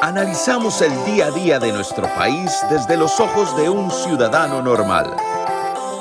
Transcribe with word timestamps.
Analizamos 0.00 0.80
el 0.80 0.92
día 1.06 1.26
a 1.26 1.30
día 1.32 1.58
de 1.58 1.72
nuestro 1.72 2.04
país 2.14 2.52
desde 2.70 2.96
los 2.96 3.18
ojos 3.18 3.56
de 3.56 3.68
un 3.68 3.90
ciudadano 3.90 4.62
normal. 4.62 5.16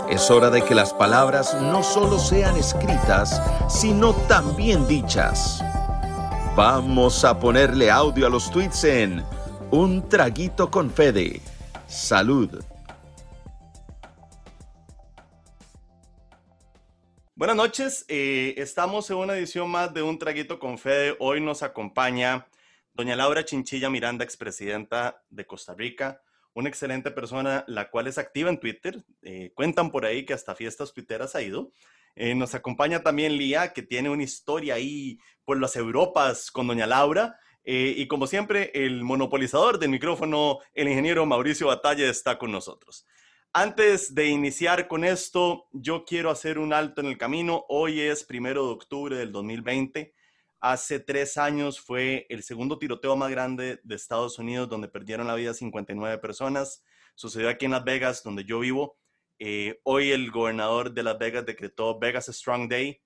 Es 0.07 0.29
hora 0.29 0.51
de 0.51 0.63
que 0.63 0.75
las 0.75 0.93
palabras 0.93 1.59
no 1.59 1.81
solo 1.81 2.19
sean 2.19 2.55
escritas, 2.57 3.41
sino 3.67 4.13
también 4.27 4.87
dichas. 4.87 5.63
Vamos 6.55 7.25
a 7.25 7.39
ponerle 7.39 7.89
audio 7.89 8.27
a 8.27 8.29
los 8.29 8.51
tweets 8.51 8.83
en 8.83 9.25
Un 9.71 10.07
Traguito 10.07 10.69
con 10.69 10.91
Fede. 10.91 11.41
Salud. 11.87 12.63
Buenas 17.33 17.55
noches, 17.55 18.05
eh, 18.09 18.53
estamos 18.57 19.09
en 19.09 19.17
una 19.17 19.33
edición 19.33 19.71
más 19.71 19.91
de 19.91 20.03
Un 20.03 20.19
Traguito 20.19 20.59
con 20.59 20.77
Fede. 20.77 21.15
Hoy 21.19 21.41
nos 21.41 21.63
acompaña 21.63 22.45
doña 22.97 23.15
Laura 23.15 23.45
Chinchilla 23.45 23.91
Miranda, 23.91 24.25
expresidenta 24.25 25.23
de 25.29 25.45
Costa 25.45 25.75
Rica, 25.75 26.23
una 26.55 26.67
excelente 26.67 27.11
persona, 27.11 27.63
la 27.67 27.91
cual 27.91 28.07
es 28.07 28.17
activa 28.17 28.49
en 28.49 28.59
Twitter. 28.59 29.05
Eh, 29.21 29.51
cuentan 29.53 29.91
por 29.91 30.03
ahí 30.03 30.25
que 30.25 30.33
hasta 30.33 30.55
fiestas 30.55 30.93
twitteras 30.93 31.35
ha 31.35 31.43
ido. 31.43 31.71
Eh, 32.15 32.33
nos 32.33 32.55
acompaña 32.55 33.03
también 33.03 33.37
Lía, 33.37 33.71
que 33.71 33.83
tiene 33.83 34.09
una 34.09 34.23
historia 34.23 34.73
ahí 34.73 35.19
por 35.45 35.61
las 35.61 35.75
Europas 35.75 36.49
con 36.49 36.65
doña 36.65 36.87
Laura. 36.87 37.39
y 37.69 38.07
como 38.07 38.27
siempre, 38.27 38.71
el 38.73 39.03
monopolizador 39.03 39.77
del 39.77 39.89
micrófono, 39.89 40.59
el 40.73 40.87
ingeniero 40.87 41.25
Mauricio 41.25 41.67
Batalla, 41.67 42.09
está 42.09 42.37
con 42.37 42.49
nosotros. 42.49 43.05
Antes 43.51 44.15
de 44.15 44.27
iniciar 44.27 44.87
con 44.87 45.03
esto, 45.03 45.67
yo 45.73 46.05
quiero 46.05 46.31
hacer 46.31 46.59
un 46.59 46.71
alto 46.73 47.01
en 47.01 47.07
el 47.07 47.17
camino. 47.17 47.65
Hoy 47.67 47.99
es 47.99 48.23
primero 48.23 48.65
de 48.65 48.71
octubre 48.71 49.17
del 49.17 49.33
2020. 49.33 50.15
Hace 50.59 50.99
tres 50.99 51.37
años 51.37 51.79
fue 51.79 52.25
el 52.29 52.41
segundo 52.41 52.79
tiroteo 52.79 53.15
más 53.15 53.29
grande 53.29 53.79
de 53.83 53.95
Estados 53.95 54.39
Unidos, 54.39 54.67
donde 54.67 54.87
perdieron 54.87 55.27
la 55.27 55.35
vida 55.35 55.53
59 55.53 56.17
personas. 56.17 56.83
Sucedió 57.13 57.49
aquí 57.49 57.65
en 57.65 57.71
Las 57.71 57.83
Vegas, 57.83 58.23
donde 58.23 58.43
yo 58.43 58.59
vivo. 58.59 58.97
Eh, 59.37 59.79
hoy 59.83 60.11
el 60.11 60.31
gobernador 60.31 60.91
de 60.91 61.03
Las 61.03 61.19
Vegas 61.19 61.45
decretó 61.45 61.99
Vegas 61.99 62.25
Strong 62.25 62.69
Day. 62.69 62.99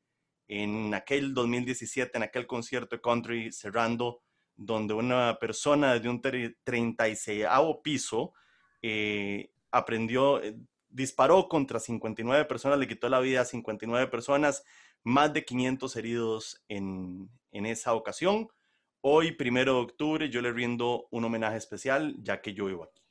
En 0.48 0.94
aquel 0.94 1.34
2017, 1.34 2.18
en 2.18 2.24
aquel 2.24 2.48
concierto 2.48 2.96
de 2.96 3.02
country 3.02 3.52
cerrando, 3.52 4.22
donde 4.56 4.94
una 4.94 5.38
persona 5.40 6.00
de 6.00 6.08
un 6.08 6.22
36 6.22 7.46
piso 7.84 8.34
eh, 8.82 9.52
aprendió, 9.72 10.42
eh, 10.42 10.56
disparó 10.90 11.50
contra 11.50 11.80
59 11.80 12.46
personas, 12.46 12.80
le 12.80 12.88
quitó 12.88 13.10
la 13.10 13.20
vida 13.20 13.42
a 13.42 13.46
59 13.46 14.08
personas, 14.08 14.64
más 15.04 15.34
de 15.34 15.44
500 15.44 15.96
heridos 15.96 16.64
en, 16.68 17.30
esa 17.52 17.94
ocasión. 17.94 18.50
Hoy, 19.02 19.32
primero 19.32 19.76
de 19.76 19.82
octubre, 19.82 20.30
yo 20.30 20.42
le 20.42 20.52
rindo 20.52 21.08
un 21.12 21.26
homenaje 21.26 21.58
especial, 21.58 22.16
ya 22.20 22.42
que 22.42 22.54
yo 22.54 22.66
vivo 22.66 22.84
aquí. 22.84 23.02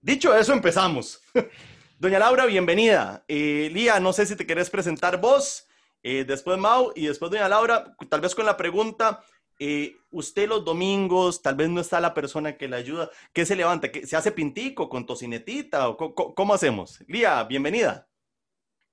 Dicho 0.00 0.34
eso, 0.34 0.52
empezamos. 0.52 1.20
Doña 1.98 2.18
Laura, 2.18 2.46
bienvenida. 2.46 3.24
Eh, 3.28 3.68
Lía, 3.72 4.00
no 4.00 4.14
sé 4.14 4.24
si 4.24 4.34
te 4.34 4.46
querés 4.46 4.70
presentar 4.70 5.20
vos, 5.20 5.68
eh, 6.02 6.24
después 6.24 6.56
Mau 6.56 6.92
y 6.96 7.06
después 7.06 7.30
Doña 7.30 7.48
Laura, 7.48 7.94
tal 8.08 8.22
vez 8.22 8.34
con 8.34 8.46
la 8.46 8.56
pregunta, 8.56 9.22
eh, 9.58 9.98
usted 10.10 10.48
los 10.48 10.64
domingos, 10.64 11.42
tal 11.42 11.56
vez 11.56 11.68
no 11.68 11.82
está 11.82 12.00
la 12.00 12.14
persona 12.14 12.56
que 12.56 12.66
le 12.66 12.76
ayuda, 12.76 13.10
¿qué 13.34 13.44
se 13.44 13.54
levanta? 13.54 13.88
¿Se 14.04 14.16
hace 14.16 14.32
pintico 14.32 14.88
con 14.88 15.04
tocinetita? 15.04 15.90
O 15.90 16.14
cómo, 16.34 16.54
hacemos? 16.54 17.04
Lía, 17.06 17.44
bienvenida. 17.44 18.08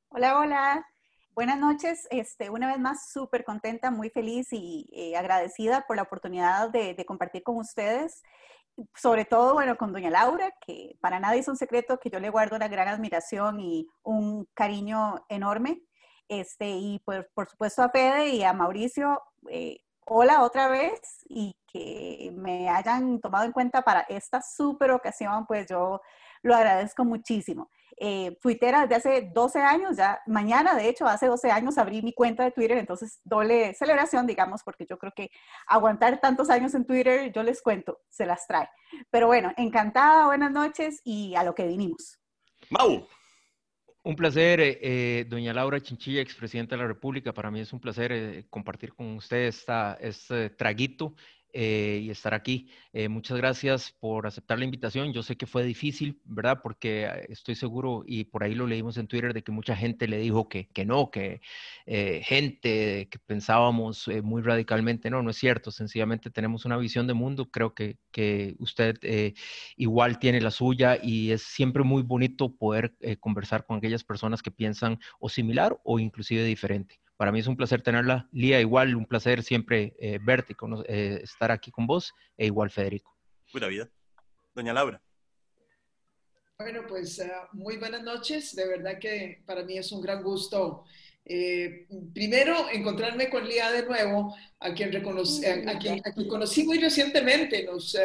Hola, 0.10 0.40
hola. 0.40 0.88
Buenas 1.38 1.60
noches. 1.60 2.08
Este, 2.10 2.50
una 2.50 2.66
vez 2.66 2.80
más, 2.80 3.12
súper 3.12 3.44
contenta, 3.44 3.92
muy 3.92 4.10
feliz 4.10 4.48
y 4.52 4.90
eh, 4.92 5.16
agradecida 5.16 5.86
por 5.86 5.96
la 5.96 6.02
oportunidad 6.02 6.72
de, 6.72 6.96
de, 6.96 7.06
compartir 7.06 7.44
con 7.44 7.58
ustedes. 7.58 8.24
Sobre 8.96 9.24
todo, 9.24 9.54
bueno, 9.54 9.78
con 9.78 9.94
doña 9.94 10.10
Laura, 10.10 10.52
que 10.66 10.98
para 11.00 11.20
nadie 11.20 11.42
es 11.42 11.48
un 11.48 11.56
secreto 11.56 12.00
que 12.00 12.10
yo 12.10 12.20
le 12.20 12.32
guardo 12.32 12.56
una 12.56 12.68
gran 12.68 12.88
admiración 12.88 13.60
y 13.60 13.88
un 14.02 14.48
cariño 14.56 15.28
enorme. 15.30 15.84
Este, 16.28 16.70
y 16.70 17.04
pues, 17.06 17.24
por 17.36 17.48
supuesto 17.48 17.84
a 17.84 17.90
Fede 17.90 18.30
y 18.30 18.44
a 18.44 18.52
Mauricio, 18.54 19.22
eh, 19.52 19.82
hola 20.08 20.42
otra 20.42 20.70
vez 20.70 21.24
y 21.30 21.56
que 21.68 22.32
me 22.34 22.68
hayan 22.68 23.22
tomado 23.22 23.46
en 23.46 23.52
cuenta 23.52 23.84
para 23.84 24.02
esta 24.10 24.42
súper 24.42 24.90
ocasión, 24.90 25.46
pues 25.46 25.68
yo 25.70 26.02
lo 26.42 26.56
agradezco 26.56 27.06
muchísimo. 27.06 27.70
Eh, 28.00 28.38
desde 28.44 28.96
hace 28.96 29.32
12 29.34 29.60
años, 29.60 29.98
ya 29.98 30.22
mañana 30.28 30.76
de 30.76 30.88
hecho, 30.88 31.08
hace 31.08 31.26
12 31.26 31.52
años 31.52 31.78
abrí 31.78 32.02
mi 32.02 32.14
cuenta 32.14 32.44
de 32.44 32.52
Twitter, 32.52 32.78
entonces 32.78 33.20
doble 33.24 33.74
celebración, 33.74 34.28
digamos, 34.28 34.64
porque 34.64 34.86
yo 34.88 34.98
creo 34.98 35.14
que 35.16 35.32
aguantar 35.66 36.20
tantos 36.20 36.50
años 36.50 36.76
en 36.76 36.86
Twitter, 36.86 37.32
yo 37.34 37.44
les 37.44 37.62
cuento, 37.62 38.00
se 38.10 38.26
las 38.26 38.46
trae. 38.46 38.70
Pero 39.10 39.28
bueno, 39.28 39.52
encantada, 39.58 40.28
buenas 40.28 40.52
noches 40.52 41.02
y 41.04 41.36
a 41.36 41.44
lo 41.44 41.56
que 41.56 41.66
vinimos. 41.66 42.20
Mau. 42.70 43.08
Un 44.08 44.16
placer, 44.16 44.62
eh, 44.62 44.80
eh, 44.82 45.26
doña 45.28 45.54
Laura 45.54 45.82
Chinchilla, 45.82 46.22
expresidenta 46.22 46.76
de 46.78 46.82
la 46.82 46.88
República. 46.88 47.34
Para 47.34 47.52
mí 47.52 47.60
es 47.60 47.74
un 47.74 47.82
placer 47.82 48.14
eh, 48.14 48.46
compartir 48.50 48.94
con 48.94 49.18
usted 49.18 49.48
esta, 49.48 49.98
este 50.00 50.50
traguito 50.52 51.14
eh, 51.60 52.02
y 52.04 52.12
estar 52.12 52.36
aquí. 52.36 52.70
Eh, 52.94 53.10
muchas 53.10 53.36
gracias 53.36 53.92
por 54.00 54.28
aceptar 54.28 54.60
la 54.60 54.66
invitación. 54.66 55.12
Yo 55.12 55.24
sé 55.24 55.38
que 55.38 55.48
fue 55.48 55.64
difícil, 55.64 56.22
¿verdad? 56.24 56.60
Porque 56.62 57.06
eh, 57.06 57.26
estoy 57.30 57.56
seguro, 57.56 58.04
y 58.06 58.26
por 58.26 58.44
ahí 58.44 58.54
lo 58.54 58.68
leímos 58.68 58.96
en 58.98 59.08
Twitter, 59.08 59.34
de 59.34 59.42
que 59.42 59.52
mucha 59.52 59.76
gente 59.76 60.08
le 60.08 60.20
dijo 60.20 60.48
que, 60.50 60.68
que 60.68 60.86
no, 60.86 61.10
que 61.10 61.42
gente 61.88 63.08
que 63.10 63.20
pensábamos 63.26 64.08
muy 64.22 64.44
radicalmente, 64.44 65.10
no, 65.10 65.24
no 65.24 65.32
es 65.32 65.38
cierto. 65.38 65.72
Sencillamente 65.72 66.30
tenemos 66.30 66.66
una 66.66 66.78
visión 66.78 67.08
de 67.08 67.16
mundo. 67.16 67.50
Creo 67.50 67.74
que, 67.74 67.98
que 68.12 68.56
usted 68.60 69.00
igual 69.78 70.20
tiene 70.20 70.42
la 70.42 70.52
suya 70.52 71.00
y 71.02 71.32
es 71.32 71.42
siempre 71.42 71.84
muy 71.84 72.04
bonito 72.04 72.56
poder 72.56 72.96
conversar 73.20 73.66
con 73.66 73.78
aquellas 73.78 74.04
personas 74.04 74.44
que 74.44 74.52
piensan 74.52 75.00
o 75.20 75.28
similar 75.30 75.76
o 75.84 75.98
inclusive 76.00 76.44
diferente. 76.44 77.00
Para 77.18 77.32
mí 77.32 77.40
es 77.40 77.48
un 77.48 77.58
placer 77.58 77.82
tenerla. 77.82 78.30
Lía, 78.32 78.62
igual, 78.62 78.96
un 78.96 79.08
placer 79.08 79.42
siempre 79.42 79.96
eh, 80.00 80.20
verte, 80.22 80.56
eh, 80.88 81.20
estar 81.24 81.52
aquí 81.52 81.72
con 81.72 81.88
vos, 81.88 82.14
e 82.38 82.46
igual 82.46 82.70
Federico. 82.70 83.18
Buena 83.52 83.68
vida. 83.68 83.90
Doña 84.54 84.74
Laura. 84.74 85.02
Bueno, 86.60 86.84
pues 86.88 87.18
eh, 87.20 87.32
muy 87.54 87.78
buenas 87.78 88.04
noches. 88.04 88.56
De 88.56 88.68
verdad 88.68 89.00
que 89.00 89.42
para 89.48 89.64
mí 89.64 89.78
es 89.80 89.92
un 89.92 90.02
gran 90.02 90.22
gusto. 90.22 90.86
primero, 92.14 92.70
encontrarme 92.72 93.30
con 93.30 93.48
Lía 93.48 93.72
de 93.72 93.84
nuevo, 93.84 94.36
a 94.60 94.74
quien, 94.74 94.96
a, 94.96 95.80
quien, 95.80 96.02
conocí 96.30 96.64
muy 96.66 96.78
recientemente. 96.78 97.64
Nos 97.64 97.98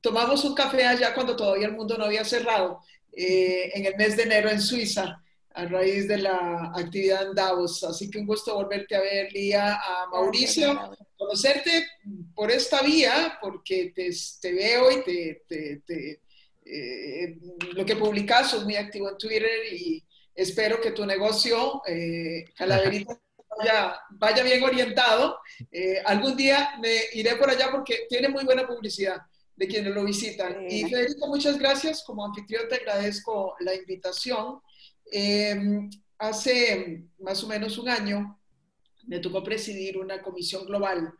tomamos 0.00 0.44
un 0.44 0.54
café 0.54 0.84
allá 0.84 1.14
cuando 1.14 1.36
todavía 1.36 1.68
el 1.68 1.76
mundo 1.76 1.96
no 1.96 2.04
había 2.04 2.24
cerrado, 2.24 2.80
en 3.12 3.86
el 3.86 3.96
mes 3.96 4.16
de 4.16 4.24
enero 4.24 4.50
en 4.50 4.60
Suiza 4.60 5.22
a 5.56 5.64
raíz 5.64 6.06
de 6.06 6.18
la 6.18 6.70
actividad 6.74 7.28
en 7.28 7.34
Davos. 7.34 7.82
Así 7.82 8.10
que 8.10 8.18
un 8.18 8.26
gusto 8.26 8.54
volverte 8.54 8.94
a 8.94 9.00
ver, 9.00 9.32
Lía, 9.32 9.74
a 9.74 10.06
Mauricio, 10.12 10.94
conocerte 11.16 11.86
por 12.34 12.50
esta 12.50 12.82
vía, 12.82 13.38
porque 13.40 13.92
te, 13.94 14.52
veo 14.52 14.90
y 14.90 15.02
te, 15.02 16.20
eh, 16.66 17.38
lo 17.72 17.86
que 17.86 17.96
publicas, 17.96 18.50
sos 18.50 18.64
muy 18.64 18.76
activo 18.76 19.08
en 19.08 19.16
Twitter 19.16 19.72
y 19.72 20.04
espero 20.34 20.78
que 20.78 20.90
tu 20.90 21.06
negocio, 21.06 21.80
eh, 21.86 22.44
Calaverita, 22.54 23.18
vaya, 23.58 23.98
vaya, 24.10 24.42
bien 24.42 24.62
orientado. 24.62 25.38
Eh, 25.72 26.02
algún 26.04 26.36
día 26.36 26.74
me 26.82 26.94
iré 27.14 27.34
por 27.36 27.48
allá 27.48 27.70
porque 27.72 28.06
tiene 28.10 28.28
muy 28.28 28.44
buena 28.44 28.66
publicidad 28.66 29.22
de 29.56 29.66
quienes 29.66 29.94
lo 29.94 30.04
visitan. 30.04 30.70
Y 30.70 30.84
Federico, 30.84 31.28
muchas 31.28 31.58
gracias. 31.58 32.04
Como 32.04 32.26
anfitrión 32.26 32.68
te 32.68 32.74
agradezco 32.74 33.56
la 33.60 33.74
invitación. 33.74 34.60
Em, 35.12 35.90
hace 36.18 37.04
más 37.18 37.42
o 37.44 37.46
menos 37.48 37.78
un 37.78 37.88
año 37.88 38.40
me 39.06 39.20
tocó 39.20 39.42
presidir 39.42 39.98
una 39.98 40.22
comisión 40.22 40.66
global 40.66 41.12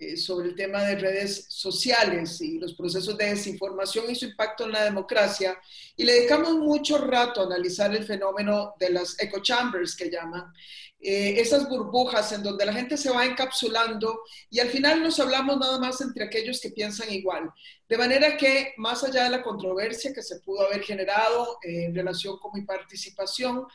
eh, 0.00 0.16
sobre 0.16 0.50
el 0.50 0.54
tema 0.54 0.84
de 0.84 0.94
redes 0.94 1.46
sociales 1.48 2.40
y 2.40 2.60
los 2.60 2.74
procesos 2.74 3.18
de 3.18 3.30
desinformación 3.30 4.08
y 4.08 4.14
su 4.14 4.26
impacto 4.26 4.64
en 4.64 4.70
la 4.70 4.84
democracia. 4.84 5.58
Y 5.96 6.04
le 6.04 6.12
dedicamos 6.12 6.54
mucho 6.54 6.98
rato 6.98 7.40
a 7.40 7.46
analizar 7.46 7.92
el 7.92 8.04
fenómeno 8.04 8.74
de 8.78 8.90
las 8.90 9.20
echo 9.20 9.40
chambers 9.40 9.96
que 9.96 10.08
llaman, 10.08 10.52
eh, 11.00 11.40
esas 11.40 11.68
burbujas 11.68 12.30
en 12.30 12.44
donde 12.44 12.64
la 12.64 12.72
gente 12.72 12.96
se 12.96 13.10
va 13.10 13.26
encapsulando 13.26 14.20
y 14.50 14.60
al 14.60 14.68
final 14.68 15.02
nos 15.02 15.18
hablamos 15.18 15.58
nada 15.58 15.80
más 15.80 16.00
entre 16.00 16.26
aquellos 16.26 16.60
que 16.60 16.70
piensan 16.70 17.12
igual. 17.12 17.50
De 17.88 17.98
manera 17.98 18.36
que, 18.36 18.74
más 18.76 19.02
allá 19.02 19.24
de 19.24 19.30
la 19.30 19.42
controversia 19.42 20.14
que 20.14 20.22
se 20.22 20.38
pudo 20.38 20.64
haber 20.64 20.84
generado 20.84 21.58
eh, 21.64 21.86
en 21.86 21.94
relación 21.96 22.38
con 22.38 22.52
mi 22.54 22.62
participación, 22.64 23.66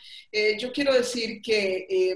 yo 0.57 0.71
quiero 0.71 0.93
decir 0.93 1.41
que 1.41 2.15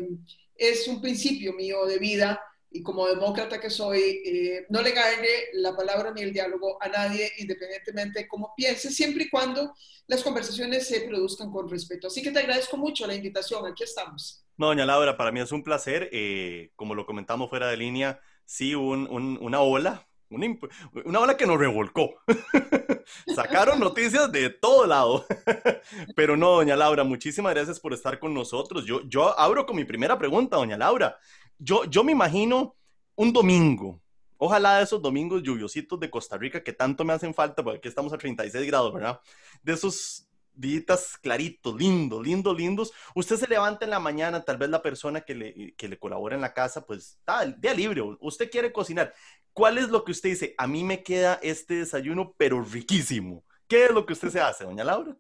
es 0.56 0.88
un 0.88 1.02
principio 1.02 1.52
mío 1.52 1.86
de 1.86 1.98
vida 1.98 2.42
y 2.70 2.84
como 2.84 3.08
demócrata 3.08 3.60
que 3.60 3.70
soy, 3.70 4.22
no 4.70 4.82
le 4.82 4.92
gane 4.92 5.28
la 5.54 5.76
palabra 5.76 6.12
ni 6.12 6.22
el 6.22 6.34
diálogo 6.34 6.78
a 6.82 6.90
nadie, 6.90 7.32
independientemente 7.38 8.20
de 8.20 8.28
cómo 8.28 8.54
piense, 8.56 8.92
siempre 8.92 9.24
y 9.24 9.30
cuando 9.30 9.74
las 10.08 10.24
conversaciones 10.24 10.88
se 10.88 11.02
produzcan 11.02 11.52
con 11.52 11.70
respeto. 11.70 12.08
Así 12.08 12.22
que 12.22 12.32
te 12.32 12.40
agradezco 12.40 12.78
mucho 12.78 13.06
la 13.06 13.16
invitación, 13.16 13.66
aquí 13.66 13.84
estamos. 13.84 14.46
No, 14.58 14.68
doña 14.68 14.86
Laura, 14.86 15.18
para 15.18 15.32
mí 15.32 15.40
es 15.40 15.52
un 15.52 15.64
placer. 15.64 16.10
Eh, 16.12 16.72
como 16.76 16.96
lo 16.96 17.06
comentamos 17.06 17.50
fuera 17.50 17.68
de 17.68 17.78
línea, 17.78 18.20
sí, 18.46 18.74
una 18.74 19.62
ola, 19.62 20.08
una, 20.30 21.20
ola 21.20 21.38
que 21.38 21.46
nos 21.46 21.60
revolcó. 21.60 22.16
Sacaron 23.36 23.80
noticias 23.80 24.32
de 24.32 24.50
todo 24.50 24.88
lado. 24.88 25.26
Pero 26.16 26.36
no, 26.36 26.52
doña 26.52 26.76
Laura, 26.76 27.04
muchísimas 27.04 27.54
gracias 27.54 27.80
por 27.80 27.94
estar 27.94 28.18
con 28.20 28.34
nosotros. 28.34 28.86
Yo, 28.86 29.02
yo 29.08 29.38
abro 29.40 29.66
con 29.66 29.76
mi 29.76 29.86
primera 29.86 30.18
pregunta, 30.18 30.58
doña 30.58 30.78
Laura. 30.78 31.18
Yo, 31.60 31.86
yo 31.86 32.04
me 32.04 32.12
imagino 32.12 32.76
un 33.16 33.34
domingo, 33.34 34.02
Ojalá 34.38 34.78
de 34.78 34.84
esos 34.84 35.02
domingos 35.02 35.42
lluviositos 35.42 36.00
de 36.00 36.10
Costa 36.10 36.38
Rica 36.38 36.64
que 36.64 36.74
tanto 36.74 37.04
me 37.04 37.14
hacen 37.14 37.34
falta, 37.34 37.64
porque 37.64 37.88
estamos 37.88 38.14
a 38.14 38.18
36 38.18 38.68
grados, 38.68 38.94
¿verdad? 38.94 39.20
De 39.64 39.74
esos 39.74 40.30
días 40.54 41.18
claritos, 41.22 41.76
lindos, 41.76 42.24
lindos, 42.24 42.56
lindos. 42.56 42.94
Usted 43.16 43.36
se 43.38 43.48
levanta 43.48 43.86
en 43.86 43.92
la 43.92 44.00
mañana, 44.00 44.44
tal 44.44 44.58
vez 44.58 44.70
la 44.70 44.82
persona 44.82 45.22
que 45.22 45.36
le, 45.36 45.74
que 45.76 45.88
le 45.88 45.98
colabora 45.98 46.36
en 46.36 46.42
la 46.42 46.54
casa, 46.54 46.86
pues 46.86 47.18
está 47.20 47.46
día 47.46 47.74
libre, 47.74 48.02
usted 48.20 48.50
quiere 48.50 48.72
cocinar. 48.72 49.14
¿Cuál 49.54 49.80
es 49.80 49.90
lo 49.90 50.04
que 50.04 50.12
usted 50.12 50.30
dice? 50.30 50.54
A 50.58 50.68
mí 50.68 50.84
me 50.84 51.02
queda 51.02 51.40
este 51.42 51.76
desayuno, 51.76 52.36
pero 52.38 52.62
riquísimo. 52.62 53.44
¿Qué 53.68 53.86
es 53.86 53.92
lo 53.92 54.06
que 54.06 54.14
usted 54.14 54.30
se 54.30 54.40
hace, 54.40 54.66
doña 54.66 54.84
Laura? 54.84 55.18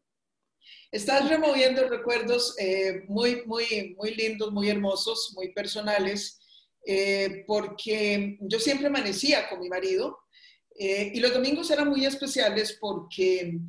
Estás 0.91 1.29
removiendo 1.29 1.87
recuerdos 1.87 2.55
eh, 2.59 3.03
muy, 3.07 3.43
muy, 3.45 3.95
muy 3.97 4.15
lindos, 4.15 4.51
muy 4.51 4.69
hermosos, 4.69 5.33
muy 5.35 5.53
personales, 5.53 6.39
eh, 6.85 7.43
porque 7.45 8.37
yo 8.41 8.59
siempre 8.59 8.87
amanecía 8.87 9.49
con 9.49 9.59
mi 9.59 9.67
marido 9.67 10.19
eh, 10.79 11.11
y 11.13 11.19
los 11.19 11.33
domingos 11.33 11.69
eran 11.69 11.89
muy 11.89 12.05
especiales 12.05 12.77
porque 12.79 13.59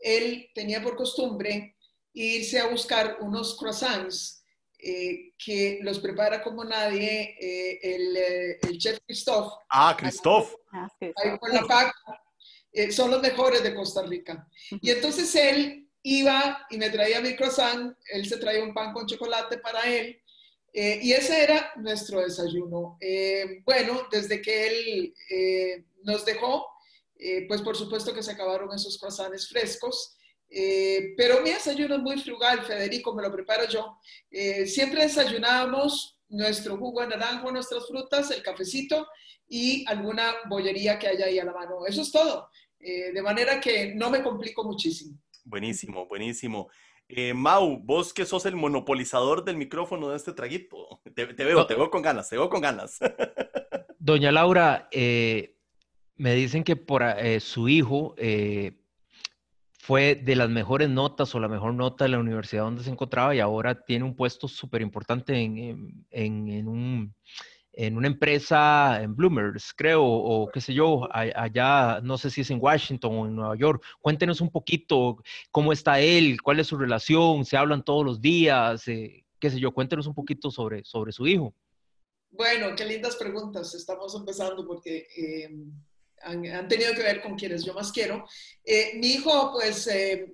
él 0.00 0.50
tenía 0.54 0.82
por 0.82 0.96
costumbre 0.96 1.76
irse 2.12 2.60
a 2.60 2.68
buscar 2.68 3.18
unos 3.20 3.56
croissants 3.56 4.38
eh, 4.80 5.32
que 5.36 5.80
los 5.82 5.98
prepara 5.98 6.40
como 6.40 6.62
nadie 6.62 7.34
eh, 7.40 7.80
eh, 7.82 8.58
el, 8.62 8.78
chef 8.78 9.00
Christophe. 9.04 9.56
Ah, 9.68 9.96
Christophe. 9.98 10.54
Ahí 10.72 11.36
por 11.40 11.52
la 11.52 11.62
PAC. 11.62 11.92
son 12.92 13.10
los 13.10 13.20
mejores 13.20 13.64
de 13.64 13.74
Costa 13.74 14.02
Rica. 14.02 14.46
Y 14.80 14.90
entonces 14.90 15.34
él 15.34 15.87
iba 16.16 16.66
y 16.70 16.78
me 16.78 16.90
traía 16.90 17.20
mi 17.20 17.36
croissant, 17.36 17.96
él 18.12 18.26
se 18.26 18.38
traía 18.38 18.62
un 18.62 18.74
pan 18.74 18.92
con 18.92 19.06
chocolate 19.06 19.58
para 19.58 19.82
él. 19.82 20.20
y 20.72 21.12
ese 21.12 21.42
era 21.42 21.72
nuestro 21.76 22.20
desayuno. 22.20 22.98
bueno, 23.64 24.06
desde 24.10 24.40
que 24.40 24.66
él 24.66 25.14
nos 26.02 26.24
dejó, 26.24 26.66
eh, 27.18 27.46
pues 27.48 27.62
por 27.62 27.76
supuesto 27.76 28.14
que 28.14 28.22
se 28.22 28.32
acabaron 28.32 28.72
esos 28.74 28.98
croissants 28.98 29.48
frescos. 29.48 30.16
Eh, 30.50 31.14
pero 31.16 31.42
mi 31.42 31.50
desayuno 31.50 31.96
es 31.96 32.00
muy 32.00 32.18
frugal, 32.20 32.64
Federico, 32.64 33.14
me 33.14 33.22
lo 33.22 33.32
preparo 33.32 33.68
yo. 33.68 33.98
Eh, 34.30 34.66
siempre 34.66 35.02
desayunábamos 35.02 36.20
nuestro 36.28 36.76
jugo 36.76 37.00
de 37.00 37.08
naranja, 37.08 37.50
nuestras 37.50 37.86
frutas, 37.86 38.30
el 38.30 38.42
cafecito 38.42 39.06
y 39.48 39.84
alguna 39.88 40.34
bollería 40.48 40.98
que 40.98 41.08
haya 41.08 41.26
ahí 41.26 41.38
a 41.38 41.44
la 41.44 41.52
mano. 41.52 41.86
Eso 41.86 42.02
es 42.02 42.12
todo. 42.12 42.48
de 42.80 43.22
manera 43.22 43.58
que 43.60 43.92
no 43.96 44.08
me 44.08 44.22
complico 44.22 44.62
muchísimo. 44.62 45.18
Buenísimo, 45.48 46.06
buenísimo. 46.06 46.68
Mau, 47.34 47.78
vos 47.78 48.12
que 48.12 48.26
sos 48.26 48.44
el 48.44 48.54
monopolizador 48.54 49.42
del 49.42 49.56
micrófono 49.56 50.10
de 50.10 50.16
este 50.16 50.34
traguito, 50.34 51.00
te, 51.14 51.24
veo, 51.24 51.66
te 51.66 51.74
veo 51.74 51.90
con 51.90 52.02
ganas, 52.02 52.28
te 52.28 52.36
veo 52.36 52.50
con 52.50 52.60
ganas. 52.60 52.98
Doña 53.98 54.30
Laura, 54.30 54.88
me 56.18 56.34
dicen 56.34 56.64
que 56.64 56.76
por 56.76 57.02
eh, 57.02 57.40
su 57.40 57.68
hijo 57.68 58.14
eh, 58.18 58.72
fue 59.78 60.16
de 60.16 60.36
las 60.36 60.50
mejores 60.50 60.90
notas 60.90 61.34
o 61.34 61.40
la 61.40 61.48
mejor 61.48 61.72
nota 61.74 62.04
de 62.04 62.10
la 62.10 62.18
universidad 62.18 62.64
donde 62.64 62.82
se 62.82 62.90
encontraba 62.90 63.34
y 63.34 63.40
ahora 63.40 63.84
tiene 63.84 64.04
un 64.04 64.14
puesto 64.14 64.48
súper 64.48 64.82
importante 64.82 65.34
en, 65.34 66.04
en, 66.10 67.14
una 67.96 68.08
empresa 68.08 69.00
en 69.00 69.14
Bloomers, 69.14 69.72
creo, 69.76 70.04
o 70.04 70.48
qué 70.50 70.60
sé 70.60 70.74
yo, 70.74 71.08
allá, 71.12 72.00
no 72.02 72.18
sé 72.18 72.30
si 72.30 72.40
es 72.40 72.50
en 72.50 72.58
Washington 72.60 73.14
o 73.14 73.26
en 73.26 73.36
Nueva 73.36 73.56
York. 73.56 73.84
Cuéntenos 74.00 74.40
un 74.40 74.50
poquito 74.50 75.22
cómo 75.50 75.72
está 75.72 76.00
él, 76.00 76.42
cuál 76.42 76.58
es 76.58 76.66
su 76.66 76.76
relación, 76.76 77.44
se 77.44 77.56
hablan 77.56 77.84
todos 77.84 78.04
los 78.04 78.20
días, 78.20 78.86
eh, 78.88 79.24
qué 79.38 79.50
sé 79.50 79.60
yo, 79.60 79.72
cuéntenos 79.72 80.06
un 80.06 80.14
poquito 80.14 80.50
sobre, 80.50 80.84
sobre 80.84 81.12
su 81.12 81.26
hijo. 81.26 81.54
Bueno, 82.30 82.74
qué 82.76 82.84
lindas 82.84 83.16
preguntas. 83.16 83.74
Estamos 83.74 84.14
empezando 84.14 84.66
porque 84.66 85.06
han, 86.22 86.68
tenido 86.68 86.94
que 86.94 87.02
ver 87.02 87.22
con 87.22 87.36
quienes 87.36 87.64
yo 87.64 87.74
más 87.74 87.92
quiero. 87.92 88.26
Eh, 88.64 88.92
mi 88.98 89.12
hijo, 89.12 89.52
pues, 89.52 89.86
eh, 89.86 90.32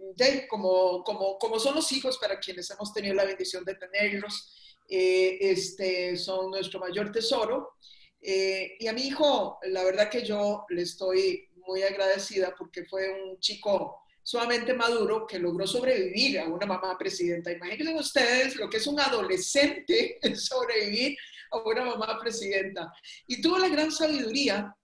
como, 0.48 1.04
como, 1.04 1.38
como 1.38 1.58
son 1.58 1.74
los 1.74 1.90
hijos 1.92 2.18
para 2.18 2.38
quienes 2.38 2.70
hemos 2.70 2.92
tenido 2.92 3.14
la 3.14 3.24
bendición 3.24 3.64
de 3.64 3.74
tenerlos, 3.74 4.63
eh, 4.88 5.38
este, 5.40 6.16
son 6.16 6.50
nuestro 6.50 6.80
mayor 6.80 7.10
tesoro. 7.12 7.74
y 8.20 8.86
a 8.86 8.92
mi 8.92 9.02
hijo, 9.02 9.58
la 9.64 9.84
verdad 9.84 10.10
que 10.10 10.24
yo 10.24 10.64
le 10.70 10.82
estoy 10.82 11.48
muy 11.66 11.82
agradecida 11.82 12.54
porque 12.56 12.84
fue 12.84 13.10
un 13.10 13.38
chico 13.38 14.04
sumamente 14.24 14.72
maduro 14.72 15.26
que 15.26 15.38
logró 15.38 15.66
sobrevivir 15.66 16.40
a 16.40 16.48
una 16.48 16.66
mamá 16.66 16.96
presidenta. 16.98 17.52
Imagínense 17.52 17.94
ustedes 17.94 18.56
lo 18.56 18.68
que 18.68 18.78
es 18.78 18.86
un 18.86 18.98
adolescente 18.98 20.18
sobrevivir 20.34 21.16
a 21.50 21.58
una 21.58 21.84
mamá 21.84 22.18
presidenta. 22.18 22.92
Y 23.26 23.40
tuvo 23.40 23.58
la 23.58 23.68
gran 23.68 23.92
sabiduría 23.92 24.74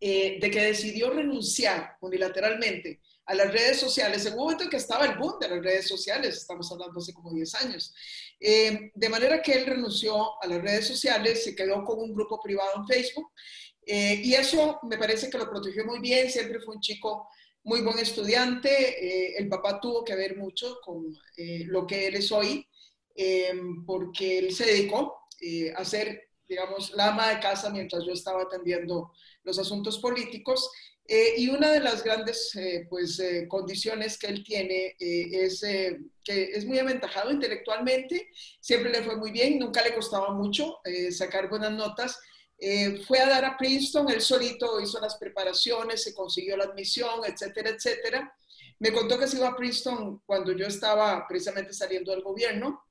eh, 0.00 0.38
de 0.40 0.50
que 0.50 0.62
decidió 0.62 1.10
renunciar 1.10 1.96
unilateralmente 2.00 3.00
a 3.28 3.34
las 3.34 3.52
redes 3.52 3.78
sociales 3.78 4.24
en 4.24 4.32
un 4.32 4.38
momento 4.38 4.64
en 4.64 4.70
que 4.70 4.78
estaba 4.78 5.04
el 5.04 5.18
boom 5.18 5.38
de 5.38 5.48
las 5.48 5.62
redes 5.62 5.86
sociales, 5.86 6.36
estamos 6.36 6.72
hablando 6.72 6.98
hace 6.98 7.12
como 7.12 7.30
10 7.30 7.54
años. 7.56 7.94
Eh, 8.40 8.90
de 8.94 9.08
manera 9.10 9.42
que 9.42 9.52
él 9.52 9.66
renunció 9.66 10.42
a 10.42 10.46
las 10.46 10.62
redes 10.62 10.86
sociales, 10.86 11.44
se 11.44 11.54
quedó 11.54 11.84
con 11.84 12.00
un 12.00 12.14
grupo 12.14 12.40
privado 12.40 12.70
en 12.76 12.86
Facebook 12.86 13.30
eh, 13.84 14.20
y 14.24 14.32
eso 14.32 14.80
me 14.84 14.96
parece 14.96 15.28
que 15.28 15.36
lo 15.36 15.50
protegió 15.50 15.84
muy 15.84 16.00
bien, 16.00 16.30
siempre 16.30 16.58
fue 16.60 16.76
un 16.76 16.80
chico 16.80 17.28
muy 17.64 17.82
buen 17.82 17.98
estudiante, 17.98 19.36
el 19.36 19.46
papá 19.48 19.78
tuvo 19.78 20.02
que 20.02 20.14
ver 20.14 20.38
mucho 20.38 20.78
con 20.82 21.14
lo 21.66 21.86
que 21.86 22.06
él 22.06 22.14
es 22.14 22.32
hoy, 22.32 22.66
porque 23.86 24.38
él 24.38 24.54
se 24.54 24.64
dedicó 24.64 25.28
a 25.76 25.84
ser 25.84 26.28
digamos, 26.48 26.92
la 26.92 27.08
ama 27.08 27.28
de 27.28 27.40
casa 27.40 27.70
mientras 27.70 28.04
yo 28.04 28.12
estaba 28.12 28.42
atendiendo 28.42 29.12
los 29.44 29.58
asuntos 29.58 29.98
políticos. 29.98 30.70
Eh, 31.10 31.36
y 31.38 31.48
una 31.48 31.72
de 31.72 31.80
las 31.80 32.04
grandes 32.04 32.54
eh, 32.54 32.86
pues, 32.90 33.18
eh, 33.18 33.48
condiciones 33.48 34.18
que 34.18 34.26
él 34.26 34.44
tiene 34.44 34.94
es 34.98 35.60
que 35.60 36.44
es 36.52 36.66
muy 36.66 36.78
aventajado 36.78 37.30
intelectualmente, 37.30 38.28
siempre 38.60 38.92
le 38.92 39.02
fue 39.02 39.16
muy 39.16 39.30
bien, 39.30 39.58
nunca 39.58 39.82
le 39.82 39.94
costaba 39.94 40.34
mucho 40.34 40.80
sacar 41.10 41.48
buenas 41.48 41.72
notas. 41.72 42.18
fue 43.06 43.20
a 43.20 43.28
dar 43.28 43.44
a 43.46 43.56
Princeton, 43.56 44.10
él 44.10 44.20
solito 44.20 44.78
hizo 44.80 45.00
las 45.00 45.16
preparaciones, 45.16 46.02
se 46.02 46.14
consiguió 46.14 46.58
la 46.58 46.64
admisión, 46.64 47.20
etcétera, 47.26 47.70
etcétera. 47.70 48.36
Me 48.78 48.92
contó 48.92 49.18
que 49.18 49.26
se 49.26 49.38
iba 49.38 49.48
a 49.48 49.56
Princeton 49.56 50.22
cuando 50.26 50.52
yo 50.52 50.66
estaba 50.66 51.26
precisamente 51.26 51.72
saliendo 51.72 52.12
del 52.12 52.22
gobierno. 52.22 52.84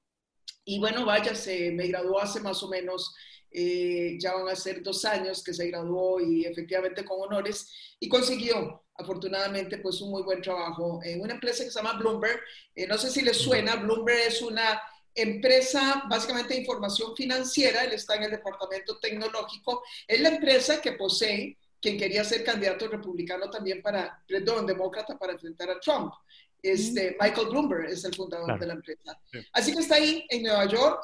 Y 0.65 0.79
bueno, 0.79 1.05
vaya, 1.05 1.35
se 1.35 1.71
me 1.71 1.87
graduó 1.87 2.19
hace 2.19 2.39
más 2.39 2.63
o 2.63 2.67
menos 2.67 3.13
eh, 3.59 4.17
ya 4.19 4.35
van 4.35 4.49
a 4.49 4.55
ser 4.55 4.83
dos 4.83 5.03
años 5.03 5.43
que 5.43 5.51
se 5.51 5.67
graduó 5.67 6.19
y 6.19 6.45
efectivamente 6.45 7.03
con 7.03 7.19
honores 7.19 7.95
y 7.99 8.07
consiguió 8.07 8.83
afortunadamente 8.93 9.79
pues 9.79 9.99
un 9.99 10.11
muy 10.11 10.21
buen 10.21 10.43
trabajo 10.43 10.99
en 11.03 11.21
una 11.21 11.33
empresa 11.33 11.63
que 11.63 11.71
se 11.71 11.79
llama 11.79 11.97
Bloomberg. 11.97 12.39
Eh, 12.75 12.85
no 12.85 12.99
sé 12.99 13.09
si 13.09 13.23
les 13.23 13.35
suena, 13.35 13.77
Bloomberg 13.77 14.27
es 14.27 14.43
una 14.43 14.79
empresa 15.15 16.03
básicamente 16.07 16.53
de 16.53 16.59
información 16.59 17.15
financiera, 17.15 17.83
él 17.83 17.93
está 17.93 18.13
en 18.13 18.25
el 18.25 18.31
departamento 18.31 18.99
tecnológico, 18.99 19.81
es 20.07 20.21
la 20.21 20.29
empresa 20.29 20.79
que 20.79 20.91
posee 20.91 21.57
quien 21.81 21.97
quería 21.97 22.23
ser 22.23 22.43
candidato 22.43 22.87
republicano 22.87 23.49
también 23.49 23.81
para, 23.81 24.23
perdón, 24.27 24.67
demócrata 24.67 25.17
para 25.17 25.33
enfrentar 25.33 25.71
a 25.71 25.79
Trump. 25.79 26.13
Este, 26.61 27.17
Michael 27.19 27.47
Bloomberg 27.49 27.89
es 27.89 28.03
el 28.05 28.13
fundador 28.13 28.59
de 28.59 28.67
la 28.67 28.73
empresa. 28.73 29.19
Así 29.51 29.73
que 29.73 29.79
está 29.79 29.95
ahí 29.95 30.27
en 30.29 30.43
Nueva 30.43 30.65
York 30.65 31.01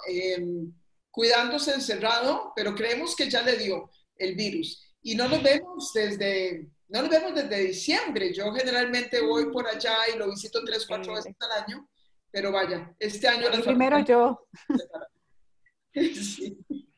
cuidándose 1.14 1.76
encerrado, 1.76 2.52
pero 2.56 2.74
creemos 2.74 3.16
que 3.16 3.30
ya 3.30 3.44
le 3.44 3.56
dio 3.56 3.92
el 4.18 4.34
virus. 4.36 4.84
Y 5.04 5.14
no 5.14 5.28
nos 5.28 5.44
vemos 5.44 5.94
desde, 5.94 6.72
no 6.88 7.02
nos 7.02 7.10
vemos 7.12 7.36
desde 7.36 7.66
diciembre. 7.66 8.34
Yo 8.34 8.52
generalmente 8.52 9.22
voy 9.22 9.52
por 9.52 9.68
allá 9.68 9.96
y 10.14 10.18
lo 10.18 10.28
visito 10.28 10.64
tres, 10.66 10.88
cuatro 10.88 11.14
veces 11.14 11.36
al 11.40 11.64
año, 11.64 11.88
pero 12.32 12.52
vaya, 12.52 12.92
este 12.98 13.28
año... 13.28 13.48
primero 13.64 14.00
yo. 14.00 14.48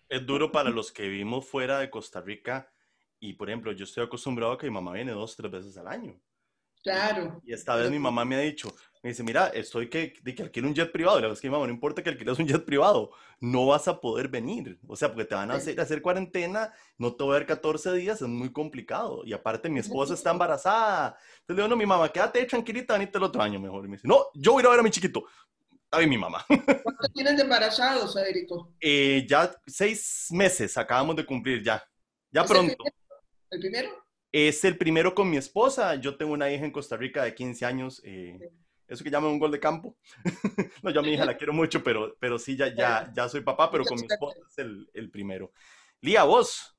Es 0.07 0.25
duro 0.25 0.51
para 0.51 0.69
los 0.69 0.93
que 0.93 1.09
vivimos 1.09 1.45
fuera 1.45 1.79
de 1.79 1.89
Costa 1.89 2.21
Rica 2.21 2.71
y, 3.19 3.33
por 3.33 3.49
ejemplo, 3.49 3.73
yo 3.73 3.83
estoy 3.83 4.05
acostumbrado 4.05 4.53
a 4.53 4.57
que 4.57 4.67
mi 4.67 4.73
mamá 4.73 4.93
viene 4.93 5.11
dos, 5.11 5.35
tres 5.35 5.51
veces 5.51 5.75
al 5.75 5.87
año. 5.87 6.21
Claro. 6.81 7.41
Y 7.43 7.51
esta 7.51 7.75
vez 7.75 7.89
mi 7.89 7.99
mamá 7.99 8.23
me 8.23 8.35
ha 8.35 8.39
dicho, 8.39 8.73
me 9.05 9.09
dice, 9.11 9.21
mira, 9.21 9.49
estoy 9.49 9.87
que, 9.87 10.13
de 10.23 10.33
que 10.33 10.41
alquile 10.41 10.67
un 10.67 10.73
jet 10.73 10.91
privado. 10.91 11.19
Y 11.19 11.21
le 11.21 11.27
digo, 11.27 11.35
es 11.35 11.39
que 11.39 11.47
mamá, 11.47 11.67
no 11.67 11.71
importa 11.71 12.01
que 12.01 12.09
alquiles 12.09 12.39
un 12.39 12.47
jet 12.47 12.65
privado, 12.65 13.11
no 13.39 13.67
vas 13.67 13.87
a 13.87 14.01
poder 14.01 14.29
venir. 14.29 14.79
O 14.87 14.95
sea, 14.95 15.09
porque 15.09 15.25
te 15.25 15.35
van 15.35 15.51
a 15.51 15.53
hacer, 15.57 15.79
hacer 15.79 16.01
cuarentena, 16.01 16.73
no 16.97 17.15
te 17.15 17.23
voy 17.23 17.35
a 17.35 17.37
ver 17.37 17.45
14 17.45 17.93
días, 17.93 18.19
es 18.19 18.27
muy 18.27 18.51
complicado. 18.51 19.21
Y 19.23 19.33
aparte 19.33 19.69
mi 19.69 19.79
esposa 19.79 20.15
está 20.15 20.31
embarazada. 20.31 21.19
Entonces 21.41 21.49
le 21.49 21.55
digo, 21.55 21.67
no, 21.67 21.75
mi 21.75 21.85
mamá, 21.85 22.11
quédate 22.11 22.43
tranquilita, 22.45 22.93
venite 22.93 23.19
el 23.19 23.25
otro 23.25 23.43
año 23.43 23.59
mejor. 23.59 23.85
Y 23.85 23.89
me 23.89 23.97
dice, 23.97 24.07
no, 24.07 24.25
yo 24.33 24.53
voy 24.53 24.61
a 24.61 24.63
ir 24.63 24.67
a 24.69 24.71
ver 24.71 24.79
a 24.79 24.83
mi 24.83 24.89
chiquito. 24.89 25.23
Bien 25.95 26.09
mi 26.09 26.17
mamá. 26.17 26.43
¿Cuánto 26.47 27.07
tienes 27.13 27.37
de 27.37 27.43
embarazados, 27.43 28.11
Federico? 28.11 28.73
Eh, 28.79 29.23
ya 29.29 29.55
seis 29.67 30.29
meses 30.31 30.75
acabamos 30.79 31.15
de 31.15 31.27
cumplir 31.27 31.63
ya 31.63 31.87
Ya 32.31 32.43
pronto. 32.43 32.83
El 33.51 33.59
primero? 33.59 34.03
Es 34.31 34.65
el 34.65 34.79
primero 34.79 35.13
con 35.13 35.29
mi 35.29 35.37
esposa. 35.37 35.93
Yo 35.93 36.17
tengo 36.17 36.33
una 36.33 36.49
hija 36.49 36.65
en 36.65 36.71
Costa 36.71 36.97
Rica 36.97 37.23
de 37.23 37.35
15 37.35 37.65
años. 37.65 38.01
Eh, 38.03 38.51
eso 38.87 39.03
que 39.03 39.09
llaman 39.09 39.31
un 39.31 39.39
gol 39.39 39.51
de 39.51 39.59
campo. 39.59 39.95
no, 40.83 40.89
yo 40.91 40.99
a 40.99 41.03
mi 41.03 41.13
hija 41.13 41.25
la 41.25 41.37
quiero 41.37 41.53
mucho, 41.53 41.83
pero, 41.83 42.15
pero 42.19 42.37
sí, 42.37 42.55
ya, 42.55 42.73
ya, 42.73 43.11
ya 43.13 43.29
soy 43.29 43.41
papá, 43.41 43.71
pero 43.71 43.83
con 43.83 43.99
mi 43.99 44.07
esposa 44.07 44.39
es 44.49 44.57
el, 44.57 44.89
el 44.93 45.09
primero. 45.09 45.51
Lía, 46.01 46.23
vos. 46.23 46.75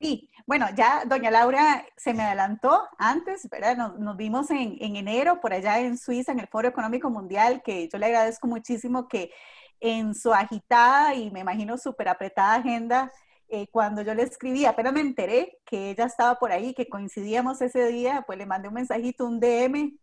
Sí, 0.00 0.30
bueno, 0.46 0.66
ya 0.76 1.04
doña 1.06 1.30
Laura 1.30 1.84
se 1.96 2.14
me 2.14 2.22
adelantó 2.22 2.88
antes, 2.98 3.48
¿verdad? 3.50 3.76
Nos, 3.98 4.16
vimos 4.16 4.50
en, 4.50 4.76
en, 4.80 4.94
enero 4.94 5.40
por 5.40 5.52
allá 5.52 5.80
en 5.80 5.98
Suiza, 5.98 6.30
en 6.30 6.38
el 6.38 6.46
Foro 6.46 6.68
Económico 6.68 7.10
Mundial, 7.10 7.62
que 7.64 7.88
yo 7.88 7.98
le 7.98 8.06
agradezco 8.06 8.46
muchísimo 8.46 9.08
que 9.08 9.32
en 9.80 10.14
su 10.14 10.32
agitada 10.32 11.14
y 11.14 11.30
me 11.30 11.40
imagino 11.40 11.78
súper 11.78 12.08
apretada 12.08 12.54
agenda, 12.56 13.12
eh, 13.48 13.66
cuando 13.70 14.02
yo 14.02 14.14
le 14.14 14.22
escribí, 14.24 14.66
apenas 14.66 14.92
me 14.92 15.00
enteré 15.00 15.58
que 15.64 15.90
ella 15.90 16.04
estaba 16.04 16.38
por 16.38 16.52
ahí, 16.52 16.74
que 16.74 16.88
coincidíamos 16.88 17.60
ese 17.62 17.86
día, 17.88 18.22
pues 18.26 18.38
le 18.38 18.46
mandé 18.46 18.68
un 18.68 18.74
mensajito, 18.74 19.24
un 19.24 19.40
DM, 19.40 19.98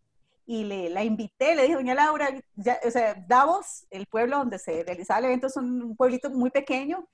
y 0.46 0.64
le, 0.64 0.88
la 0.90 1.02
invité, 1.02 1.54
le 1.54 1.62
dije, 1.62 1.74
doña 1.74 1.94
Laura, 1.94 2.28
ya, 2.54 2.78
o 2.86 2.90
sea, 2.90 3.14
Davos, 3.26 3.86
el 3.90 4.06
pueblo 4.06 4.38
donde 4.38 4.58
se 4.58 4.84
realizaba 4.84 5.18
el 5.18 5.26
evento, 5.26 5.48
es 5.48 5.56
un 5.56 5.96
pueblito 5.96 6.30
muy 6.30 6.50
pequeño, 6.50 7.06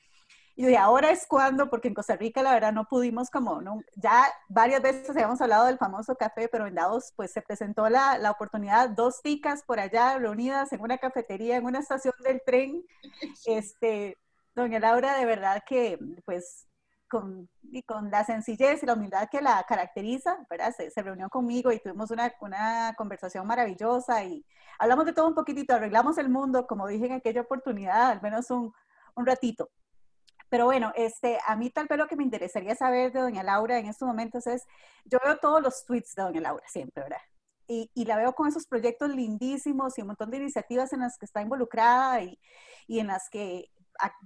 y 0.54 0.66
de 0.66 0.76
ahora 0.76 1.10
es 1.10 1.26
cuando, 1.26 1.70
porque 1.70 1.88
en 1.88 1.94
Costa 1.94 2.14
Rica 2.14 2.42
la 2.42 2.52
verdad 2.52 2.72
no 2.72 2.86
pudimos 2.86 3.30
como, 3.30 3.62
no, 3.62 3.80
ya 3.96 4.26
varias 4.48 4.82
veces 4.82 5.08
habíamos 5.10 5.40
hablado 5.40 5.64
del 5.66 5.78
famoso 5.78 6.14
café, 6.14 6.48
pero 6.48 6.66
en 6.66 6.74
Dados 6.74 7.12
pues 7.16 7.32
se 7.32 7.40
presentó 7.40 7.88
la, 7.88 8.18
la 8.18 8.30
oportunidad, 8.30 8.90
dos 8.90 9.22
ticas 9.22 9.62
por 9.62 9.80
allá 9.80 10.18
reunidas 10.18 10.72
en 10.74 10.82
una 10.82 10.98
cafetería, 10.98 11.56
en 11.56 11.64
una 11.64 11.78
estación 11.78 12.14
del 12.24 12.42
tren. 12.44 12.84
Este, 13.46 14.18
doña 14.54 14.78
Laura, 14.78 15.16
de 15.16 15.24
verdad 15.24 15.62
que 15.66 15.98
pues 16.24 16.66
con, 17.12 17.46
y 17.70 17.82
con 17.82 18.10
la 18.10 18.24
sencillez 18.24 18.82
y 18.82 18.86
la 18.86 18.94
humildad 18.94 19.28
que 19.30 19.42
la 19.42 19.62
caracteriza, 19.68 20.46
¿verdad? 20.48 20.72
Se, 20.74 20.90
se, 20.90 21.02
reunió 21.02 21.28
conmigo 21.28 21.70
y 21.70 21.78
tuvimos 21.78 22.10
una, 22.10 22.32
una 22.40 22.94
conversación 22.96 23.46
maravillosa 23.46 24.24
y 24.24 24.42
hablamos 24.78 25.04
de 25.04 25.12
todo 25.12 25.28
un 25.28 25.34
poquitito, 25.34 25.74
arreglamos 25.74 26.16
el 26.16 26.30
mundo, 26.30 26.66
como 26.66 26.88
dije 26.88 27.04
en 27.04 27.12
aquella 27.12 27.42
oportunidad, 27.42 28.12
al 28.12 28.22
menos 28.22 28.50
un, 28.50 28.72
un 29.14 29.26
ratito. 29.26 29.68
Pero 30.48 30.64
bueno, 30.64 30.90
este, 30.96 31.38
a 31.46 31.54
mí 31.54 31.68
tal 31.68 31.86
vez 31.86 31.98
lo 31.98 32.08
que 32.08 32.16
me 32.16 32.24
interesaría 32.24 32.74
saber 32.74 33.12
de 33.12 33.20
doña 33.20 33.42
Laura 33.42 33.78
en 33.78 33.86
estos 33.88 34.08
momentos 34.08 34.46
es, 34.46 34.64
yo 35.04 35.18
veo 35.22 35.36
todos 35.36 35.60
los 35.60 35.84
tweets 35.84 36.14
de 36.14 36.22
doña 36.22 36.40
Laura 36.40 36.64
siempre, 36.66 37.02
¿verdad? 37.02 37.20
Y, 37.68 37.90
y, 37.94 38.06
la 38.06 38.16
veo 38.16 38.32
con 38.32 38.48
esos 38.48 38.66
proyectos 38.66 39.10
lindísimos 39.10 39.98
y 39.98 40.00
un 40.00 40.08
montón 40.08 40.30
de 40.30 40.38
iniciativas 40.38 40.94
en 40.94 41.00
las 41.00 41.18
que 41.18 41.26
está 41.26 41.42
involucrada 41.42 42.22
y, 42.22 42.38
y 42.86 43.00
en 43.00 43.08
las 43.08 43.28
que 43.30 43.70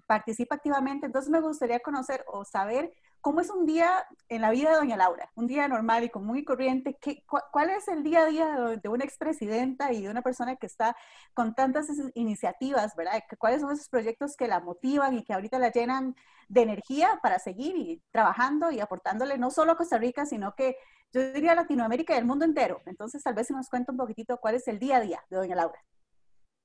participa 0.06 0.56
activamente. 0.56 1.06
Entonces 1.06 1.30
me 1.30 1.40
gustaría 1.40 1.80
conocer 1.80 2.25
o 2.28 2.44
saber 2.44 2.92
¿Cómo 3.26 3.40
es 3.40 3.50
un 3.50 3.66
día 3.66 4.06
en 4.28 4.40
la 4.40 4.52
vida 4.52 4.70
de 4.70 4.76
doña 4.76 4.96
Laura? 4.96 5.32
Un 5.35 5.49
día 5.49 5.66
normal 5.66 6.04
y 6.04 6.11
común 6.11 6.38
y 6.38 6.44
corriente. 6.44 6.96
¿Qué, 7.00 7.25
¿Cuál 7.26 7.70
es 7.70 7.88
el 7.88 8.04
día 8.04 8.20
a 8.20 8.26
día 8.26 8.56
de 8.80 8.88
una 8.88 9.04
expresidenta 9.04 9.92
y 9.92 10.02
de 10.02 10.08
una 10.08 10.23
persona 10.23 10.54
que 10.54 10.66
está 10.66 10.96
con 11.35 11.52
tantas 11.52 11.88
iniciativas, 12.14 12.94
verdad? 12.94 13.20
¿Cuáles 13.37 13.62
son 13.62 13.73
esos 13.73 13.88
proyectos 13.88 14.37
que 14.37 14.46
la 14.46 14.61
motivan 14.61 15.18
y 15.18 15.25
que 15.25 15.32
ahorita 15.32 15.58
la 15.58 15.73
llenan 15.73 16.14
de 16.46 16.62
energía 16.62 17.18
para 17.20 17.40
seguir 17.40 17.75
y 17.76 18.00
trabajando 18.12 18.70
y 18.70 18.78
aportándole 18.78 19.38
no 19.38 19.50
solo 19.50 19.73
a 19.73 19.76
Costa 19.76 19.99
Rica, 19.99 20.25
sino 20.25 20.54
que 20.54 20.76
yo 21.12 21.32
diría 21.32 21.56
Latinoamérica 21.56 22.14
y 22.14 22.18
el 22.18 22.26
mundo 22.26 22.44
entero? 22.44 22.80
Entonces, 22.87 23.25
tal 23.25 23.35
vez 23.35 23.49
se 23.49 23.54
nos 23.54 23.68
cuenta 23.68 23.90
un 23.90 23.99
poquitito 23.99 24.38
cuál 24.38 24.54
es 24.54 24.68
el 24.68 24.78
día 24.78 24.99
a 24.99 25.00
día 25.00 25.25
de 25.30 25.37
doña 25.37 25.56
Laura. 25.56 25.82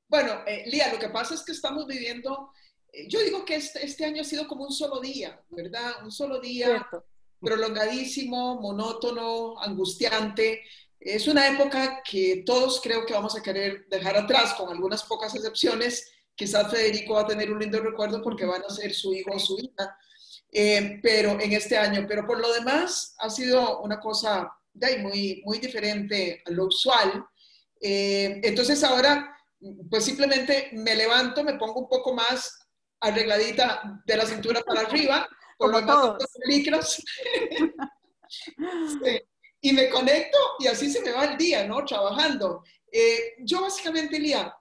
Bueno, 0.10 0.34
eh, 0.46 0.64
Lía, 0.68 0.94
lo 0.94 1.00
que 1.00 1.10
pasa 1.10 1.34
es 1.34 1.44
que 1.44 1.54
estamos 1.54 1.88
viviendo 1.88 2.52
yo 3.08 3.20
digo 3.22 3.46
que 3.46 3.56
este, 3.56 3.86
este, 3.86 4.06
año 4.06 4.22
ha 4.22 4.26
sido 4.26 4.48
como 4.48 4.66
un 4.66 4.72
solo 4.72 5.00
día, 5.00 5.42
¿verdad? 5.50 6.04
Un 6.04 6.12
solo 6.12 6.40
día 6.40 6.88
prolongadísimo, 7.40 8.62
monótono, 8.62 9.60
angustiante. 9.60 10.62
Es 11.00 11.28
una 11.28 11.48
época 11.48 12.04
que 12.04 12.44
todos 12.46 12.80
creo 12.82 13.06
que 13.06 13.14
vamos 13.14 13.36
a 13.36 13.42
querer 13.42 13.88
dejar 13.90 14.16
atrás, 14.18 14.54
con 14.54 14.70
algunas 14.70 15.04
pocas 15.04 15.34
excepciones. 15.34 16.12
Quizás 16.36 16.70
Federico 16.70 17.16
va 17.16 17.22
a 17.22 17.28
tener 17.28 17.52
un 17.52 17.60
lindo 17.60 17.80
recuerdo 17.80 18.22
porque 18.22 18.46
van 18.46 18.64
a 18.64 18.74
ser 18.74 18.94
su 18.94 19.14
hijo 19.14 19.32
o 19.34 19.40
su 19.40 19.58
hija, 19.58 19.98
eh, 20.52 21.00
pero 21.02 21.40
en 21.40 21.54
este 21.54 21.78
año. 21.78 22.06
Pero 22.08 22.28
por 22.28 22.40
lo 22.40 22.54
demás 22.54 23.16
ha 23.20 23.30
sido 23.30 23.82
una 23.82 24.00
cosa 24.00 24.52
muy, 25.00 25.42
muy 25.46 25.60
diferente 25.60 26.44
a 26.46 26.52
lo 26.52 26.66
usual. 26.66 27.26
Eh, 27.80 28.40
entonces 28.44 28.84
ahora, 28.84 29.36
pues 29.90 30.06
simplemente 30.06 30.70
me 30.74 30.96
levanto, 30.96 31.44
me 31.44 31.56
pongo 31.56 31.82
un 31.82 31.90
poco 31.90 32.14
más 32.14 32.61
arregladita 33.02 34.02
de 34.06 34.18
la 34.18 34.26
cintura 34.26 34.62
para 34.62 34.82
arriba, 34.88 35.28
por 35.58 35.72
lo 35.72 35.82
menos 35.82 36.18
licras. 36.46 37.04
Y 39.60 39.74
me 39.74 39.90
conecto 39.90 40.38
y 40.60 40.68
así 40.68 40.90
se 40.90 41.02
me 41.02 41.12
va 41.12 41.26
el 41.26 41.38
día, 41.38 41.68
¿no? 41.68 41.84
Trabajando. 41.86 42.64
Eh, 42.92 43.36
yo 43.40 43.62
básicamente, 43.62 44.20
Lía, 44.20 44.56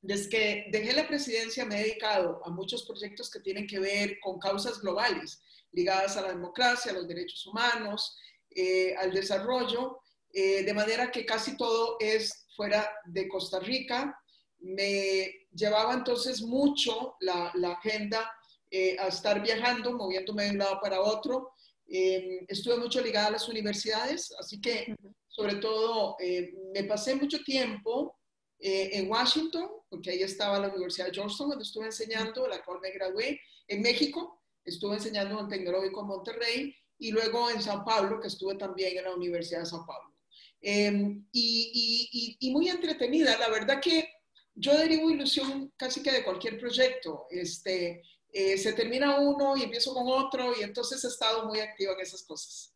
desde 0.00 0.28
que 0.28 0.64
dejé 0.70 0.92
la 0.92 1.06
presidencia 1.06 1.64
me 1.64 1.76
he 1.76 1.84
dedicado 1.84 2.40
a 2.44 2.50
muchos 2.50 2.84
proyectos 2.84 3.30
que 3.30 3.40
tienen 3.40 3.66
que 3.66 3.78
ver 3.78 4.18
con 4.20 4.38
causas 4.38 4.80
globales, 4.80 5.40
ligadas 5.70 6.16
a 6.16 6.22
la 6.22 6.28
democracia, 6.28 6.90
a 6.90 6.94
los 6.94 7.08
derechos 7.08 7.46
humanos, 7.46 8.16
eh, 8.50 8.94
al 8.96 9.12
desarrollo, 9.12 10.00
eh, 10.32 10.64
de 10.64 10.74
manera 10.74 11.10
que 11.10 11.24
casi 11.24 11.56
todo 11.56 11.96
es 12.00 12.46
fuera 12.56 12.90
de 13.06 13.28
Costa 13.28 13.60
Rica, 13.60 14.18
me 14.58 15.41
llevaba 15.54 15.94
entonces 15.94 16.42
mucho 16.42 17.16
la, 17.20 17.50
la 17.54 17.72
agenda 17.72 18.30
eh, 18.74 18.96
a 18.98 19.08
estar 19.08 19.42
viajando, 19.42 19.92
moviéndome 19.92 20.44
de 20.44 20.50
un 20.52 20.58
lado 20.58 20.78
para 20.80 21.02
otro. 21.02 21.52
Eh, 21.86 22.46
estuve 22.48 22.78
mucho 22.78 23.02
ligada 23.02 23.26
a 23.26 23.32
las 23.32 23.46
universidades, 23.46 24.34
así 24.38 24.62
que 24.62 24.96
sobre 25.28 25.56
todo 25.56 26.16
eh, 26.18 26.54
me 26.72 26.84
pasé 26.84 27.14
mucho 27.14 27.42
tiempo 27.44 28.16
en 28.64 29.10
Washington, 29.10 29.68
porque 29.90 30.10
ahí 30.10 30.22
estaba 30.22 30.56
la 30.56 30.68
Universidad 30.68 31.06
de 31.06 31.14
Georgetown, 31.14 31.50
donde 31.50 31.64
estuve 31.64 31.86
enseñando, 31.86 32.46
la 32.46 32.62
cual 32.62 32.78
me 32.80 32.92
gradué. 32.92 33.40
En 33.66 33.82
México, 33.82 34.40
estuve 34.64 34.94
enseñando 34.94 35.40
en 35.40 35.48
Tecnológico 35.48 36.04
Monterrey 36.04 36.72
y 36.96 37.10
luego 37.10 37.50
en 37.50 37.60
San 37.60 37.84
Pablo, 37.84 38.20
que 38.20 38.28
estuve 38.28 38.54
también 38.54 38.96
en 38.96 39.02
la 39.02 39.16
Universidad 39.16 39.60
de 39.60 39.66
San 39.66 39.84
Pablo. 39.84 40.14
y, 40.62 41.18
y, 41.32 42.36
y, 42.38 42.50
muy 42.52 42.68
entretenida, 42.68 43.36
la 43.36 43.48
verdad 43.48 43.80
que 43.82 44.08
yo 44.54 44.76
derivo 44.76 45.10
ilusión 45.10 45.72
casi 45.76 46.02
que 46.02 46.12
de 46.12 46.24
cualquier 46.24 46.58
proyecto. 46.58 47.26
Este, 47.30 48.02
eh, 48.32 48.56
se 48.58 48.72
termina 48.72 49.20
uno 49.20 49.56
y 49.56 49.62
empiezo 49.62 49.92
con 49.94 50.08
otro 50.08 50.52
y 50.58 50.62
entonces 50.62 51.04
he 51.04 51.08
estado 51.08 51.46
muy 51.46 51.60
activa 51.60 51.92
en 51.92 52.00
esas 52.00 52.22
cosas. 52.22 52.74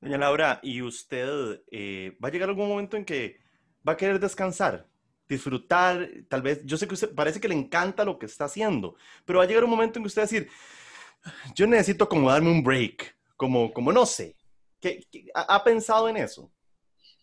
Doña 0.00 0.18
Laura, 0.18 0.60
¿y 0.62 0.80
usted 0.82 1.62
eh, 1.70 2.16
va 2.22 2.28
a 2.28 2.30
llegar 2.30 2.48
algún 2.48 2.68
momento 2.68 2.96
en 2.96 3.04
que 3.04 3.38
va 3.86 3.92
a 3.92 3.96
querer 3.96 4.20
descansar? 4.20 4.86
disfrutar, 5.28 6.08
tal 6.28 6.40
vez, 6.40 6.62
yo 6.64 6.78
sé 6.78 6.88
que 6.88 6.94
usted 6.94 7.14
parece 7.14 7.38
que 7.38 7.48
le 7.48 7.54
encanta 7.54 8.02
lo 8.02 8.18
que 8.18 8.24
está 8.24 8.46
haciendo, 8.46 8.96
pero 9.26 9.40
va 9.40 9.44
a 9.44 9.46
llegar 9.46 9.62
un 9.62 9.68
momento 9.68 9.98
en 9.98 10.02
que 10.02 10.06
usted 10.06 10.22
va 10.22 10.24
a 10.24 10.26
decir, 10.26 10.48
yo 11.54 11.66
necesito 11.66 12.08
como 12.08 12.30
darme 12.30 12.50
un 12.50 12.62
break, 12.62 13.14
como, 13.36 13.70
como 13.70 13.92
no 13.92 14.06
sé, 14.06 14.38
¿Qué, 14.80 15.04
ha 15.34 15.64
pensado 15.64 16.08
en 16.08 16.16
eso? 16.16 16.52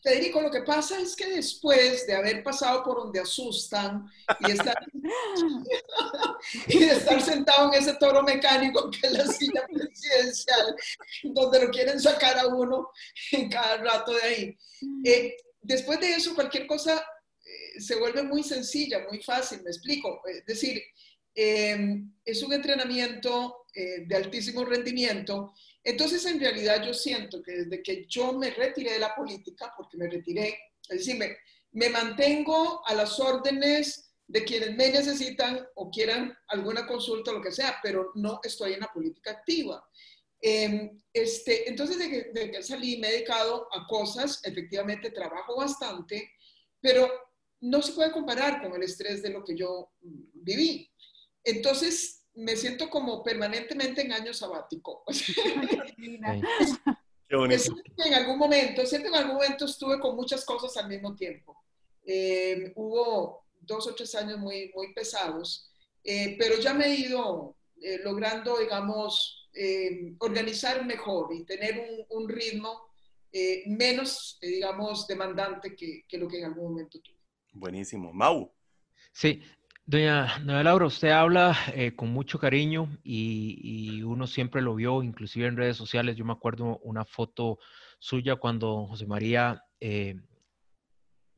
Federico, 0.05 0.39
lo 0.39 0.51
que 0.51 0.61
pasa 0.61 0.99
es 0.99 1.15
que 1.15 1.27
después 1.27 2.05
de 2.05 2.13
haber 2.13 2.43
pasado 2.43 2.83
por 2.83 2.97
donde 2.97 3.19
asustan 3.19 4.05
y 4.41 4.51
estar, 4.51 4.77
y 6.67 6.77
de 6.77 6.91
estar 6.91 7.19
sentado 7.19 7.73
en 7.73 7.81
ese 7.81 7.95
toro 7.95 8.21
mecánico 8.21 8.91
que 8.91 9.07
es 9.07 9.13
la 9.13 9.25
silla 9.25 9.65
presidencial, 9.65 10.75
donde 11.23 11.65
lo 11.65 11.71
quieren 11.71 11.99
sacar 11.99 12.37
a 12.37 12.45
uno 12.45 12.91
en 13.31 13.49
cada 13.49 13.77
rato 13.77 14.13
de 14.13 14.21
ahí, 14.21 14.57
eh, 15.03 15.37
después 15.59 15.99
de 15.99 16.13
eso 16.13 16.35
cualquier 16.35 16.67
cosa 16.67 17.03
eh, 17.43 17.81
se 17.81 17.95
vuelve 17.95 18.21
muy 18.21 18.43
sencilla, 18.43 19.07
muy 19.09 19.23
fácil, 19.23 19.63
me 19.63 19.71
explico. 19.71 20.21
Es 20.27 20.45
decir, 20.45 20.83
eh, 21.33 22.03
es 22.23 22.43
un 22.43 22.53
entrenamiento 22.53 23.65
de 23.73 24.15
altísimo 24.15 24.63
rendimiento 24.63 25.51
entonces, 25.85 26.25
en 26.25 26.39
realidad 26.39 26.83
yo 26.83 26.95
siento 26.95 27.43
que 27.43 27.51
desde 27.51 27.83
que 27.83 28.07
yo 28.07 28.33
me 28.33 28.49
retiré 28.49 28.93
de 28.93 28.99
la 28.99 29.13
política, 29.13 29.71
porque 29.77 29.97
me 29.97 30.09
retiré, 30.09 30.57
es 30.89 31.05
decir, 31.05 31.15
me, 31.71 31.89
mantengo 31.89 32.81
a 32.87 32.95
las 32.95 33.19
órdenes 33.19 34.11
de 34.25 34.43
quienes 34.43 34.75
me 34.75 34.89
necesitan 34.89 35.63
o 35.75 35.91
quieran 35.91 36.35
alguna 36.47 36.87
consulta 36.87 37.29
o 37.29 37.35
lo 37.35 37.41
que 37.41 37.51
sea, 37.51 37.77
pero 37.83 38.11
no 38.15 38.39
estoy 38.43 38.73
en 38.73 38.79
la 38.79 38.91
política 38.91 39.29
activa. 39.29 39.87
Em, 40.41 41.03
este, 41.13 41.69
entonces, 41.69 41.99
desde 41.99 42.33
que, 42.33 42.51
que, 42.51 42.63
salí, 42.63 42.97
me 42.97 43.09
he 43.09 43.11
dedicado 43.11 43.67
a 43.71 43.85
cosas, 43.85 44.41
efectivamente 44.43 45.11
trabajo 45.11 45.55
bastante, 45.55 46.31
pero 46.81 47.11
no 47.61 47.83
se 47.83 47.93
puede 47.93 48.11
comparar 48.11 48.59
con 48.59 48.73
el 48.73 48.81
estrés 48.81 49.21
de 49.21 49.29
lo 49.29 49.43
que 49.43 49.55
yo 49.55 49.91
viví. 50.01 50.91
Entonces, 51.43 52.24
me 52.35 52.55
siento 52.55 52.89
como 52.89 53.23
permanentemente 53.23 54.01
en 54.01 54.13
año 54.13 54.33
sabático. 54.33 55.03
Qué 57.27 57.35
bonito. 57.35 57.75
En 57.97 58.13
algún 58.13 58.37
momento, 58.37 58.85
siento 58.85 59.09
que 59.09 59.17
en 59.17 59.23
algún 59.23 59.35
momento 59.35 59.65
estuve 59.65 59.99
con 59.99 60.15
muchas 60.15 60.45
cosas 60.45 60.77
al 60.77 60.87
mismo 60.87 61.15
tiempo. 61.15 61.63
Eh, 62.05 62.71
hubo 62.75 63.45
dos 63.59 63.87
o 63.87 63.95
tres 63.95 64.13
años 64.15 64.37
muy, 64.37 64.71
muy 64.75 64.93
pesados, 64.93 65.71
eh, 66.03 66.35
pero 66.37 66.59
ya 66.59 66.73
me 66.73 66.85
he 66.85 66.95
ido 66.95 67.55
eh, 67.81 67.99
logrando, 68.03 68.59
digamos, 68.59 69.49
eh, 69.53 70.13
organizar 70.19 70.85
mejor 70.85 71.33
y 71.33 71.45
tener 71.45 72.05
un, 72.09 72.29
ritmo 72.29 72.89
eh, 73.31 73.63
menos, 73.67 74.37
digamos, 74.41 75.07
demandante 75.07 75.75
que, 75.75 76.05
que, 76.07 76.17
lo 76.17 76.27
que 76.27 76.39
en 76.39 76.45
algún 76.45 76.71
momento 76.71 76.99
tuve. 76.99 77.17
Buenísimo. 77.53 78.13
Mau. 78.13 78.51
Sí, 79.11 79.41
Doña, 79.87 80.39
Laura, 80.39 80.87
usted 80.87 81.09
habla 81.09 81.55
con 81.95 82.09
mucho 82.09 82.39
cariño 82.39 82.97
y, 83.03 84.01
uno 84.01 84.25
siempre 84.25 84.61
lo 84.61 84.73
vio, 84.73 85.03
inclusive 85.03 85.47
en 85.47 85.57
redes 85.57 85.77
sociales. 85.77 86.15
Yo 86.15 86.25
me 86.25 86.33
acuerdo 86.33 86.79
una 86.79 87.05
foto 87.05 87.59
suya 87.99 88.35
cuando 88.35 88.87
José 88.87 89.05
María 89.05 89.63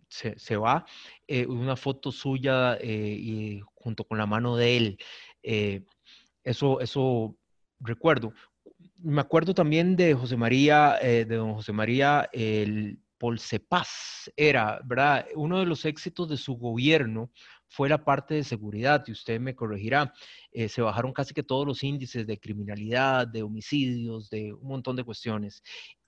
se, 0.08 0.56
va, 0.56 0.86
una 1.48 1.76
foto 1.76 2.12
suya 2.14 2.78
y 2.82 3.60
junto 3.76 4.06
con 4.06 4.18
la 4.18 4.26
mano 4.26 4.56
de 4.56 4.78
él. 4.78 4.98
eso, 6.44 6.80
eso 6.80 7.38
recuerdo. 7.80 8.34
Me 9.00 9.22
acuerdo 9.22 9.54
también 9.54 9.96
de 9.96 10.14
José 10.14 10.38
María, 10.38 10.98
eh, 11.02 11.26
de 11.26 11.36
don 11.36 11.54
José 11.54 11.74
María, 11.74 12.30
el 12.32 13.00
Polsepaz 13.18 14.32
era, 14.36 14.80
¿verdad? 14.86 15.26
Uno 15.36 15.60
de 15.60 15.66
los 15.66 15.86
éxitos 15.86 16.30
de 16.30 16.38
su 16.38 16.56
gobierno 16.56 17.32
fue 17.70 17.90
la 17.90 18.04
parte 18.04 18.36
de 18.36 18.44
seguridad, 18.44 19.04
y 19.08 19.12
usted 19.12 19.40
me 19.40 19.56
corregirá, 19.56 20.14
eh, 20.52 20.70
se 20.70 20.82
bajaron 20.82 21.14
casi 21.14 21.34
que 21.34 21.44
todos 21.44 21.66
los 21.66 21.84
índices 21.84 22.26
de 22.26 22.40
criminalidad, 22.40 23.28
de 23.28 23.44
homicidios, 23.44 24.30
de 24.30 24.54
un 24.54 24.68
montón 24.68 24.96
de 24.96 25.04
cuestiones 25.04 25.62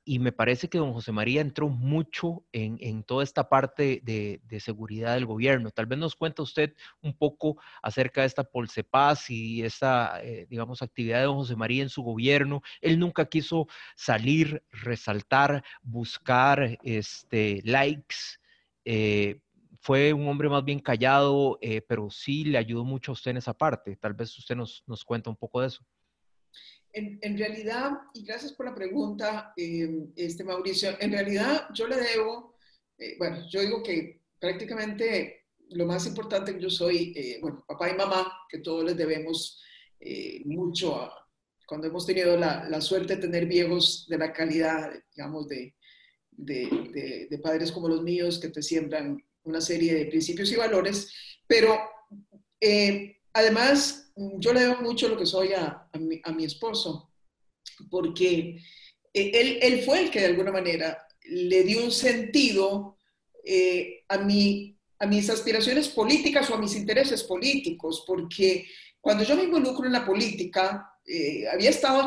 y 0.10 0.18
me 0.18 0.32
parece 0.32 0.70
que 0.70 0.80
don 0.80 0.92
José 0.92 1.12
María 1.12 1.40
entró 1.40 1.70
mucho 1.70 2.44
en, 2.52 3.04
toda 3.04 3.24
esta 3.24 3.48
parte 3.48 4.02
de, 4.04 4.60
seguridad 4.60 5.14
del 5.14 5.28
gobierno. 5.28 5.70
Tal 5.70 5.86
vez 5.86 6.00
nos 6.00 6.16
cuenta 6.16 6.42
usted 6.42 6.74
un 7.04 7.16
poco 7.16 7.62
acerca 7.84 8.22
de 8.22 8.28
esta 8.28 8.44
Polsepaz 8.44 9.30
y 9.30 9.62
esta, 9.62 10.20
eh, 10.24 10.48
digamos, 10.50 10.82
actividad 10.82 11.20
de 11.20 11.26
don 11.26 11.36
José 11.36 11.56
María 11.56 11.84
en 11.84 11.90
su 11.90 12.02
gobierno. 12.02 12.64
Él 12.82 12.98
nunca 12.98 13.26
quiso 13.26 13.68
salir, 13.96 14.64
resaltar, 14.72 15.64
buscar 15.84 16.80
este, 16.82 17.62
likes. 17.64 18.40
Eh, 18.86 19.42
fue 19.80 20.14
un 20.14 20.28
hombre 20.28 20.50
más 20.50 20.64
bien 20.64 20.80
callado, 20.80 21.58
eh, 21.62 21.82
pero 21.82 22.10
sí 22.10 22.44
le 22.44 22.58
ayudó 22.58 22.84
mucho 22.84 23.12
a 23.12 23.14
usted 23.14 23.32
en 23.32 23.38
esa 23.38 23.54
parte. 23.54 23.96
Tal 23.96 24.14
vez 24.14 24.38
usted 24.38 24.56
nos, 24.56 24.84
nos 24.88 25.04
cuenta 25.06 25.30
un 25.30 25.38
poco 25.38 25.62
de 25.62 25.68
eso. 25.68 25.86
En, 26.92 27.38
realidad, 27.38 27.92
y 28.16 28.24
gracias 28.24 28.54
por 28.54 28.66
la 28.66 28.74
pregunta, 28.74 29.54
eh, 29.56 30.08
este 30.16 30.44
Mauricio, 30.44 30.98
en 31.00 31.12
realidad 31.12 31.68
yo 31.72 31.88
le 31.88 31.98
debo, 31.98 32.56
eh, 32.98 33.16
bueno, 33.20 33.48
yo 33.48 33.62
digo 33.62 33.84
que 33.84 34.24
prácticamente 34.40 35.46
lo 35.70 35.86
más 35.86 36.08
importante 36.08 36.54
que 36.54 36.62
yo 36.62 36.70
soy, 36.70 37.14
eh, 37.16 37.38
bueno, 37.42 37.64
papá 37.68 37.92
y 37.92 37.96
mamá, 37.96 38.32
que 38.50 38.60
todos 38.60 38.84
les 38.84 38.98
debemos 38.98 39.62
mucho 40.46 40.96
a, 40.96 41.14
cuando 41.68 41.88
hemos 41.88 42.06
tenido 42.06 42.38
la, 42.38 42.82
suerte 42.82 43.16
de 43.16 43.22
tener 43.22 43.46
viejos 43.46 44.08
de 44.10 44.18
la 44.18 44.34
calidad, 44.34 44.92
digamos, 45.16 45.48
de, 45.48 45.76
de, 46.32 47.28
de, 47.30 47.40
padres 47.40 47.72
como 47.72 47.90
los 47.90 48.02
míos, 48.02 48.40
que 48.40 48.50
te 48.50 48.64
siembran 48.64 49.24
una 49.44 49.62
serie 49.62 49.94
de 49.94 50.06
principios 50.06 50.52
y 50.52 50.56
valores, 50.56 51.14
pero 51.48 51.78
además 53.34 54.10
yo 54.38 54.54
le 54.54 54.62
debo 54.62 54.82
mucho 54.82 55.08
lo 55.08 55.18
que 55.18 55.26
soy 55.26 55.54
a, 55.54 55.90
mi, 56.00 56.44
esposo, 56.44 57.12
porque 57.90 58.62
eh, 59.14 59.60
él, 59.62 59.82
fue 59.84 60.02
el 60.02 60.12
que 60.12 60.20
de 60.20 60.26
alguna 60.28 60.52
manera 60.52 61.08
le 61.24 61.64
dio 61.64 61.84
un 61.84 61.92
sentido 61.92 62.98
eh, 63.46 64.04
a, 64.10 64.18
mi, 64.18 64.78
a 65.00 65.06
mis 65.06 65.30
aspiraciones 65.30 65.88
políticas 65.90 66.50
o 66.50 66.56
a 66.56 66.60
mis 66.60 66.76
intereses 66.76 67.24
políticos, 67.24 68.04
porque 68.06 68.68
cuando 69.00 69.24
yo 69.24 69.36
me 69.36 69.44
involucro 69.44 69.86
en 69.86 69.94
la 69.94 70.06
política, 70.06 70.94
eh, 71.06 71.48
había 71.48 71.70
estado 71.70 72.02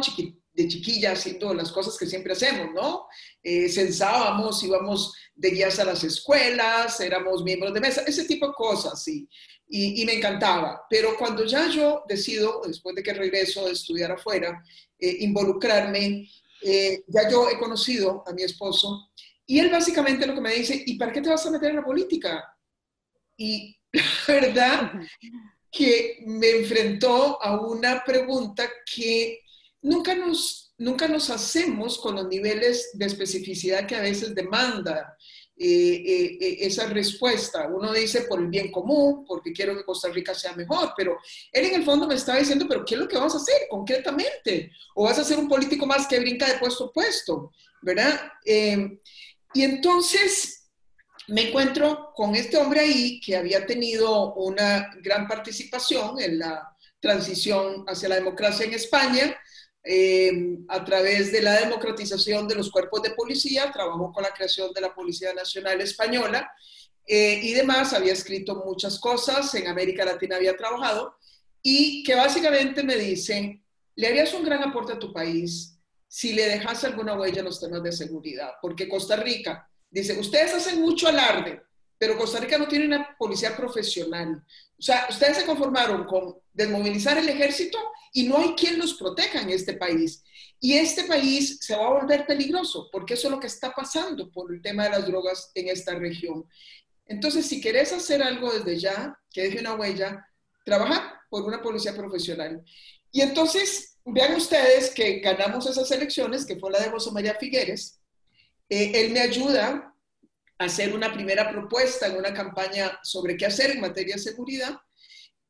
de 0.52 0.68
chiquilla 0.68 1.12
haciendo 1.12 1.54
las 1.54 1.72
cosas 1.72 1.96
que 1.96 2.06
siempre 2.06 2.32
hacemos, 2.32 2.68
¿no? 2.74 3.06
censábamos, 3.42 4.62
íbamos 4.62 5.14
de 5.34 5.50
guías 5.50 5.78
a 5.78 5.84
las 5.84 6.04
escuelas, 6.04 7.00
éramos 7.00 7.42
miembros 7.42 7.72
de 7.72 7.80
mesa, 7.80 8.02
ese 8.06 8.24
tipo 8.24 8.46
de 8.48 8.52
cosas, 8.54 9.02
sí 9.02 9.28
y, 9.72 10.04
me 10.04 10.14
encantaba. 10.14 10.84
Pero 10.88 11.16
cuando 11.16 11.44
ya 11.44 11.68
yo 11.68 12.02
decido, 12.06 12.60
después 12.66 12.94
de 12.94 13.02
que 13.02 13.14
regreso 13.14 13.64
de 13.64 13.72
estudiar 13.72 14.12
afuera, 14.12 14.62
eh, 14.98 15.16
involucrarme, 15.20 16.28
eh, 16.62 17.02
ya 17.08 17.28
yo 17.28 17.48
he 17.48 17.58
conocido 17.58 18.22
a 18.26 18.32
mi 18.32 18.42
esposo 18.42 19.10
y 19.46 19.58
él 19.58 19.70
básicamente 19.70 20.26
lo 20.26 20.34
que 20.34 20.40
me 20.40 20.54
dice, 20.54 20.80
¿y 20.86 20.96
para 20.96 21.10
qué 21.10 21.20
te 21.20 21.30
vas 21.30 21.44
a 21.46 21.50
meter 21.50 21.70
en 21.70 21.76
la 21.76 21.84
política? 21.84 22.44
Y 23.36 23.76
la 23.92 24.34
verdad 24.34 24.92
que 25.70 26.18
me 26.26 26.50
enfrentó 26.50 27.42
a 27.42 27.58
una 27.66 28.04
pregunta 28.04 28.68
que 28.94 29.40
nunca 29.82 30.14
nos, 30.14 30.72
nunca 30.78 31.08
nos 31.08 31.28
hacemos 31.30 31.98
con 31.98 32.14
los 32.14 32.28
niveles 32.28 32.90
de 32.94 33.06
especificidad 33.06 33.86
que 33.86 33.96
a 33.96 34.00
veces 34.00 34.34
demanda 34.34 35.16
eh, 35.56 36.02
eh, 36.06 36.38
eh, 36.40 36.56
esa 36.60 36.86
respuesta. 36.86 37.68
Uno 37.68 37.92
dice 37.92 38.22
por 38.22 38.40
el 38.40 38.48
bien 38.48 38.70
común, 38.70 39.24
porque 39.26 39.52
quiero 39.52 39.76
que 39.76 39.84
Costa 39.84 40.08
Rica 40.08 40.34
sea 40.34 40.54
mejor, 40.54 40.92
pero 40.96 41.18
él 41.52 41.66
en 41.66 41.74
el 41.74 41.84
fondo 41.84 42.06
me 42.06 42.14
estaba 42.14 42.38
diciendo, 42.38 42.66
pero 42.68 42.84
¿qué 42.84 42.94
es 42.94 43.00
lo 43.00 43.08
que 43.08 43.16
vamos 43.16 43.34
a 43.34 43.38
hacer 43.38 43.66
concretamente? 43.68 44.72
¿O 44.94 45.04
vas 45.04 45.18
a 45.18 45.24
ser 45.24 45.38
un 45.38 45.48
político 45.48 45.86
más 45.86 46.06
que 46.06 46.20
brinca 46.20 46.46
de 46.46 46.58
puesto 46.58 46.86
a 46.86 46.92
puesto? 46.92 47.52
¿Verdad? 47.84 48.30
y 49.54 49.64
entonces 49.64 50.70
me 51.28 51.48
encuentro 51.48 52.12
con 52.14 52.34
este 52.36 52.56
hombre 52.56 52.80
ahí 52.80 53.20
que 53.20 53.36
había 53.36 53.66
tenido 53.66 54.34
una 54.34 54.88
gran 55.02 55.26
participación 55.26 56.20
en 56.20 56.38
la 56.38 56.72
transición 57.00 57.84
hacia 57.88 58.08
la 58.08 58.14
democracia 58.14 58.64
en 58.64 58.74
España, 58.74 59.36
eh, 59.84 60.58
a 60.68 60.84
través 60.84 61.32
de 61.32 61.42
la 61.42 61.60
democratización 61.60 62.46
de 62.46 62.54
los 62.54 62.70
cuerpos 62.70 63.02
de 63.02 63.10
policía, 63.10 63.70
trabajó 63.72 64.12
con 64.12 64.22
la 64.22 64.32
creación 64.32 64.72
de 64.72 64.80
la 64.80 64.94
Policía 64.94 65.34
Nacional 65.34 65.80
Española 65.80 66.52
eh, 67.06 67.40
y 67.42 67.52
demás, 67.52 67.92
había 67.92 68.12
escrito 68.12 68.62
muchas 68.64 68.98
cosas, 68.98 69.54
en 69.54 69.66
América 69.66 70.04
Latina 70.04 70.36
había 70.36 70.56
trabajado, 70.56 71.16
y 71.62 72.02
que 72.04 72.14
básicamente 72.14 72.82
me 72.82 72.96
dicen, 72.96 73.64
le 73.96 74.06
harías 74.06 74.32
un 74.34 74.44
gran 74.44 74.62
aporte 74.62 74.92
a 74.92 74.98
tu 74.98 75.12
país 75.12 75.78
si 76.06 76.32
le 76.32 76.46
dejas 76.46 76.84
alguna 76.84 77.14
huella 77.14 77.40
en 77.40 77.46
los 77.46 77.60
temas 77.60 77.82
de 77.82 77.92
seguridad, 77.92 78.52
porque 78.60 78.88
Costa 78.88 79.16
Rica, 79.16 79.68
dice, 79.90 80.18
ustedes 80.18 80.54
hacen 80.54 80.80
mucho 80.80 81.08
alarde, 81.08 81.62
pero 82.02 82.18
Costa 82.18 82.40
Rica 82.40 82.58
no 82.58 82.66
tiene 82.66 82.86
una 82.86 83.16
policía 83.16 83.56
profesional. 83.56 84.44
O 84.76 84.82
sea, 84.82 85.06
ustedes 85.08 85.36
se 85.36 85.46
conformaron 85.46 86.02
con 86.04 86.34
desmovilizar 86.52 87.16
el 87.16 87.28
ejército 87.28 87.78
y 88.12 88.24
no 88.24 88.38
hay 88.38 88.56
quien 88.56 88.76
los 88.76 88.94
proteja 88.94 89.40
en 89.40 89.50
este 89.50 89.74
país. 89.74 90.24
Y 90.58 90.72
este 90.72 91.04
país 91.04 91.58
se 91.60 91.76
va 91.76 91.86
a 91.86 92.00
volver 92.00 92.26
peligroso, 92.26 92.88
porque 92.90 93.14
eso 93.14 93.28
es 93.28 93.30
lo 93.30 93.38
que 93.38 93.46
está 93.46 93.70
pasando 93.72 94.32
por 94.32 94.52
el 94.52 94.60
tema 94.60 94.82
de 94.82 94.90
las 94.90 95.06
drogas 95.06 95.52
en 95.54 95.68
esta 95.68 95.94
región. 95.94 96.44
Entonces, 97.06 97.46
si 97.46 97.60
querés 97.60 97.92
hacer 97.92 98.20
algo 98.20 98.52
desde 98.52 98.80
ya, 98.80 99.16
que 99.30 99.42
deje 99.42 99.60
una 99.60 99.74
huella, 99.74 100.26
trabaja 100.64 101.22
por 101.30 101.44
una 101.44 101.62
policía 101.62 101.94
profesional. 101.94 102.64
Y 103.12 103.20
entonces, 103.20 103.96
vean 104.04 104.34
ustedes 104.34 104.90
que 104.90 105.20
ganamos 105.20 105.68
esas 105.68 105.88
elecciones, 105.92 106.46
que 106.46 106.58
fue 106.58 106.72
la 106.72 106.80
de 106.80 106.90
José 106.90 107.12
María 107.12 107.36
Figueres. 107.36 108.00
Eh, 108.68 108.90
él 108.92 109.12
me 109.12 109.20
ayuda 109.20 109.91
hacer 110.62 110.94
una 110.94 111.12
primera 111.12 111.50
propuesta 111.50 112.06
en 112.06 112.16
una 112.16 112.32
campaña 112.32 112.98
sobre 113.02 113.36
qué 113.36 113.46
hacer 113.46 113.70
en 113.70 113.80
materia 113.80 114.16
de 114.16 114.22
seguridad. 114.22 114.76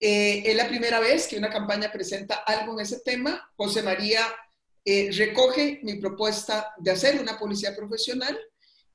Eh, 0.00 0.42
es 0.44 0.56
la 0.56 0.68
primera 0.68 0.98
vez 0.98 1.28
que 1.28 1.38
una 1.38 1.48
campaña 1.48 1.92
presenta 1.92 2.36
algo 2.46 2.72
en 2.74 2.80
ese 2.80 3.00
tema. 3.00 3.48
José 3.56 3.82
María 3.82 4.20
eh, 4.84 5.10
recoge 5.12 5.80
mi 5.84 5.94
propuesta 5.94 6.74
de 6.78 6.90
hacer 6.90 7.20
una 7.20 7.38
policía 7.38 7.74
profesional. 7.76 8.38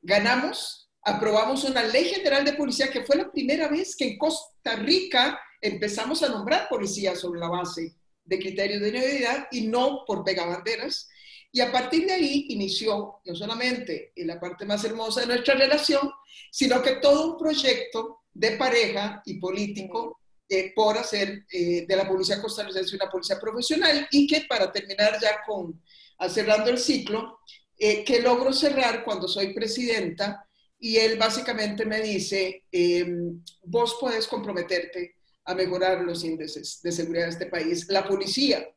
Ganamos, 0.01 0.89
aprobamos 1.01 1.63
una 1.63 1.83
ley 1.83 2.05
general 2.05 2.43
de 2.43 2.53
policía 2.53 2.91
que 2.91 3.03
fue 3.03 3.15
la 3.15 3.31
primera 3.31 3.69
vez 3.69 3.95
que 3.95 4.05
en 4.05 4.17
Costa 4.17 4.75
Rica 4.75 5.39
empezamos 5.61 6.23
a 6.23 6.29
nombrar 6.29 6.67
policías 6.67 7.19
sobre 7.19 7.39
la 7.39 7.47
base 7.47 7.95
de 8.25 8.39
criterios 8.39 8.81
de 8.81 8.89
idoneidad 8.89 9.47
y 9.51 9.67
no 9.67 10.03
por 10.05 10.23
pegabanderas. 10.23 11.07
Y 11.51 11.61
a 11.61 11.71
partir 11.71 12.05
de 12.05 12.13
ahí 12.13 12.45
inició 12.49 13.19
no 13.25 13.35
solamente 13.35 14.11
la 14.17 14.39
parte 14.39 14.65
más 14.65 14.83
hermosa 14.83 15.21
de 15.21 15.27
nuestra 15.27 15.55
relación, 15.55 16.09
sino 16.51 16.81
que 16.81 16.97
todo 16.97 17.33
un 17.33 17.37
proyecto 17.37 18.23
de 18.33 18.51
pareja 18.51 19.21
y 19.25 19.39
político 19.39 20.19
eh, 20.49 20.71
por 20.75 20.97
hacer 20.97 21.45
eh, 21.51 21.85
de 21.87 21.95
la 21.95 22.07
policía 22.07 22.41
costarricense 22.41 22.95
una 22.95 23.09
policía 23.09 23.39
profesional 23.39 24.07
y 24.11 24.27
que 24.27 24.45
para 24.47 24.71
terminar 24.71 25.17
ya 25.21 25.41
con, 25.45 25.81
cerrando 26.29 26.69
el 26.69 26.77
ciclo, 26.77 27.39
eh, 27.77 28.03
que 28.03 28.21
logro 28.21 28.53
cerrar 28.53 29.03
cuando 29.03 29.27
soy 29.27 29.53
presidenta 29.53 30.47
y 30.79 30.97
él 30.97 31.17
básicamente 31.17 31.85
me 31.85 32.01
dice, 32.01 32.63
em, 32.71 33.43
vos 33.63 33.97
podés 33.99 34.27
comprometerte 34.27 35.15
a 35.45 35.53
mejorar 35.53 36.01
los 36.01 36.23
índices 36.23 36.79
de 36.81 36.91
seguridad 36.91 37.25
de 37.25 37.31
este 37.31 37.45
país. 37.47 37.87
La 37.89 38.07
policía, 38.07 38.67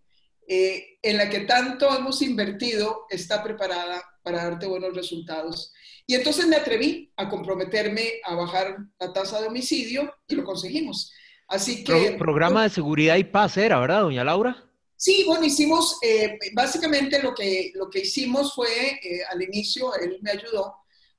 en 0.53 1.17
la 1.17 1.31
que 1.31 1.41
tanto 1.41 1.97
hemos 1.97 2.23
invertido, 2.23 3.07
está 3.09 3.41
preparada 3.41 4.03
para 4.23 4.43
darte 4.43 4.67
buenos 4.67 4.95
resultados. 4.95 5.73
Y 6.07 6.17
entonces 6.17 6.47
me 6.49 6.57
atreví 6.57 7.13
a 7.17 7.29
comprometerme 7.29 8.15
a 8.25 8.35
bajar 8.35 8.79
la 8.99 9.13
tasa 9.13 9.41
de 9.41 9.47
homicidio 9.47 10.13
y 10.27 10.35
lo 10.35 10.43
conseguimos. 10.43 11.13
Así 11.47 11.85
que... 11.85 12.17
programa 12.19 12.65
de 12.65 12.71
seguridad 12.71 13.17
y 13.17 13.25
paz 13.25 13.57
era, 13.57 13.79
¿verdad, 13.79 14.03
doña 14.03 14.25
Laura? 14.25 14.65
Sí, 14.97 15.25
bueno, 15.25 15.45
hicimos, 15.45 15.99
eh, 16.03 16.37
básicamente 16.53 17.23
lo 17.23 17.33
que, 17.33 17.71
lo 17.75 17.89
que 17.89 18.01
hicimos 18.01 18.55
fue, 18.55 18.99
eh, 19.03 19.23
al 19.31 19.41
inicio, 19.41 19.95
él 19.95 20.19
me 20.21 20.33
ayudó 20.33 20.67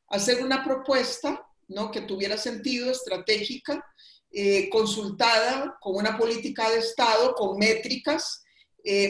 a 0.09 0.17
hacer 0.17 0.43
una 0.43 0.63
propuesta, 0.63 1.41
¿no? 1.69 1.89
Que 1.89 2.01
tuviera 2.01 2.37
sentido, 2.37 2.91
estratégica, 2.91 3.83
eh, 4.31 4.69
consultada 4.69 5.77
con 5.79 5.95
una 5.95 6.17
política 6.17 6.69
de 6.69 6.79
Estado, 6.79 7.33
con 7.33 7.57
métricas, 7.57 8.43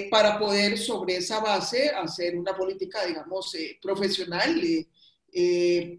para 0.10 0.38
poder 0.38 0.78
sobre 0.78 1.18
esa 1.18 1.40
base 1.40 1.90
hacer 1.90 2.38
una 2.38 2.56
política, 2.56 3.06
digamos, 3.06 3.56
profesional 3.82 4.62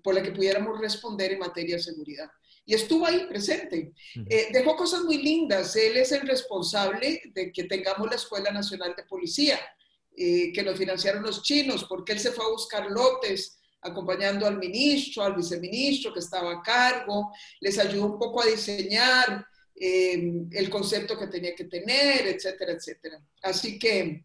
por 0.02 0.14
la 0.14 0.22
que 0.22 0.32
pudiéramos 0.32 0.78
responder 0.78 1.32
en 1.32 1.38
materia 1.38 1.76
de 1.76 1.82
seguridad 1.82 2.30
y 2.64 2.74
estuvo 2.74 3.06
ahí 3.06 3.26
presente. 3.28 3.92
Eh, 4.28 4.48
dejó 4.52 4.76
cosas 4.76 5.02
muy 5.02 5.18
lindas. 5.18 5.74
Él 5.76 5.96
es 5.96 6.12
el 6.12 6.26
responsable 6.26 7.20
de 7.34 7.52
que 7.52 7.64
tengamos 7.64 8.08
la 8.08 8.16
Escuela 8.16 8.50
Nacional 8.50 8.94
de 8.96 9.04
Policía, 9.04 9.58
eh, 10.16 10.52
que 10.52 10.62
nos 10.62 10.78
financiaron 10.78 11.22
los 11.22 11.42
chinos, 11.42 11.84
porque 11.88 12.12
él 12.12 12.20
se 12.20 12.32
fue 12.32 12.44
a 12.44 12.50
buscar 12.50 12.90
lotes 12.90 13.58
acompañando 13.80 14.46
al 14.46 14.58
ministro, 14.58 15.24
al 15.24 15.34
viceministro 15.34 16.12
que 16.12 16.20
estaba 16.20 16.52
a 16.52 16.62
cargo, 16.62 17.32
les 17.60 17.78
ayudó 17.78 18.06
un 18.06 18.18
poco 18.18 18.40
a 18.40 18.46
diseñar 18.46 19.44
eh, 19.74 20.46
el 20.50 20.70
concepto 20.70 21.18
que 21.18 21.26
tenía 21.28 21.54
que 21.54 21.64
tener, 21.64 22.26
etcétera, 22.26 22.72
etcétera. 22.72 23.20
Así 23.42 23.78
que, 23.78 24.24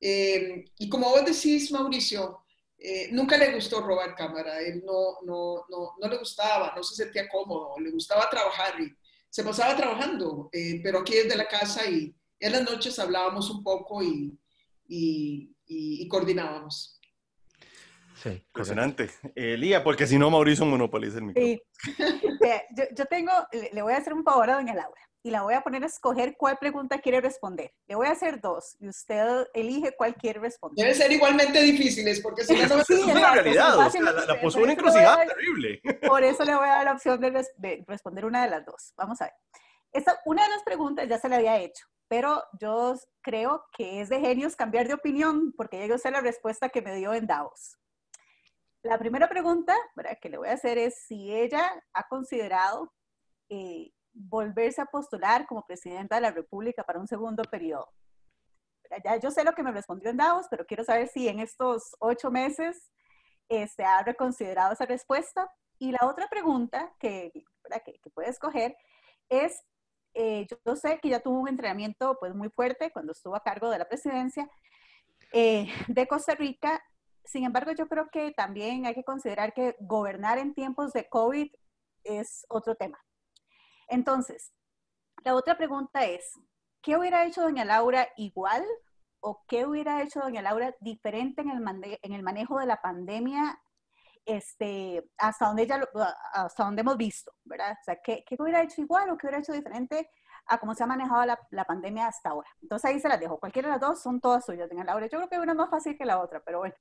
y 0.00 0.88
como 0.88 1.10
vos 1.10 1.24
decís, 1.24 1.70
Mauricio, 1.72 2.46
eh, 2.78 3.08
nunca 3.10 3.38
le 3.38 3.54
gustó 3.54 3.80
robar 3.80 4.14
cámara, 4.14 4.60
él 4.60 4.82
no, 4.84 5.18
no, 5.24 5.64
no, 5.70 5.94
no, 5.98 6.08
le 6.08 6.18
gustaba, 6.18 6.74
no 6.76 6.82
se 6.82 6.94
sentía 6.94 7.28
cómodo, 7.28 7.78
le 7.80 7.90
gustaba 7.90 8.28
trabajar 8.28 8.78
y 8.80 8.94
se 9.30 9.42
pasaba 9.42 9.74
trabajando, 9.76 10.50
eh, 10.52 10.80
pero 10.82 10.98
aquí 10.98 11.14
desde 11.14 11.36
la 11.36 11.48
casa 11.48 11.88
y 11.88 12.14
en 12.38 12.52
las 12.52 12.62
noches 12.62 12.98
hablábamos 12.98 13.50
un 13.50 13.62
poco 13.62 14.02
y, 14.02 14.38
y, 14.86 16.06
coordinábamos. 16.08 16.95
Sí, 18.26 18.42
impresionante. 18.46 19.10
Elía, 19.34 19.84
porque 19.84 20.06
si 20.06 20.18
no 20.18 20.30
Mauricio 20.30 20.66
monopoliza 20.66 21.18
el 21.18 21.24
micrófono. 21.24 21.54
Sí. 21.54 21.62
yo, 22.76 22.84
yo, 22.96 23.06
tengo, 23.06 23.32
le 23.72 23.82
voy 23.82 23.92
a 23.92 23.98
hacer 23.98 24.12
un 24.12 24.24
favor 24.24 24.50
a 24.50 24.54
doña 24.54 24.74
Laura 24.74 25.00
y 25.26 25.30
la 25.30 25.42
voy 25.42 25.54
a 25.54 25.60
poner 25.60 25.82
a 25.82 25.86
escoger 25.86 26.36
cuál 26.36 26.56
pregunta 26.56 27.00
quiere 27.00 27.20
responder. 27.20 27.72
Le 27.88 27.96
voy 27.96 28.06
a 28.06 28.12
hacer 28.12 28.40
dos 28.40 28.76
y 28.78 28.88
usted 28.88 29.48
elige 29.54 29.92
cuál 29.96 30.14
quiere 30.14 30.38
responder. 30.38 30.84
Deben 30.84 30.96
ser 30.96 31.10
igualmente 31.10 31.60
difíciles 31.62 32.20
porque 32.20 32.44
si 32.44 32.54
no, 32.54 32.76
no 32.76 32.84
sí, 32.84 32.94
es 32.94 33.04
una 33.04 33.32
realidad. 33.32 33.76
O 33.76 33.90
sea, 33.90 34.02
la, 34.02 34.12
la 34.12 34.40
puso 34.40 34.60
una 34.60 34.72
encrucijada 34.72 35.26
terrible. 35.26 35.80
Por 36.06 36.22
eso 36.22 36.44
le 36.44 36.54
voy 36.54 36.64
a 36.64 36.76
dar 36.76 36.84
la 36.84 36.92
opción 36.92 37.20
de, 37.20 37.44
de, 37.56 37.84
responder 37.88 38.24
una 38.24 38.44
de 38.44 38.50
las 38.50 38.64
dos. 38.64 38.92
Vamos 38.96 39.20
a 39.20 39.24
ver. 39.24 39.34
Esta, 39.92 40.20
una 40.26 40.44
de 40.44 40.50
las 40.50 40.62
preguntas 40.62 41.08
ya 41.08 41.18
se 41.18 41.28
le 41.28 41.36
había 41.36 41.58
hecho, 41.58 41.86
pero 42.06 42.44
yo 42.60 42.94
creo 43.20 43.64
que 43.76 44.00
es 44.00 44.08
de 44.08 44.20
genios 44.20 44.54
cambiar 44.54 44.86
de 44.86 44.94
opinión 44.94 45.52
porque 45.56 45.78
llegué 45.78 45.92
a 45.92 45.96
usted 45.96 46.12
la 46.12 46.20
respuesta 46.20 46.68
que 46.68 46.82
me 46.82 46.94
dio 46.94 47.14
en 47.14 47.26
Davos. 47.26 47.76
La 48.86 48.98
primera 48.98 49.28
pregunta 49.28 49.76
¿verdad? 49.96 50.16
que 50.20 50.28
le 50.28 50.38
voy 50.38 50.48
a 50.48 50.52
hacer 50.52 50.78
es 50.78 50.94
si 51.06 51.34
ella 51.34 51.72
ha 51.92 52.06
considerado 52.08 52.92
eh, 53.48 53.90
volverse 54.12 54.80
a 54.80 54.86
postular 54.86 55.44
como 55.46 55.66
presidenta 55.66 56.14
de 56.14 56.20
la 56.20 56.30
República 56.30 56.84
para 56.84 57.00
un 57.00 57.08
segundo 57.08 57.42
periodo. 57.44 57.88
Ya 59.04 59.16
yo 59.16 59.32
sé 59.32 59.42
lo 59.42 59.54
que 59.54 59.64
me 59.64 59.72
respondió 59.72 60.10
en 60.10 60.16
Davos, 60.16 60.46
pero 60.48 60.64
quiero 60.64 60.84
saber 60.84 61.08
si 61.08 61.28
en 61.28 61.40
estos 61.40 61.96
ocho 61.98 62.30
meses 62.30 62.92
se 63.48 63.62
este, 63.62 63.84
ha 63.84 64.04
reconsiderado 64.04 64.72
esa 64.72 64.86
respuesta. 64.86 65.50
Y 65.78 65.90
la 65.90 66.06
otra 66.06 66.28
pregunta 66.28 66.94
que, 67.00 67.32
que, 67.32 68.00
que 68.00 68.10
puede 68.10 68.30
escoger 68.30 68.76
es, 69.28 69.64
eh, 70.14 70.46
yo 70.64 70.76
sé 70.76 71.00
que 71.00 71.08
ya 71.08 71.20
tuvo 71.20 71.40
un 71.40 71.48
entrenamiento 71.48 72.16
pues, 72.20 72.34
muy 72.36 72.50
fuerte 72.50 72.92
cuando 72.92 73.12
estuvo 73.12 73.34
a 73.34 73.42
cargo 73.42 73.68
de 73.68 73.78
la 73.78 73.88
presidencia 73.88 74.48
eh, 75.32 75.66
de 75.88 76.06
Costa 76.06 76.36
Rica. 76.36 76.80
Sin 77.26 77.44
embargo, 77.44 77.72
yo 77.72 77.88
creo 77.88 78.08
que 78.10 78.32
también 78.32 78.86
hay 78.86 78.94
que 78.94 79.04
considerar 79.04 79.52
que 79.52 79.76
gobernar 79.80 80.38
en 80.38 80.54
tiempos 80.54 80.92
de 80.92 81.08
COVID 81.08 81.52
es 82.04 82.46
otro 82.48 82.74
tema. 82.76 82.98
Entonces, 83.88 84.52
la 85.24 85.34
otra 85.34 85.56
pregunta 85.56 86.04
es, 86.04 86.32
¿qué 86.82 86.96
hubiera 86.96 87.26
hecho 87.26 87.42
doña 87.42 87.64
Laura 87.64 88.08
igual 88.16 88.64
o 89.20 89.44
qué 89.48 89.66
hubiera 89.66 90.02
hecho 90.02 90.20
doña 90.20 90.42
Laura 90.42 90.74
diferente 90.80 91.42
en 91.42 91.50
el, 91.50 91.98
en 92.02 92.12
el 92.12 92.22
manejo 92.22 92.58
de 92.58 92.66
la 92.66 92.80
pandemia 92.80 93.60
este, 94.26 95.08
hasta 95.18 95.46
donde 95.46 95.62
ella 95.62 95.80
hasta 96.32 96.64
donde 96.64 96.80
hemos 96.80 96.96
visto, 96.96 97.32
¿verdad? 97.44 97.72
O 97.80 97.84
sea, 97.84 97.96
¿qué, 98.02 98.24
¿qué, 98.26 98.36
hubiera 98.38 98.62
hecho 98.62 98.80
igual 98.80 99.08
o 99.08 99.16
qué 99.16 99.26
hubiera 99.26 99.38
hecho 99.38 99.52
diferente 99.52 100.10
a 100.46 100.58
cómo 100.58 100.74
se 100.74 100.82
ha 100.82 100.86
manejado 100.86 101.24
la, 101.24 101.38
la, 101.50 101.64
pandemia 101.64 102.08
hasta 102.08 102.30
ahora? 102.30 102.48
Entonces 102.60 102.90
ahí 102.90 103.00
se 103.00 103.08
las 103.08 103.20
dejo. 103.20 103.38
Cualquiera 103.38 103.68
de 103.68 103.72
las 103.74 103.80
dos 103.80 104.02
son 104.02 104.20
todas 104.20 104.44
suyas, 104.44 104.68
doña 104.68 104.84
Laura. 104.84 105.06
Yo 105.06 105.18
creo 105.18 105.28
que 105.28 105.38
una 105.38 105.52
es 105.52 105.58
más 105.58 105.70
fácil 105.70 105.96
que 105.96 106.04
la 106.04 106.20
otra, 106.20 106.42
pero 106.44 106.58
bueno, 106.58 106.74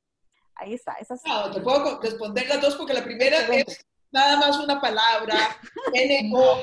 ahí 0.56 0.74
está. 0.74 0.94
Esas... 0.94 1.22
No, 1.26 1.52
te 1.52 1.62
puedo 1.62 2.00
responder 2.02 2.48
las 2.48 2.62
dos 2.62 2.76
porque 2.76 2.94
la 2.94 3.04
primera 3.04 3.40
es 3.56 3.86
nada 4.12 4.38
más 4.38 4.58
una 4.58 4.80
palabra, 4.80 5.58
N-O. 5.94 6.62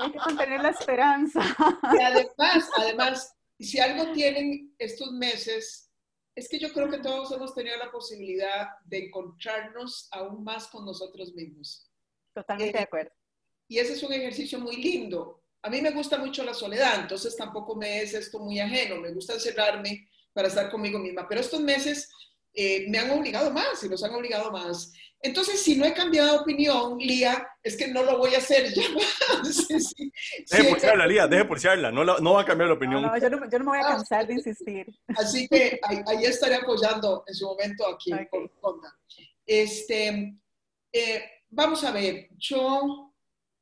Hay 0.00 0.12
que 0.12 0.18
mantener 0.18 0.60
la 0.60 0.70
esperanza. 0.70 1.40
Y 1.98 2.02
además, 2.02 2.70
además, 2.76 3.34
si 3.58 3.80
algo 3.80 4.12
tienen 4.12 4.74
estos 4.78 5.12
meses, 5.12 5.90
es 6.34 6.48
que 6.48 6.58
yo 6.58 6.72
creo 6.72 6.88
que 6.88 6.98
todos 6.98 7.32
hemos 7.32 7.54
tenido 7.54 7.76
la 7.76 7.90
posibilidad 7.90 8.68
de 8.84 9.06
encontrarnos 9.06 10.08
aún 10.12 10.44
más 10.44 10.68
con 10.68 10.84
nosotros 10.84 11.32
mismos. 11.34 11.90
Totalmente 12.34 12.78
de 12.78 12.84
acuerdo. 12.84 13.10
Y 13.68 13.78
ese 13.78 13.94
es 13.94 14.02
un 14.02 14.12
ejercicio 14.12 14.58
muy 14.58 14.76
lindo. 14.76 15.42
A 15.62 15.70
mí 15.70 15.82
me 15.82 15.90
gusta 15.90 16.16
mucho 16.18 16.42
la 16.42 16.54
soledad, 16.54 17.00
entonces 17.00 17.36
tampoco 17.36 17.76
me 17.76 18.00
es 18.00 18.14
esto 18.14 18.38
muy 18.38 18.58
ajeno. 18.58 18.96
Me 18.96 19.12
gusta 19.12 19.34
encerrarme 19.34 20.08
para 20.40 20.48
estar 20.48 20.70
conmigo 20.70 20.98
misma. 20.98 21.28
Pero 21.28 21.42
estos 21.42 21.60
meses 21.60 22.08
eh, 22.54 22.86
me 22.88 22.98
han 22.98 23.10
obligado 23.10 23.50
más 23.50 23.84
y 23.84 23.90
nos 23.90 24.02
han 24.02 24.14
obligado 24.14 24.50
más. 24.50 24.90
Entonces, 25.20 25.62
si 25.62 25.76
no 25.76 25.84
he 25.84 25.92
cambiado 25.92 26.32
de 26.32 26.38
opinión, 26.38 26.96
Lía, 26.96 27.46
es 27.62 27.76
que 27.76 27.88
no 27.88 28.02
lo 28.02 28.16
voy 28.16 28.34
a 28.34 28.38
hacer 28.38 28.72
ya 28.72 28.88
más. 28.88 29.68
deje 30.50 30.64
por 30.70 30.80
charla, 30.80 31.06
Lía, 31.06 31.26
deje 31.26 31.44
por 31.44 31.60
charla, 31.60 31.92
no, 31.92 32.04
no 32.04 32.32
va 32.32 32.40
a 32.40 32.44
cambiar 32.46 32.70
la 32.70 32.76
opinión. 32.76 33.02
No, 33.02 33.18
yo, 33.18 33.28
no, 33.28 33.50
yo, 33.50 33.58
no, 33.58 33.64
me 33.66 33.70
voy 33.72 33.78
a 33.80 33.86
ah, 33.86 33.96
cansar 33.96 34.26
de 34.26 34.32
insistir. 34.32 34.86
Así 35.18 35.46
que 35.46 35.78
ahí, 35.82 36.24
estaré 36.24 36.54
apoyando 36.54 37.22
en 37.26 37.34
su 37.34 37.44
momento 37.44 37.86
aquí 37.86 38.10
en 38.12 38.28
Este, 39.44 40.38
eh, 40.90 41.30
vamos 41.50 41.84
a 41.84 41.90
ver, 41.90 42.30
yo, 42.38 43.12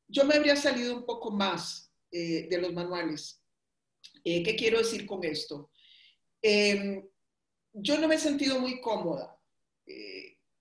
yo 0.06 0.24
me 0.24 0.36
habría 0.36 0.54
salido 0.54 0.94
un 0.94 1.04
poco 1.04 1.32
más 1.32 1.92
eh, 2.12 2.46
de 2.48 2.58
los 2.58 2.72
manuales. 2.72 3.42
Eh, 4.22 4.44
¿Qué 4.44 4.54
quiero 4.54 4.78
decir 4.78 5.06
con 5.06 5.24
esto? 5.24 5.72
Em, 6.42 7.06
yo 7.72 7.98
no 7.98 8.08
me 8.08 8.16
he 8.16 8.18
sentido 8.18 8.58
muy 8.60 8.80
cómoda 8.80 9.34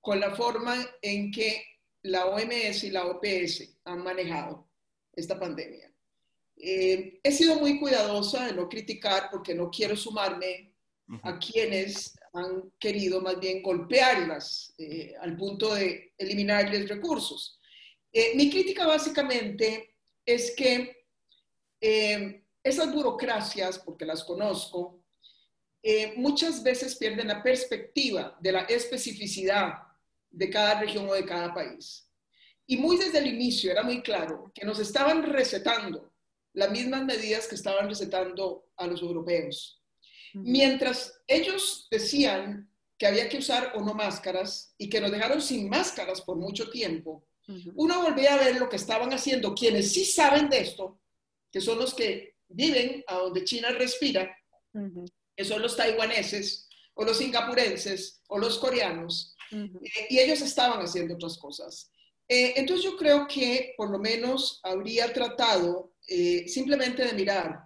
con 0.07 0.21
la 0.21 0.33
forma 0.33 0.73
en 1.01 1.31
que 1.31 1.65
la 2.03 2.27
OMS 2.27 2.83
y 2.85 2.91
la 2.91 3.05
OPS 3.07 3.77
han 3.83 4.03
manejado 4.03 4.69
esta 5.13 5.37
pandemia. 5.37 5.91
Eh, 6.55 7.19
he 7.21 7.31
sido 7.31 7.59
muy 7.59 7.79
cuidadosa 7.79 8.47
de 8.47 8.53
no 8.53 8.67
criticar 8.67 9.29
porque 9.29 9.53
no 9.53 9.69
quiero 9.69 9.95
sumarme 9.95 10.73
a 11.23 11.37
quienes 11.39 12.17
han 12.33 12.71
querido 12.79 13.21
más 13.21 13.39
bien 13.39 13.61
golpearlas 13.61 14.73
eh, 14.77 15.13
al 15.21 15.37
punto 15.37 15.73
de 15.73 16.13
eliminarles 16.17 16.89
recursos. 16.89 17.59
Eh, 18.11 18.33
mi 18.35 18.49
crítica 18.49 18.85
básicamente 18.85 19.95
es 20.25 20.53
que 20.55 20.95
esas 21.79 22.93
burocracias, 22.93 23.79
porque 23.79 24.05
las 24.05 24.23
conozco, 24.23 25.03
muchas 26.17 26.63
veces 26.63 26.95
pierden 26.95 27.27
la 27.27 27.41
perspectiva 27.41 28.37
de 28.41 28.51
la 28.51 28.61
especificidad 28.63 29.73
de 30.29 30.49
cada 30.49 30.79
región 30.79 31.07
o 31.07 31.13
de 31.13 31.25
cada 31.25 31.53
país. 31.53 32.09
Y 32.65 32.77
muy 32.77 32.97
desde 32.97 33.19
el 33.19 33.27
inicio 33.27 33.71
era 33.71 33.83
muy 33.83 34.01
claro 34.01 34.51
que 34.53 34.65
nos 34.65 34.79
estaban 34.79 35.23
recetando 35.23 36.13
las 36.53 36.71
mismas 36.71 37.05
medidas 37.05 37.47
que 37.47 37.55
estaban 37.55 37.87
recetando 37.87 38.69
a 38.75 38.87
los 38.87 39.01
europeos. 39.01 39.81
Mientras 40.33 41.21
ellos 41.27 41.87
decían 41.89 42.69
que 42.97 43.07
había 43.07 43.29
que 43.29 43.37
usar 43.37 43.73
o 43.75 43.81
no 43.81 43.93
máscaras 43.93 44.73
y 44.77 44.89
que 44.89 44.99
nos 44.99 45.11
dejaron 45.11 45.41
sin 45.41 45.69
máscaras 45.69 46.21
por 46.21 46.35
mucho 46.37 46.69
tiempo, 46.69 47.25
uno 47.75 48.01
volvía 48.01 48.33
a 48.33 48.43
ver 48.43 48.59
lo 48.59 48.67
que 48.67 48.75
estaban 48.75 49.13
haciendo 49.13 49.55
quienes 49.55 49.93
sí 49.93 50.03
saben 50.03 50.49
de 50.49 50.59
esto, 50.59 50.99
que 51.49 51.61
son 51.61 51.79
los 51.79 51.93
que 51.93 52.35
viven 52.49 53.03
a 53.07 53.15
donde 53.15 53.45
China 53.45 53.69
respira, 53.69 54.35
que 55.37 55.45
son 55.45 55.61
los 55.61 55.77
taiwaneses 55.77 56.67
o 56.95 57.05
los 57.05 57.19
singapurenses 57.19 58.21
o 58.27 58.39
los 58.39 58.57
coreanos, 58.57 59.35
eh, 59.51 60.07
y 60.09 60.19
ellos 60.19 60.41
estaban 60.41 60.81
haciendo 60.81 61.13
otras 61.13 61.37
cosas. 61.37 61.91
Eh, 62.27 62.53
entonces 62.57 62.83
yo 62.83 62.97
creo 62.97 63.27
que 63.27 63.73
por 63.77 63.89
lo 63.89 63.99
menos 63.99 64.59
habría 64.63 65.13
tratado 65.13 65.93
eh, 66.07 66.45
simplemente 66.47 67.05
de 67.05 67.13
mirar 67.13 67.63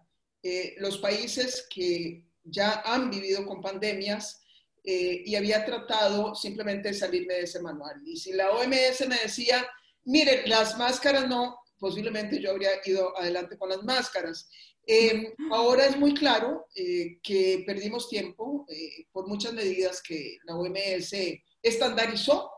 los 0.78 0.98
países 0.98 1.68
que 1.70 2.26
ya 2.44 2.82
han 2.84 3.12
vivido 3.12 3.46
con 3.46 3.62
pandemias 3.62 4.42
y 4.84 5.36
había 5.36 5.64
tratado 5.64 6.34
simplemente 6.34 6.90
de 6.90 6.96
salirme 6.96 7.36
de 7.36 7.44
ese 7.44 7.62
manual. 7.62 8.02
Y 8.04 8.18
si 8.18 8.34
la 8.34 8.50
OMS 8.50 9.08
me 9.08 9.20
decía, 9.20 9.64
mire, 10.04 10.48
las 10.48 10.80
máscaras 10.80 11.28
no, 11.28 11.60
posiblemente 11.78 12.42
yo 12.42 12.50
habría 12.50 12.72
ido 12.86 13.16
adelante 13.20 13.56
con 13.56 13.70
las 13.70 13.84
máscaras. 13.84 14.50
Eh, 14.88 15.34
ahora 15.52 15.86
es 15.86 15.98
muy 15.98 16.14
claro 16.14 16.66
eh, 16.76 17.20
que 17.22 17.64
perdimos 17.66 18.10
tiempo 18.10 18.66
eh, 18.68 19.06
por 19.12 19.28
muchas 19.28 19.54
medidas 19.54 20.02
que 20.02 20.40
la 20.46 20.56
OMS 20.56 21.14
estandarizó 21.62 22.52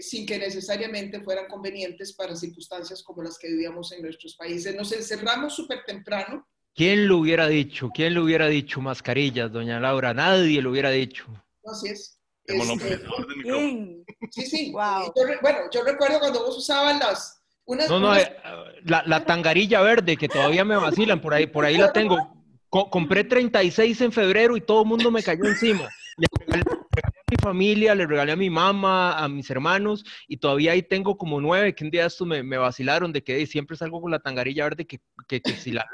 sin 0.00 0.26
que 0.26 0.38
necesariamente 0.38 1.20
fueran 1.22 1.48
convenientes 1.48 2.12
para 2.12 2.36
circunstancias 2.36 3.02
como 3.02 3.20
las 3.24 3.36
que 3.36 3.48
vivíamos 3.48 3.90
en 3.90 4.02
nuestros 4.02 4.36
países. 4.36 4.76
Nos 4.76 4.92
encerramos 4.92 5.56
súper 5.56 5.82
temprano. 5.84 6.46
¿Quién 6.72 7.08
lo 7.08 7.18
hubiera 7.18 7.48
dicho? 7.48 7.90
¿Quién 7.92 8.14
lo 8.14 8.22
hubiera 8.22 8.46
dicho 8.46 8.80
mascarillas, 8.80 9.50
doña 9.50 9.80
Laura? 9.80 10.14
Nadie 10.14 10.62
lo 10.62 10.70
hubiera 10.70 10.90
dicho. 10.90 11.26
Así 11.64 11.88
es. 11.88 12.20
Este, 12.44 13.02
sí, 14.30 14.46
sí. 14.46 14.72
Wow. 14.72 15.12
bueno, 15.42 15.58
yo 15.72 15.84
recuerdo 15.84 16.18
cuando 16.20 16.44
vos 16.44 16.56
usabas 16.56 16.98
las, 16.98 17.39
no, 17.76 18.00
no, 18.00 18.16
eh, 18.16 18.36
la, 18.84 19.24
tangarilla 19.24 19.80
verde 19.80 20.16
que 20.16 20.28
todavía 20.28 20.64
me 20.64 20.76
vacilan, 20.76 21.20
por 21.20 21.34
ahí, 21.34 21.46
por 21.46 21.64
ahí 21.64 21.76
la 21.76 21.92
tengo. 21.92 22.16
compré 22.68 23.24
36 23.24 24.00
en 24.00 24.12
febrero 24.12 24.56
y 24.56 24.60
todo 24.60 24.82
el 24.82 24.88
mundo 24.88 25.10
me 25.10 25.22
cayó 25.22 25.44
encima. 25.44 25.88
Le 26.16 26.26
regalé, 26.38 26.62
a 27.02 27.10
mi 27.30 27.36
familia, 27.40 27.94
le 27.94 28.06
regalé 28.06 28.32
a 28.32 28.36
mi 28.36 28.50
mamá, 28.50 29.18
a 29.18 29.28
mis 29.28 29.48
hermanos 29.50 30.04
y 30.26 30.36
todavía 30.36 30.72
ahí 30.72 30.82
tengo 30.82 31.16
como 31.16 31.40
nueve 31.40 31.74
que 31.74 31.84
un 31.84 31.90
día 31.90 32.06
estos 32.06 32.26
me, 32.26 32.42
vacilaron 32.42 33.12
de 33.12 33.22
que 33.22 33.46
siempre 33.46 33.76
salgo 33.76 34.00
con 34.00 34.10
la 34.10 34.18
tangarilla 34.18 34.64
verde 34.64 34.86
que, 34.86 35.00
que, 35.28 35.40
si 35.56 35.72
la 35.72 35.88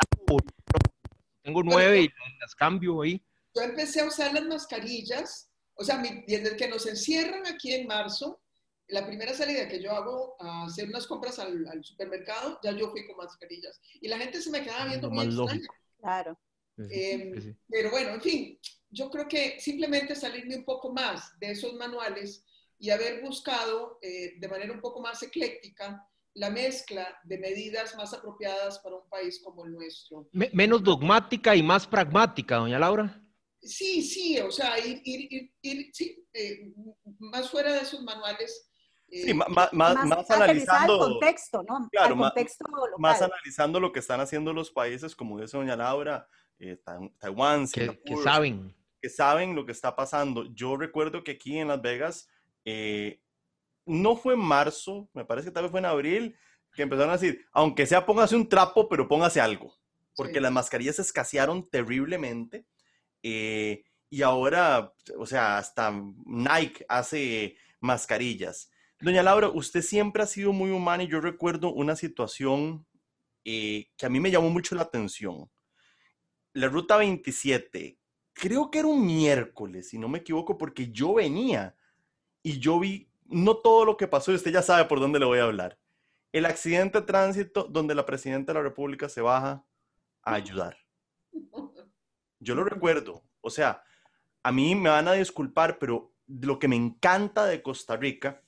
tengo 1.42 1.62
nueve 1.62 2.02
y 2.02 2.10
las 2.40 2.54
cambio 2.54 3.02
ahí. 3.02 3.22
Yo 3.54 3.62
empecé 3.62 4.00
a 4.00 4.06
usar 4.06 4.34
las 4.34 4.44
mascarillas, 4.44 5.48
o 5.74 5.84
sea, 5.84 6.02
desde 6.26 6.56
que 6.56 6.68
nos 6.68 6.86
encierran 6.86 7.46
aquí 7.46 7.72
en 7.72 7.86
marzo, 7.86 8.40
la 8.88 9.06
primera 9.06 9.34
salida 9.34 9.68
que 9.68 9.82
yo 9.82 9.92
hago 9.92 10.36
a 10.40 10.66
hacer 10.66 10.88
unas 10.88 11.06
compras 11.06 11.38
al, 11.38 11.82
supermercado, 11.82 12.58
ya 12.62 12.72
yo 12.72 12.90
fui 12.90 13.06
con 13.06 13.16
mascarillas. 13.16 13.80
Y 14.00 14.08
la 14.08 14.18
gente 14.18 14.40
se 14.40 14.50
me 14.50 14.62
quedaba 14.62 14.86
viendo 14.86 15.10
muy 15.10 15.26
extraño. 15.26 15.68
Claro. 15.98 16.38
Em, 16.78 17.56
pero 17.68 17.90
bueno, 17.90 18.10
en 18.10 18.20
fin, 18.20 18.60
yo 18.90 19.10
creo 19.10 19.26
que 19.26 19.58
simplemente 19.60 20.14
salirme 20.14 20.56
un 20.56 20.64
poco 20.64 20.92
más 20.92 21.38
de 21.38 21.52
esos 21.52 21.74
manuales 21.74 22.44
y 22.78 22.90
haber 22.90 23.22
buscado 23.22 23.98
eh, 24.02 24.34
de 24.38 24.48
manera 24.48 24.72
un 24.72 24.80
poco 24.80 25.00
más 25.00 25.22
ecléctica 25.22 26.06
la 26.34 26.50
mezcla 26.50 27.18
de 27.24 27.38
medidas 27.38 27.96
más 27.96 28.12
apropiadas 28.12 28.78
para 28.80 28.96
un 28.96 29.08
país 29.08 29.40
como 29.42 29.64
el 29.64 29.72
nuestro. 29.72 30.28
menos 30.32 30.84
dogmática 30.84 31.56
y 31.56 31.62
más 31.62 31.86
pragmática, 31.86 32.56
doña 32.56 32.78
Laura. 32.78 33.22
Sí, 33.62 34.02
sí, 34.02 34.38
o 34.38 34.50
sea, 34.52 34.78
ir, 34.78 35.00
ir, 35.02 35.50
ir, 35.62 35.90
sí, 35.94 36.24
eh, 36.34 36.72
más 37.18 37.50
fuera 37.50 37.72
de 37.72 37.80
esos 37.80 38.02
manuales 38.02 38.70
Sí, 39.24 39.34
más, 39.34 39.72
más, 39.72 40.30
analizando. 40.30 40.94
el 40.94 41.12
contexto, 41.12 41.62
¿no? 41.68 41.88
Claro, 41.90 42.16
más, 42.16 43.22
analizando 43.22 43.80
lo 43.80 43.92
que 43.92 44.00
están 44.00 44.20
haciendo 44.20 44.52
los 44.52 44.70
países, 44.70 45.14
como 45.14 45.40
dice 45.40 45.56
doña 45.56 45.76
Laura, 45.76 46.28
eh, 46.58 46.78
Taiwán, 47.18 47.66
que, 47.68 48.00
que, 48.04 48.16
saben. 48.16 48.74
Que 49.00 49.08
saben 49.08 49.54
lo 49.54 49.64
que 49.64 49.72
está 49.72 49.94
pasando. 49.96 50.46
Yo 50.54 50.76
recuerdo 50.76 51.24
que 51.24 51.32
aquí 51.32 51.58
en 51.58 51.68
Las 51.68 51.80
Vegas, 51.80 52.28
eh, 52.64 53.20
no 53.86 54.16
fue 54.16 54.34
en 54.34 54.40
marzo, 54.40 55.08
me 55.14 55.24
parece 55.24 55.48
que 55.48 55.52
tal 55.52 55.64
vez 55.64 55.70
fue 55.70 55.80
en 55.80 55.86
abril, 55.86 56.36
que 56.74 56.82
empezaron 56.82 57.10
a 57.10 57.16
decir, 57.16 57.46
aunque 57.52 57.86
sea 57.86 58.04
póngase 58.04 58.36
un 58.36 58.48
trapo, 58.48 58.88
pero 58.88 59.08
póngase 59.08 59.40
algo. 59.40 59.74
Porque 60.14 60.40
las 60.40 60.52
mascarillas 60.52 60.98
escasearon 60.98 61.68
terriblemente. 61.68 62.66
Eh, 63.22 63.84
y 64.08 64.22
ahora, 64.22 64.92
o 65.18 65.26
sea, 65.26 65.58
hasta 65.58 65.92
Nike 66.24 66.86
hace 66.88 67.56
mascarillas. 67.80 68.70
Doña 69.00 69.22
Laura, 69.22 69.48
usted 69.48 69.82
siempre 69.82 70.22
ha 70.22 70.26
sido 70.26 70.52
muy 70.52 70.70
humana 70.70 71.02
y 71.02 71.08
yo 71.08 71.20
recuerdo 71.20 71.72
una 71.72 71.96
situación 71.96 72.86
eh, 73.44 73.90
que 73.96 74.06
a 74.06 74.08
mí 74.08 74.20
me 74.20 74.30
llamó 74.30 74.48
mucho 74.48 74.74
la 74.74 74.82
atención. 74.82 75.50
La 76.54 76.68
ruta 76.68 76.96
27, 76.96 77.98
creo 78.32 78.70
que 78.70 78.78
era 78.78 78.88
un 78.88 79.04
miércoles, 79.04 79.90
si 79.90 79.98
no 79.98 80.08
me 80.08 80.18
equivoco, 80.18 80.56
porque 80.56 80.90
yo 80.90 81.14
venía 81.14 81.76
y 82.42 82.58
yo 82.58 82.80
vi 82.80 83.10
no 83.26 83.56
todo 83.56 83.84
lo 83.84 83.96
que 83.96 84.08
pasó 84.08 84.32
y 84.32 84.36
usted 84.36 84.52
ya 84.52 84.62
sabe 84.62 84.86
por 84.86 85.00
dónde 85.00 85.18
le 85.18 85.26
voy 85.26 85.40
a 85.40 85.44
hablar. 85.44 85.78
El 86.32 86.46
accidente 86.46 87.00
de 87.00 87.06
tránsito 87.06 87.64
donde 87.64 87.94
la 87.94 88.06
presidenta 88.06 88.52
de 88.52 88.58
la 88.58 88.62
República 88.62 89.08
se 89.08 89.20
baja 89.20 89.64
a 90.22 90.34
ayudar. 90.34 90.78
Yo 92.40 92.54
lo 92.54 92.64
recuerdo. 92.64 93.22
O 93.40 93.50
sea, 93.50 93.82
a 94.42 94.52
mí 94.52 94.74
me 94.74 94.90
van 94.90 95.08
a 95.08 95.12
disculpar, 95.12 95.78
pero 95.78 96.12
lo 96.26 96.58
que 96.58 96.68
me 96.68 96.76
encanta 96.76 97.46
de 97.46 97.62
Costa 97.62 97.96
Rica 97.96 98.42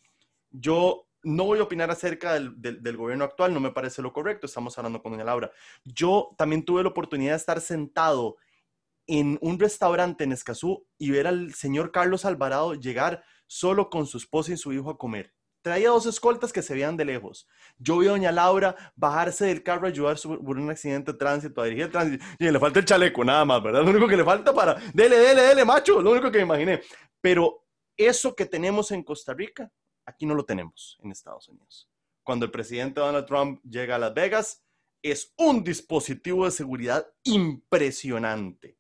yo 0.61 1.09
no 1.23 1.45
voy 1.45 1.59
a 1.59 1.65
opinar 1.65 1.91
acerca 1.91 2.35
del, 2.35 2.97
gobierno 2.97 3.25
actual, 3.25 3.53
no 3.53 3.61
me 3.61 3.73
parece 3.73 4.03
lo 4.03 4.13
correcto, 4.13 4.47
estamos 4.47 4.77
hablando 4.79 5.03
con 5.03 5.13
doña 5.13 5.25
Laura. 5.25 5.51
Yo 5.85 6.31
también 6.37 6.65
tuve 6.65 6.83
la 6.83 6.89
oportunidad 6.91 7.33
de 7.33 7.39
estar 7.39 7.61
sentado 7.61 8.37
en 9.07 9.39
un 9.41 9.59
restaurante 9.59 10.25
en 10.25 10.33
Escazú 10.33 10.87
y 10.99 11.11
ver 11.11 11.27
al 11.27 11.55
señor 11.55 11.93
Carlos 11.93 12.25
Alvarado 12.25 12.75
llegar 12.75 13.25
solo 13.47 13.89
con 13.91 14.07
su 14.07 14.19
esposa 14.19 14.53
y 14.53 14.57
su 14.57 14.73
hijo 14.73 14.91
a 14.91 14.99
comer. 14.99 15.33
Traía 15.63 15.89
dos 15.89 16.07
escoltas 16.07 16.53
que 16.53 16.63
se 16.63 16.75
veían 16.75 16.97
de 16.97 17.05
lejos. 17.05 17.49
Yo 17.79 17.99
vi 17.99 18.07
a 18.07 18.11
doña 18.11 18.31
Laura 18.31 18.77
bajarse 18.95 19.47
del 19.47 19.63
carro 19.63 19.87
a 19.87 19.91
ayudar 19.91 20.17
por 20.23 20.57
un 20.57 20.71
accidente 20.71 21.13
de 21.13 21.19
tránsito, 21.19 21.61
a 21.61 21.65
dirigir 21.65 21.87
el 21.87 21.91
tránsito. 21.91 22.25
Y 22.39 22.51
le 22.51 22.61
falta 22.61 22.79
el 22.79 22.85
chaleco, 22.85 23.25
nada 23.25 23.45
más, 23.45 23.63
¿verdad? 23.63 23.83
Lo 23.83 23.91
único 23.91 24.07
que 24.07 24.17
le 24.17 24.25
falta 24.25 24.55
para... 24.55 24.75
Dele, 24.95 25.19
dele, 25.19 25.43
dele, 25.43 25.65
macho. 25.65 26.01
Lo 26.01 26.13
único 26.13 26.31
que 26.31 26.39
me 26.39 26.45
imaginé. 26.45 26.81
Pero 27.21 27.67
eso 27.97 28.35
que 28.37 28.47
tenemos 28.47 28.93
en 28.93 29.03
Costa 29.03 29.35
Rica 29.35 29.71
Aquí 30.09 30.25
no 30.25 30.35
lo 30.35 30.47
tenemos 30.47 30.99
en 31.03 31.13
Estados 31.13 31.51
Unidos. 31.51 31.87
Cuando 32.23 32.47
el 32.47 32.51
presidente 32.51 32.99
Donald 32.99 33.27
Trump 33.27 33.61
llega 33.63 33.97
a 33.97 33.99
Las 33.99 34.15
Vegas, 34.15 34.65
es 35.03 35.35
un 35.37 35.63
dispositivo 35.63 36.47
de 36.47 36.51
seguridad 36.51 37.07
impresionante. 37.25 38.79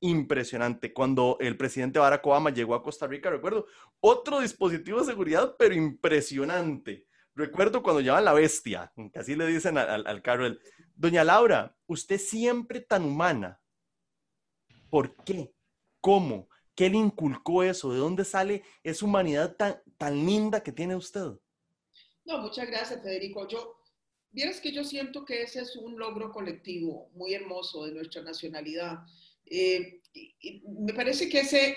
Impresionante. 0.00 0.92
Cuando 0.92 1.36
el 1.38 1.56
presidente 1.56 2.00
Barack 2.00 2.26
Obama 2.26 2.50
llegó 2.50 2.74
a 2.74 2.82
Costa 2.82 3.06
Rica, 3.06 3.30
recuerdo, 3.30 3.66
otro 4.00 4.40
dispositivo 4.40 4.98
de 4.98 5.06
seguridad, 5.06 5.54
pero 5.56 5.76
impresionante. 5.76 7.06
Recuerdo 7.36 7.80
cuando 7.80 8.00
llaman 8.00 8.24
la 8.24 8.32
bestia, 8.32 8.92
que 9.12 9.18
así 9.20 9.36
le 9.36 9.46
dicen 9.46 9.78
al, 9.78 10.04
al, 10.04 10.22
carro. 10.22 10.56
Doña 10.96 11.22
Laura, 11.22 11.76
usted 11.86 12.18
siempre 12.18 12.80
tan 12.80 13.04
humana. 13.04 13.60
¿Por 14.90 15.14
qué? 15.22 15.54
¿Cómo? 16.00 16.47
¿Qué 16.78 16.88
le 16.88 16.96
inculcó 16.96 17.64
eso? 17.64 17.92
¿De 17.92 17.98
dónde 17.98 18.24
sale 18.24 18.62
esa 18.84 19.04
humanidad 19.04 19.56
tan, 19.56 19.82
tan 19.96 20.14
linda 20.24 20.62
que 20.62 20.70
tiene 20.70 20.94
usted? 20.94 21.32
No, 22.24 22.38
muchas 22.38 22.68
gracias, 22.68 23.02
Federico. 23.02 23.48
Yo, 23.48 23.80
vieras 24.30 24.60
que 24.60 24.70
yo 24.70 24.84
siento 24.84 25.24
que 25.24 25.42
ese 25.42 25.62
es 25.62 25.74
un 25.74 25.98
logro 25.98 26.30
colectivo 26.30 27.10
muy 27.14 27.34
hermoso 27.34 27.84
de 27.84 27.94
nuestra 27.94 28.22
nacionalidad. 28.22 28.98
Eh, 29.46 30.02
me 30.84 30.94
parece 30.94 31.28
que 31.28 31.40
ese, 31.40 31.76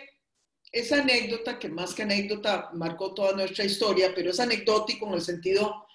esa 0.72 1.02
anécdota, 1.02 1.58
que 1.58 1.70
más 1.70 1.96
que 1.96 2.04
anécdota 2.04 2.70
marcó 2.76 3.16
toda 3.16 3.34
nuestra 3.34 3.66
historia, 3.66 4.14
pero 4.14 4.30
es 4.30 4.40
anecdótico 4.40 5.08
en 5.08 5.14
el 5.16 5.22
sentido 5.22 5.88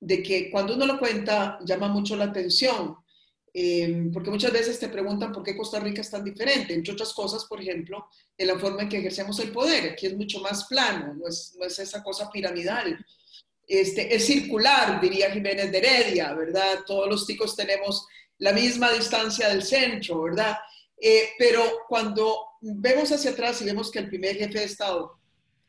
de 0.00 0.22
que 0.22 0.50
cuando 0.50 0.74
uno 0.74 0.84
lo 0.84 0.98
cuenta 0.98 1.58
llama 1.64 1.88
mucho 1.88 2.14
la 2.14 2.24
atención. 2.24 2.94
Em, 3.52 4.12
porque 4.12 4.30
muchas 4.30 4.52
veces 4.52 4.78
te 4.78 4.88
preguntan 4.88 5.32
por 5.32 5.42
qué 5.42 5.56
Costa 5.56 5.80
Rica 5.80 6.00
es 6.00 6.10
tan 6.10 6.24
diferente, 6.24 6.72
entre 6.72 6.92
otras 6.92 7.12
cosas, 7.12 7.44
por 7.46 7.60
ejemplo, 7.60 8.06
en 8.38 8.46
la 8.46 8.58
forma 8.58 8.82
en 8.82 8.88
que 8.88 8.98
ejercemos 8.98 9.38
el 9.40 9.50
poder. 9.50 9.92
Aquí 9.92 10.06
es 10.06 10.16
mucho 10.16 10.40
más 10.40 10.66
plano, 10.66 11.14
no 11.14 11.26
es, 11.26 11.56
no 11.58 11.66
es 11.66 11.78
esa 11.78 12.02
cosa 12.02 12.30
piramidal. 12.30 13.04
Este, 13.66 14.14
es 14.14 14.26
circular, 14.26 15.00
diría 15.00 15.30
Jiménez 15.30 15.70
de 15.70 15.78
Heredia, 15.78 16.32
¿verdad? 16.34 16.80
Todos 16.86 17.08
los 17.08 17.26
ticos 17.26 17.56
tenemos 17.56 18.06
la 18.38 18.52
misma 18.52 18.90
distancia 18.92 19.48
del 19.48 19.62
centro, 19.62 20.22
¿verdad? 20.22 20.56
Eh, 21.00 21.30
pero 21.38 21.62
cuando 21.88 22.50
vemos 22.60 23.10
hacia 23.10 23.30
atrás 23.30 23.60
y 23.62 23.64
vemos 23.64 23.90
que 23.90 24.00
el 24.00 24.08
primer 24.08 24.36
jefe 24.36 24.58
de 24.58 24.64
Estado 24.64 25.18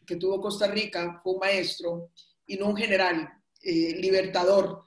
que 0.06 0.16
tuvo 0.16 0.42
Costa 0.42 0.68
Rica 0.68 1.20
fue 1.24 1.34
un 1.34 1.40
maestro 1.40 2.10
y 2.46 2.58
no 2.58 2.68
un 2.68 2.78
general 2.78 3.30
eh, 3.62 3.96
libertador, 3.98 4.84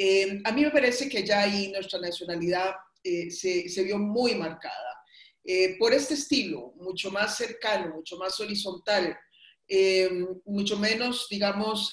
eh, 0.00 0.40
a 0.44 0.52
mí 0.52 0.62
me 0.62 0.70
parece 0.70 1.08
que 1.08 1.24
ya 1.24 1.40
ahí 1.40 1.72
nuestra 1.72 1.98
nacionalidad 1.98 2.72
eh, 3.02 3.32
se, 3.32 3.82
vio 3.82 3.98
muy 3.98 4.36
marcada 4.36 5.02
eh, 5.44 5.76
por 5.76 5.92
este 5.92 6.14
estilo, 6.14 6.72
mucho 6.76 7.10
más 7.10 7.36
cercano, 7.36 7.96
mucho 7.96 8.16
más 8.16 8.38
horizontal, 8.38 9.18
mucho 10.46 10.78
menos, 10.78 11.26
digamos, 11.28 11.92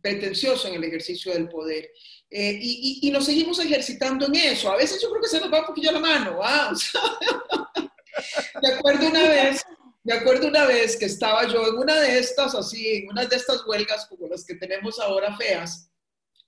pretencioso 0.00 0.68
en 0.68 0.74
el 0.74 0.84
ejercicio 0.84 1.32
del 1.32 1.48
poder. 1.48 1.90
Y, 2.30 3.00
y, 3.02 3.10
nos 3.10 3.24
seguimos 3.24 3.58
ejercitando 3.58 4.26
en 4.26 4.36
eso. 4.36 4.70
A 4.70 4.76
veces 4.76 5.02
yo 5.02 5.10
creo 5.10 5.22
que 5.22 5.28
se 5.28 5.40
nos 5.40 5.52
va 5.52 5.60
un 5.60 5.66
poquillo 5.66 5.90
la 5.90 5.98
mano. 5.98 6.38
me 8.62 8.68
acuerdo 8.68 9.08
una 9.08 9.28
vez 9.28 9.64
me 10.04 10.14
acuerdo 10.14 10.48
una 10.48 10.64
vez 10.64 10.96
que 10.96 11.06
estaba 11.06 11.46
yo 11.48 11.66
en 11.66 11.74
una 11.74 12.00
de 12.00 12.18
estas, 12.18 12.54
así, 12.54 12.88
en 12.88 13.10
una 13.10 13.26
de 13.26 13.36
estas 13.36 13.66
huelgas 13.66 14.06
como 14.06 14.28
las 14.28 14.44
que 14.44 14.54
tenemos 14.54 14.98
ahora 15.00 15.36
feas, 15.36 15.90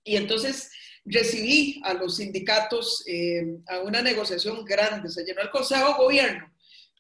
y 0.04 0.16
entonces 0.16 0.70
recibí 1.04 1.80
a 1.84 1.94
los 1.94 2.16
sindicatos 2.16 3.02
eh, 3.06 3.58
a 3.68 3.80
una 3.80 4.02
negociación 4.02 4.64
grande, 4.64 5.08
se 5.08 5.24
llenó 5.24 5.40
el 5.40 5.50
Consejo 5.50 5.88
de 5.88 5.94
Gobierno 5.94 6.52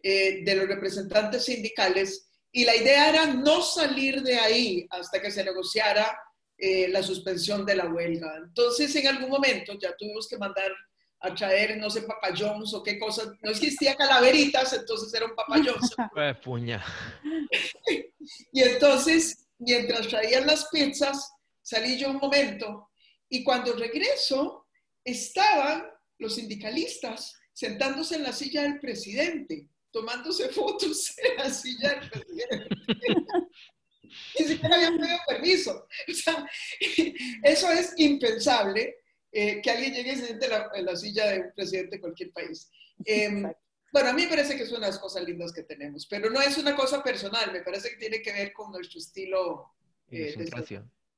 eh, 0.02 0.42
de 0.44 0.54
los 0.54 0.66
representantes 0.66 1.44
sindicales 1.44 2.28
y 2.52 2.64
la 2.64 2.74
idea 2.74 3.10
era 3.10 3.26
no 3.26 3.62
salir 3.62 4.22
de 4.22 4.36
ahí 4.36 4.86
hasta 4.90 5.20
que 5.20 5.30
se 5.30 5.44
negociara 5.44 6.18
eh, 6.58 6.88
la 6.88 7.02
suspensión 7.02 7.64
de 7.64 7.76
la 7.76 7.86
huelga. 7.86 8.36
Entonces, 8.36 8.94
en 8.96 9.06
algún 9.06 9.30
momento 9.30 9.72
ya 9.80 9.96
tuvimos 9.96 10.28
que 10.28 10.36
mandar 10.36 10.72
a 11.20 11.34
traer, 11.34 11.76
no 11.78 11.88
sé, 11.90 12.02
papayons 12.02 12.74
o 12.74 12.82
qué 12.82 12.98
cosas. 12.98 13.28
No 13.42 13.50
existía 13.50 13.94
calaveritas, 13.94 14.72
entonces 14.72 15.12
era 15.14 15.26
un 15.26 15.34
papayón. 15.34 15.76
puña. 16.44 16.84
y 18.52 18.62
entonces, 18.62 19.46
mientras 19.58 20.08
traían 20.08 20.46
las 20.46 20.66
pizzas, 20.68 21.32
salí 21.62 21.98
yo 21.98 22.10
un 22.10 22.16
momento 22.16 22.89
y 23.30 23.44
cuando 23.44 23.74
regreso, 23.74 24.66
estaban 25.04 25.86
los 26.18 26.34
sindicalistas 26.34 27.34
sentándose 27.52 28.16
en 28.16 28.24
la 28.24 28.32
silla 28.32 28.62
del 28.62 28.80
presidente, 28.80 29.68
tomándose 29.90 30.48
fotos 30.50 31.14
en 31.18 31.36
la 31.36 31.50
silla 31.50 31.90
del 31.94 32.10
presidente. 32.10 32.76
Ni 34.38 34.44
siquiera 34.44 34.74
habían 34.74 34.98
pedido 34.98 35.18
permiso. 35.28 35.86
O 36.08 36.12
sea, 36.12 36.46
eso 37.44 37.70
es 37.70 37.94
impensable 37.96 38.96
eh, 39.30 39.60
que 39.62 39.70
alguien 39.70 39.94
llegue 39.94 40.12
y 40.12 40.16
se 40.16 40.26
siente 40.26 40.46
en 40.74 40.84
la, 40.84 40.96
silla 40.96 41.30
de 41.30 41.40
un 41.40 41.52
presidente 41.54 41.96
de 41.96 42.00
cualquier 42.00 42.32
país. 42.32 42.68
Em, 43.04 43.50
bueno, 43.92 44.10
a 44.10 44.12
mí 44.12 44.22
me 44.22 44.28
parece 44.28 44.56
que 44.56 44.64
es 44.64 44.70
una 44.70 44.86
de 44.86 44.92
las 44.92 44.98
cosas 44.98 45.24
lindas 45.24 45.52
que 45.52 45.62
tenemos, 45.62 46.06
pero 46.06 46.28
no 46.30 46.40
es 46.40 46.58
una 46.58 46.74
cosa 46.74 47.02
personal, 47.04 47.52
me 47.52 47.62
parece 47.62 47.90
que 47.90 47.96
tiene 47.96 48.20
que 48.20 48.32
ver 48.32 48.52
con 48.52 48.72
nuestro 48.72 48.98
estilo. 48.98 49.72
Eh, 50.10 50.34
de 50.36 50.50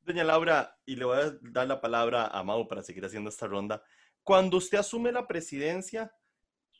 Doña 0.04 0.24
Laura, 0.24 0.78
y 0.84 0.96
le 0.96 1.04
voy 1.04 1.18
a 1.18 1.32
dar 1.42 1.66
la 1.66 1.80
palabra 1.80 2.26
a 2.26 2.42
Mau 2.42 2.66
para 2.66 2.82
seguir 2.82 3.04
haciendo 3.04 3.30
esta 3.30 3.46
ronda. 3.46 3.82
Cuando 4.22 4.56
usted 4.56 4.78
asume 4.78 5.12
la 5.12 5.26
presidencia, 5.26 6.12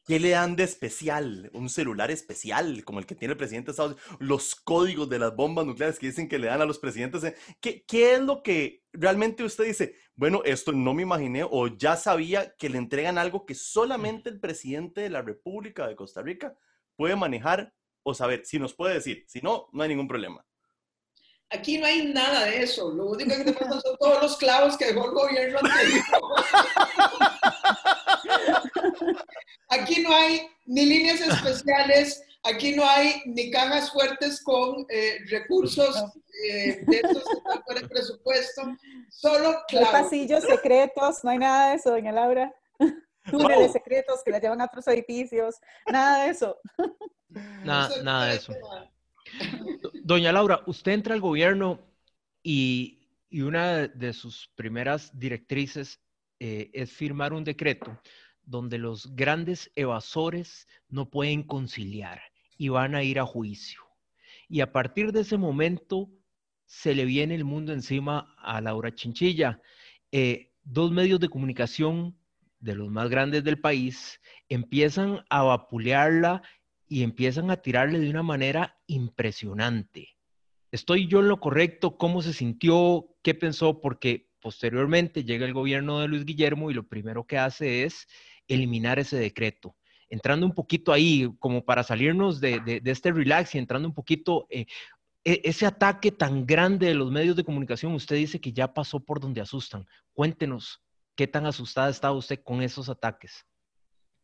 ¿Qué 0.05 0.19
le 0.19 0.31
dan 0.31 0.57
de 0.57 0.65
especial? 0.65 1.49
Un 1.55 1.69
celular 1.69 2.11
especial, 2.11 2.83
como 2.85 2.99
el 2.99 3.07
que 3.07 3.15
tiene 3.15 3.33
el 3.33 3.39
presidente 3.39 3.67
de 3.67 3.71
Estados 3.71 3.93
Unidos. 3.93 4.21
Los 4.21 4.57
códigos 4.57 5.09
de 5.09 5.21
las 5.21 5.37
bombas 5.37 5.65
nucleares 5.65 5.99
que 5.99 6.09
dicen 6.09 6.29
que 6.29 6.41
le 6.41 6.49
dan 6.49 6.61
a 6.61 6.65
los 6.65 6.81
presidentes. 6.81 7.35
¿Qué, 7.61 7.85
¿Qué, 7.87 8.15
es 8.15 8.21
lo 8.21 8.43
que 8.43 8.83
realmente 8.93 9.45
usted 9.45 9.65
dice? 9.65 9.95
Bueno, 10.17 10.43
esto 10.45 10.73
no 10.73 10.93
me 10.93 11.03
imaginé 11.03 11.47
o 11.49 11.69
ya 11.69 11.95
sabía 11.95 12.53
que 12.57 12.69
le 12.69 12.79
entregan 12.79 13.17
algo 13.17 13.47
que 13.47 13.55
solamente 13.55 14.29
el 14.29 14.41
presidente 14.41 15.03
de 15.03 15.11
la 15.11 15.23
República 15.23 15.87
de 15.87 15.95
Costa 15.95 16.21
Rica 16.21 16.57
puede 16.97 17.15
manejar 17.15 17.73
o 18.03 18.13
saber. 18.13 18.45
Si 18.45 18.59
nos 18.59 18.75
puede 18.75 18.95
decir. 18.95 19.25
Si 19.29 19.41
no, 19.41 19.69
no 19.73 19.85
hay 19.85 19.89
ningún 19.89 20.09
problema. 20.09 20.45
Aquí 21.53 21.79
no 21.79 21.87
hay 21.87 22.07
nada 22.13 22.47
de 22.47 22.63
eso. 22.63 22.91
Lo 22.91 23.07
único 23.07 23.37
que 23.37 23.45
te 23.45 23.53
pasan 23.53 23.81
son 23.81 23.97
todos 23.99 24.23
los 24.23 24.37
clavos 24.37 24.77
que 24.77 24.87
dejó 24.87 25.07
el 25.07 25.13
gobierno 25.13 25.59
anterior. 25.59 26.05
Aquí 29.69 30.03
no 30.03 30.15
hay 30.15 30.49
ni 30.67 30.87
líneas 30.87 31.21
especiales, 31.21 32.23
aquí 32.43 32.75
no 32.75 32.87
hay 32.87 33.23
ni 33.27 33.51
cajas 33.51 33.91
fuertes 33.91 34.43
con 34.43 34.87
eh, 34.89 35.19
recursos 35.31 35.97
eh, 36.45 36.83
de 36.87 36.97
estos 36.97 37.25
por 37.67 37.77
el 37.77 37.89
presupuesto, 37.89 38.63
solo 39.11 39.63
clavos. 39.69 39.91
No 39.93 39.97
hay 39.97 40.03
pasillos 40.05 40.45
secretos, 40.45 41.25
no 41.25 41.31
hay 41.31 41.39
nada 41.39 41.71
de 41.71 41.77
eso, 41.77 41.91
doña 41.91 42.13
Laura. 42.13 42.53
Túneles 43.31 43.73
secretos 43.73 44.23
que 44.25 44.31
la 44.31 44.41
llevan 44.41 44.61
a 44.61 44.65
otros 44.65 44.87
edificios, 44.89 45.57
nada 45.91 46.25
de 46.25 46.31
eso. 46.31 46.59
Nada, 47.65 48.03
nada 48.03 48.27
de 48.27 48.37
eso. 48.37 48.53
Doña 50.05 50.33
Laura, 50.33 50.63
usted 50.67 50.93
entra 50.93 51.15
al 51.15 51.21
gobierno 51.21 51.81
y, 52.43 52.99
una 53.33 53.89
de 53.89 54.13
sus 54.13 54.51
primeras 54.57 55.19
directrices 55.19 56.01
eh, 56.39 56.71
es 56.75 56.93
firmar 56.93 57.33
un 57.33 57.45
decreto 57.45 57.99
donde 58.45 58.77
los 58.77 59.15
grandes 59.17 59.71
evasores 59.75 60.69
no 60.89 61.09
pueden 61.09 61.43
conciliar 61.43 62.21
y 62.59 62.69
van 62.69 62.95
a 62.95 63.03
ir 63.03 63.19
a 63.19 63.25
juicio. 63.25 63.81
Y 64.49 64.61
a 64.61 64.71
partir 64.71 65.13
de 65.13 65.21
ese 65.21 65.39
momento 65.39 66.11
se 66.67 66.95
le 66.95 67.07
viene 67.07 67.35
el 67.35 67.45
mundo 67.45 67.73
encima 67.73 68.35
a 68.39 68.61
Laura 68.61 68.95
Chinchilla. 68.95 69.63
Eh, 70.11 70.53
dos 70.63 70.91
medios 70.91 71.21
de 71.21 71.29
comunicación 71.29 72.17
de 72.61 72.75
los 72.75 72.91
más 72.91 73.09
grandes 73.09 73.45
del 73.45 73.61
país 73.61 74.21
empiezan 74.49 75.25
a 75.31 75.43
vapulearla 75.43 76.43
y 76.93 77.05
empiezan 77.05 77.51
a 77.51 77.57
tirarle 77.57 77.99
de 78.01 78.11
una 78.11 78.23
manera 78.23 78.79
impresionante. 78.87 80.11
¿Estoy 80.71 81.09
yo 81.09 81.21
en 81.21 81.29
lo 81.29 81.41
correcto? 81.41 81.97
¿Cómo 81.97 82.21
se 82.21 82.35
sintió? 82.35 83.09
¿Qué 83.23 83.33
pensó? 83.33 83.81
Porque 83.81 84.29
posteriormente 84.43 85.25
llega 85.25 85.47
el 85.47 85.55
gobierno 85.55 86.01
de 86.01 86.09
Luis 86.09 86.27
Guillermo 86.27 86.71
y 86.71 86.75
lo 86.75 86.87
primero 86.87 87.27
que 87.27 87.39
hace 87.39 87.85
es 87.85 88.07
eliminar 88.47 88.99
ese 88.99 89.17
decreto. 89.17 89.75
Entrando 90.11 90.45
un 90.45 90.53
poquito 90.53 90.93
ahí, 90.93 91.31
como 91.39 91.65
para 91.65 91.83
salirnos 91.83 92.43
de, 92.43 92.83
este 92.85 93.11
relax 93.11 93.55
y 93.55 93.59
entrando 93.59 93.89
un 93.89 93.95
poquito, 93.95 94.47
eh, 94.51 94.67
e, 95.25 95.41
ese 95.45 95.65
ataque 95.65 96.13
tan 96.13 96.45
grande 96.45 96.89
de 96.89 96.95
los 96.95 97.11
medios 97.11 97.37
de 97.37 97.45
comunicación, 97.45 97.95
usted 97.95 98.17
dice 98.17 98.39
que 98.39 98.53
ya 98.53 98.75
pasó 98.75 99.01
por 99.01 99.19
donde 99.19 99.41
asustan. 99.41 99.87
Cuéntenos, 100.13 100.83
¿qué 101.17 101.27
tan 101.27 101.47
asustada 101.47 101.89
estaba 101.89 102.15
usted 102.15 102.43
con 102.45 102.61
esos 102.61 102.91
ataques? 102.91 103.47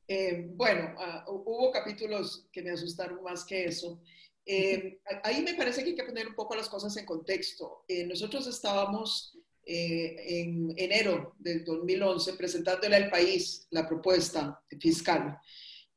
Eh, 0.09 0.49
bueno, 0.55 0.95
ah, 0.99 1.25
hubo 1.29 1.71
capítulos 1.71 2.47
que 2.51 2.63
me 2.63 2.71
asustaron 2.71 3.23
más 3.23 3.45
que 3.45 3.67
eso. 3.67 4.01
Eh, 4.45 5.01
ahí 5.23 5.43
me 5.43 5.55
parece 5.55 5.85
que 5.85 5.91
hay 5.91 5.97
que 5.97 6.05
poner 6.05 6.27
un 6.27 6.35
poco 6.35 6.57
las 6.57 6.69
cosas 6.69 6.97
en 6.97 7.05
contexto. 7.05 7.85
nosotros 8.07 8.47
estábamos 8.47 9.39
eh, 9.71 10.41
en 10.41 10.73
enero 10.79 11.35
del 11.39 11.63
2011 11.63 12.33
presentándole 12.39 12.97
al 12.97 13.11
país 13.11 13.67
la 13.71 13.87
propuesta 13.87 14.59
fiscal. 14.81 15.39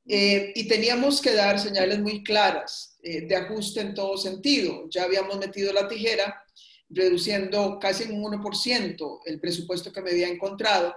Eh, 0.05 0.51
y 0.55 0.67
teníamos 0.67 1.21
que 1.21 1.31
dar 1.31 1.57
señales 1.57 1.99
muy 1.99 2.21
claras 2.21 2.97
eh, 3.01 3.21
de 3.21 3.33
ajuste 3.33 3.79
en 3.79 3.93
todo 3.93 4.17
sentido. 4.17 4.89
Ya 4.89 5.03
habíamos 5.03 5.37
metido 5.37 5.71
la 5.71 5.87
tijera, 5.87 6.43
reduciendo 6.89 7.79
casi 7.79 8.03
en 8.03 8.21
un 8.21 8.33
1% 8.33 9.21
el 9.25 9.39
presupuesto 9.39 9.93
que 9.93 10.01
me 10.01 10.11
había 10.11 10.27
encontrado. 10.27 10.93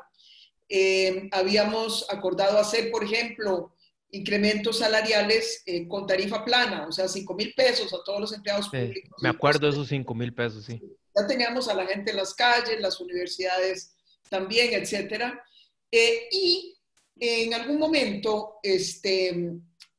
Habíamos 1.31 2.07
acordado 2.11 2.59
hacer, 2.59 2.90
por 2.90 3.05
ejemplo, 3.05 3.74
incrementos 4.11 4.79
salariales 4.79 5.64
con 5.88 6.07
tarifa 6.07 6.44
plana, 6.44 6.87
o 6.88 6.92
sea, 6.92 7.09
5 7.09 7.35
mil 7.35 7.53
pesos 7.55 7.92
a 7.92 8.03
todos 8.05 8.20
los 8.20 8.33
empleados 8.33 8.68
públicos. 8.68 9.12
Me 9.22 9.29
acuerdo 9.29 9.66
de 9.66 9.72
esos 9.72 9.88
5 9.88 10.14
mil 10.14 10.33
pesos, 10.35 10.64
sí. 10.64 10.81
Ya 11.16 11.27
teníamos 11.27 11.68
a 11.68 11.74
la 11.74 11.87
gente 11.87 12.11
en 12.11 12.16
las 12.16 12.35
calles, 12.35 12.81
las 12.81 13.00
universidades 13.00 13.94
también, 14.29 14.74
etcétera. 14.74 15.42
Eh, 15.90 16.29
y 16.33 16.77
en 17.20 17.55
algún 17.55 17.79
momento, 17.79 18.59
este, 18.62 19.29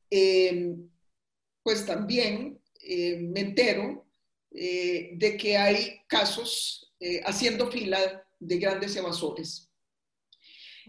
em, 0.09 0.89
pues 1.63 1.85
también 1.85 2.59
eh, 2.81 3.17
me 3.21 3.39
entero 3.39 4.05
eh, 4.51 5.11
de 5.13 5.37
que 5.37 5.57
hay 5.57 6.01
casos 6.07 6.81
haciendo 7.25 7.69
fila 7.69 8.25
de 8.39 8.57
grandes 8.57 8.95
evasores. 8.95 9.69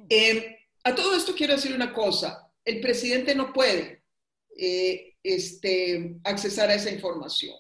Em, 0.09 0.57
a 0.85 0.95
todo 0.95 1.17
esto 1.17 1.35
quiero 1.35 1.55
decir 1.55 1.75
una 1.75 1.93
cosa, 1.93 2.51
el 2.65 2.81
presidente 2.81 3.35
no 3.35 3.53
puede 3.53 4.05
este, 5.23 6.17
accesar 6.25 6.71
a 6.71 6.75
esa 6.75 6.91
información. 6.91 7.57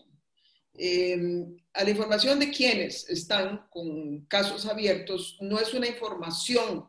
Em, 0.79 1.57
a 1.72 1.85
la 1.85 1.90
información 1.90 2.38
de 2.38 2.51
quienes 2.51 3.09
están 3.09 3.66
con 3.70 4.27
casos 4.27 4.66
abiertos 4.66 5.38
no 5.40 5.59
es 5.59 5.72
una 5.72 5.87
información 5.87 6.87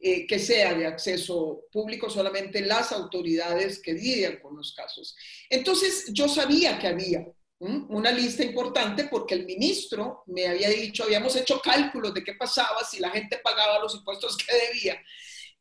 eh, 0.00 0.26
que 0.26 0.38
sea 0.38 0.74
de 0.74 0.86
acceso 0.86 1.64
público, 1.72 2.08
solamente 2.08 2.60
las 2.60 2.92
autoridades 2.92 3.80
que 3.80 3.94
lidian 3.94 4.38
con 4.40 4.56
los 4.56 4.72
casos. 4.72 5.16
Entonces, 5.50 6.06
yo 6.12 6.28
sabía 6.28 6.78
que 6.78 6.86
había 6.86 7.26
una 7.60 8.12
lista 8.12 8.44
importante 8.44 9.08
porque 9.10 9.34
el 9.34 9.44
ministro 9.44 10.22
me 10.26 10.46
había 10.46 10.68
dicho, 10.68 11.04
habíamos 11.04 11.34
hecho 11.34 11.60
cálculos 11.60 12.14
de 12.14 12.22
qué 12.22 12.34
pasaba 12.34 12.84
si 12.84 13.00
la 13.00 13.10
gente 13.10 13.38
pagaba 13.42 13.80
los 13.80 13.96
impuestos 13.96 14.36
que 14.36 14.54
debía, 14.54 15.02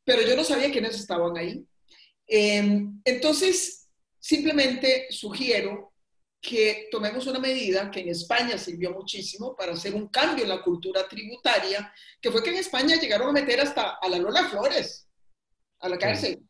pero 0.04 0.22
yo 0.22 0.36
no 0.36 0.44
sabía 0.44 0.72
quiénes 0.72 0.96
estaban 0.96 1.36
ahí. 1.38 1.66
Em, 2.28 3.02
entonces, 3.04 3.88
simplemente 4.20 5.08
sugiero 5.10 5.94
que 6.40 6.88
tomemos 6.92 7.26
una 7.26 7.40
medida 7.40 7.90
que 7.90 8.02
en 8.02 8.10
España 8.10 8.58
sirvió 8.58 8.92
muchísimo 8.92 9.56
para 9.56 9.74
hacer 9.74 9.96
un 9.96 10.08
cambio 10.10 10.44
en 10.44 10.50
la 10.50 10.62
cultura 10.62 11.08
tributaria, 11.08 11.92
que 12.22 12.32
fue 12.32 12.44
que 12.44 12.52
en 12.52 12.58
España 12.58 13.00
llegaron 13.00 13.30
a 13.30 13.34
meter 13.34 13.60
hasta 13.60 13.98
a 14.02 14.08
la 14.08 14.18
Lola 14.18 14.48
Flores 14.50 15.08
a 15.80 15.90
la 15.90 15.98
cárcel. 15.98 16.47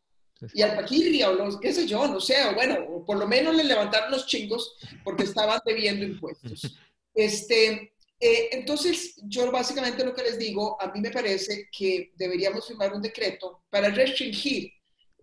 Y 0.54 0.62
al 0.62 0.76
Paquirria, 0.76 1.30
o 1.30 1.34
los, 1.34 1.60
qué 1.60 1.74
sé 1.74 1.88
yo, 1.88 2.08
no 2.08 2.20
sé, 2.20 2.36
o 2.46 2.54
bueno, 2.54 3.04
por 3.06 3.18
lo 3.18 3.28
menos 3.28 3.56
le 3.56 3.64
levantaron 3.64 4.12
los 4.12 4.28
chingos 4.28 4.76
porque 5.04 5.24
estaban 5.24 5.60
debiendo 5.66 6.06
impuestos. 6.06 6.78
Este, 7.20 7.94
eh, 8.20 8.50
entonces, 8.52 9.16
yo 9.24 9.52
básicamente 9.52 10.06
lo 10.06 10.14
que 10.14 10.22
les 10.22 10.38
digo, 10.38 10.80
a 10.80 10.92
mí 10.92 11.02
me 11.02 11.10
parece 11.10 11.68
que 11.76 12.12
deberíamos 12.16 12.68
firmar 12.68 12.94
un 12.94 13.02
decreto 13.02 13.64
para 13.72 13.90
restringir 13.90 14.72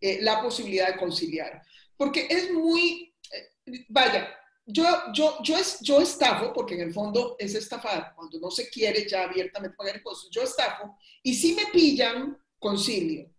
eh, 0.00 0.18
la 0.20 0.42
posibilidad 0.42 0.88
de 0.88 0.98
conciliar. 0.98 1.62
Porque 1.96 2.26
es 2.28 2.52
muy, 2.52 3.14
eh, 3.32 3.84
vaya, 3.88 4.28
yo, 4.66 4.84
yo, 5.12 5.38
yo, 5.42 5.56
es, 5.56 5.78
yo 5.80 6.00
estafo, 6.00 6.52
porque 6.52 6.74
en 6.74 6.82
el 6.82 6.92
fondo 6.92 7.36
es 7.38 7.54
estafar, 7.54 8.12
cuando 8.14 8.38
no 8.38 8.50
se 8.50 8.68
quiere 8.68 9.08
ya 9.08 9.24
abiertamente 9.24 9.76
pagar 9.76 9.96
impuestos, 9.96 10.30
yo 10.30 10.42
estafo, 10.42 10.96
y 11.22 11.34
si 11.34 11.54
me 11.54 11.66
pillan, 11.66 12.38
concilio, 12.58 13.30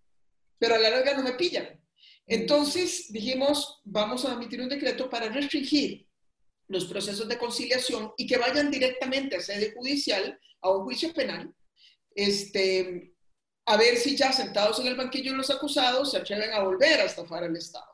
pero 0.57 0.75
a 0.75 0.79
la 0.79 0.89
larga 0.89 1.15
no 1.15 1.23
me 1.23 1.33
pillan. 1.33 1.81
Entonces 2.27 3.11
dijimos, 3.11 3.81
vamos 3.83 4.25
a 4.25 4.33
emitir 4.33 4.61
un 4.61 4.69
decreto 4.69 5.09
para 5.09 5.29
restringir 5.29 6.07
los 6.67 6.85
procesos 6.85 7.27
de 7.27 7.37
conciliación 7.37 8.11
y 8.17 8.25
que 8.25 8.37
vayan 8.37 8.71
directamente 8.71 9.35
a 9.35 9.41
sede 9.41 9.73
judicial, 9.75 10.39
a 10.61 10.71
un 10.71 10.83
juicio 10.83 11.13
penal, 11.13 11.53
este, 12.15 13.13
a 13.65 13.77
ver 13.77 13.97
si 13.97 14.15
ya 14.15 14.31
sentados 14.31 14.79
en 14.79 14.87
el 14.87 14.95
banquillo 14.95 15.35
los 15.35 15.49
acusados 15.49 16.11
se 16.11 16.17
atreven 16.17 16.53
a 16.53 16.63
volver 16.63 17.01
a 17.01 17.05
estafar 17.05 17.43
al 17.43 17.55
Estado. 17.55 17.85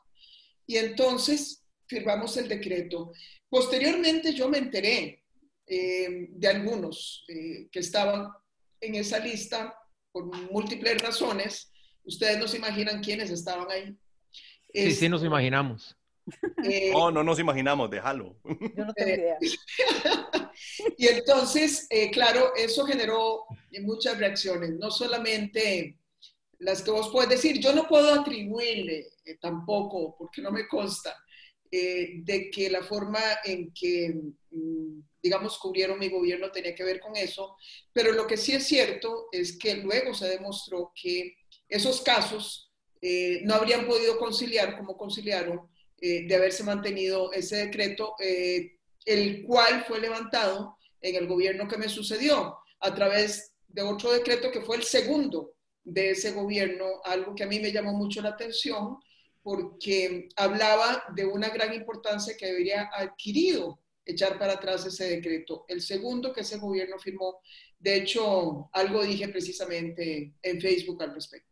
Y 0.66 0.76
entonces 0.76 1.64
firmamos 1.86 2.36
el 2.36 2.48
decreto. 2.48 3.12
Posteriormente 3.48 4.32
yo 4.32 4.48
me 4.48 4.58
enteré 4.58 5.24
eh, 5.66 6.28
de 6.30 6.48
algunos 6.48 7.24
eh, 7.28 7.68
que 7.70 7.80
estaban 7.80 8.28
en 8.80 8.94
esa 8.94 9.18
lista 9.18 9.74
por 10.10 10.26
múltiples 10.50 11.00
razones. 11.00 11.71
Ustedes 12.04 12.38
no 12.38 12.48
se 12.48 12.58
imaginan 12.58 13.02
quiénes 13.02 13.30
estaban 13.30 13.70
ahí. 13.70 13.96
Sí, 14.72 14.92
sí 14.92 15.08
nos 15.08 15.24
imaginamos. 15.24 15.96
Eh, 16.64 16.92
no, 16.92 17.10
no 17.10 17.24
nos 17.24 17.40
imaginamos, 17.40 17.90
déjalo. 17.90 18.36
Yo 18.44 18.84
no 18.84 18.94
tengo 18.94 19.10
idea. 19.10 19.38
y 20.96 21.08
entonces, 21.08 21.88
claro, 22.12 22.52
eso 22.54 22.86
generó 22.86 23.44
muchas 23.80 24.18
reacciones, 24.18 24.70
no 24.78 24.92
solamente 24.92 25.98
las 26.62 26.82
que 26.82 26.92
vos 26.92 27.10
puedes 27.10 27.28
decir, 27.28 27.58
yo 27.58 27.72
no 27.74 27.88
puedo 27.88 28.14
atribuirle 28.14 29.08
tampoco, 29.40 30.14
porque 30.16 30.40
no 30.40 30.52
me 30.52 30.68
consta, 30.68 31.14
eh, 31.70 32.20
de 32.22 32.50
que 32.50 32.70
la 32.70 32.82
forma 32.82 33.20
en 33.44 33.72
que, 33.72 34.14
mm, 34.50 35.00
digamos, 35.22 35.58
cubrieron 35.58 35.98
mi 35.98 36.08
gobierno 36.08 36.50
tenía 36.50 36.74
que 36.74 36.84
ver 36.84 37.00
con 37.00 37.16
eso, 37.16 37.56
pero 37.92 38.12
lo 38.12 38.26
que 38.26 38.36
sí 38.36 38.52
es 38.52 38.66
cierto 38.66 39.28
es 39.32 39.58
que 39.58 39.76
luego 39.76 40.14
se 40.14 40.28
demostró 40.28 40.92
que 40.94 41.36
esos 41.74 42.00
casos 42.02 42.72
eh, 43.00 43.40
no 43.44 43.54
habrían 43.54 43.86
podido 43.86 44.18
conciliar 44.18 44.76
como 44.76 44.96
conciliaron 44.96 45.68
eh, 46.00 46.26
de 46.26 46.34
haberse 46.34 46.62
mantenido 46.64 47.32
ese 47.32 47.56
decreto, 47.56 48.14
el 49.04 49.42
cual 49.44 49.84
fue 49.86 50.00
levantado 50.00 50.76
en 51.00 51.16
el 51.16 51.26
gobierno 51.26 51.66
que 51.66 51.78
me 51.78 51.88
sucedió 51.88 52.58
a 52.80 52.94
través 52.94 53.54
de 53.68 53.82
otro 53.82 54.12
decreto 54.12 54.50
que 54.50 54.60
fue 54.60 54.76
el 54.76 54.84
segundo 54.84 55.54
de 55.84 56.10
ese 56.10 56.32
gobierno, 56.32 56.84
algo 57.04 57.34
que 57.34 57.44
a 57.44 57.48
mí 57.48 57.58
me 57.58 57.72
llamó 57.72 57.92
mucho 57.92 58.22
la 58.22 58.30
atención 58.30 58.98
porque 59.42 60.28
hablaba 60.36 61.04
de 61.14 61.26
una 61.26 61.48
gran 61.48 61.74
importancia 61.74 62.36
que 62.36 62.46
debería 62.46 62.88
adquirido 62.94 63.80
echar 64.04 64.38
para 64.38 64.54
atrás 64.54 64.86
ese 64.86 65.04
decreto. 65.08 65.64
El 65.68 65.80
segundo 65.80 66.32
que 66.32 66.42
ese 66.42 66.58
gobierno 66.58 66.98
firmó, 66.98 67.40
de 67.78 67.96
hecho, 67.96 68.68
algo 68.72 69.04
dije 69.04 69.28
precisamente 69.28 70.34
en 70.42 70.60
Facebook 70.60 71.02
al 71.02 71.14
respecto. 71.14 71.51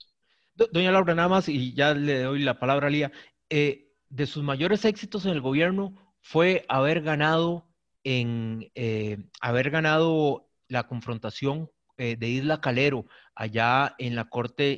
Doña 0.54 0.92
Laura, 0.92 1.14
nada 1.14 1.28
más, 1.28 1.48
y 1.48 1.72
ya 1.74 1.94
le 1.94 2.22
doy 2.22 2.40
la 2.40 2.58
palabra 2.58 2.88
a 2.88 2.90
Lía, 2.90 3.12
eh, 3.48 3.92
de 4.08 4.26
sus 4.26 4.42
mayores 4.42 4.84
éxitos 4.84 5.24
en 5.24 5.32
el 5.32 5.40
gobierno 5.40 5.94
fue 6.20 6.64
haber 6.68 7.02
ganado 7.02 7.66
en 8.04 8.70
eh, 8.74 9.18
haber 9.40 9.70
ganado 9.70 10.50
la 10.68 10.86
confrontación 10.86 11.70
eh, 11.96 12.16
de 12.16 12.28
Isla 12.28 12.60
Calero 12.60 13.06
allá 13.34 13.94
en 13.98 14.16
la 14.16 14.28
corte 14.28 14.72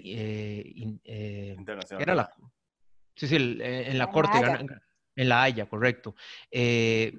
internacional. 0.74 2.02
Era 2.02 2.14
la, 2.14 2.34
Sí, 3.16 3.28
sí, 3.28 3.36
eh, 3.36 3.88
en 3.88 3.98
la, 3.98 4.10
corte, 4.10 4.38
en 5.16 5.28
la 5.28 5.42
Haya, 5.42 5.66
correcto. 5.66 6.14
Eh, 6.50 7.18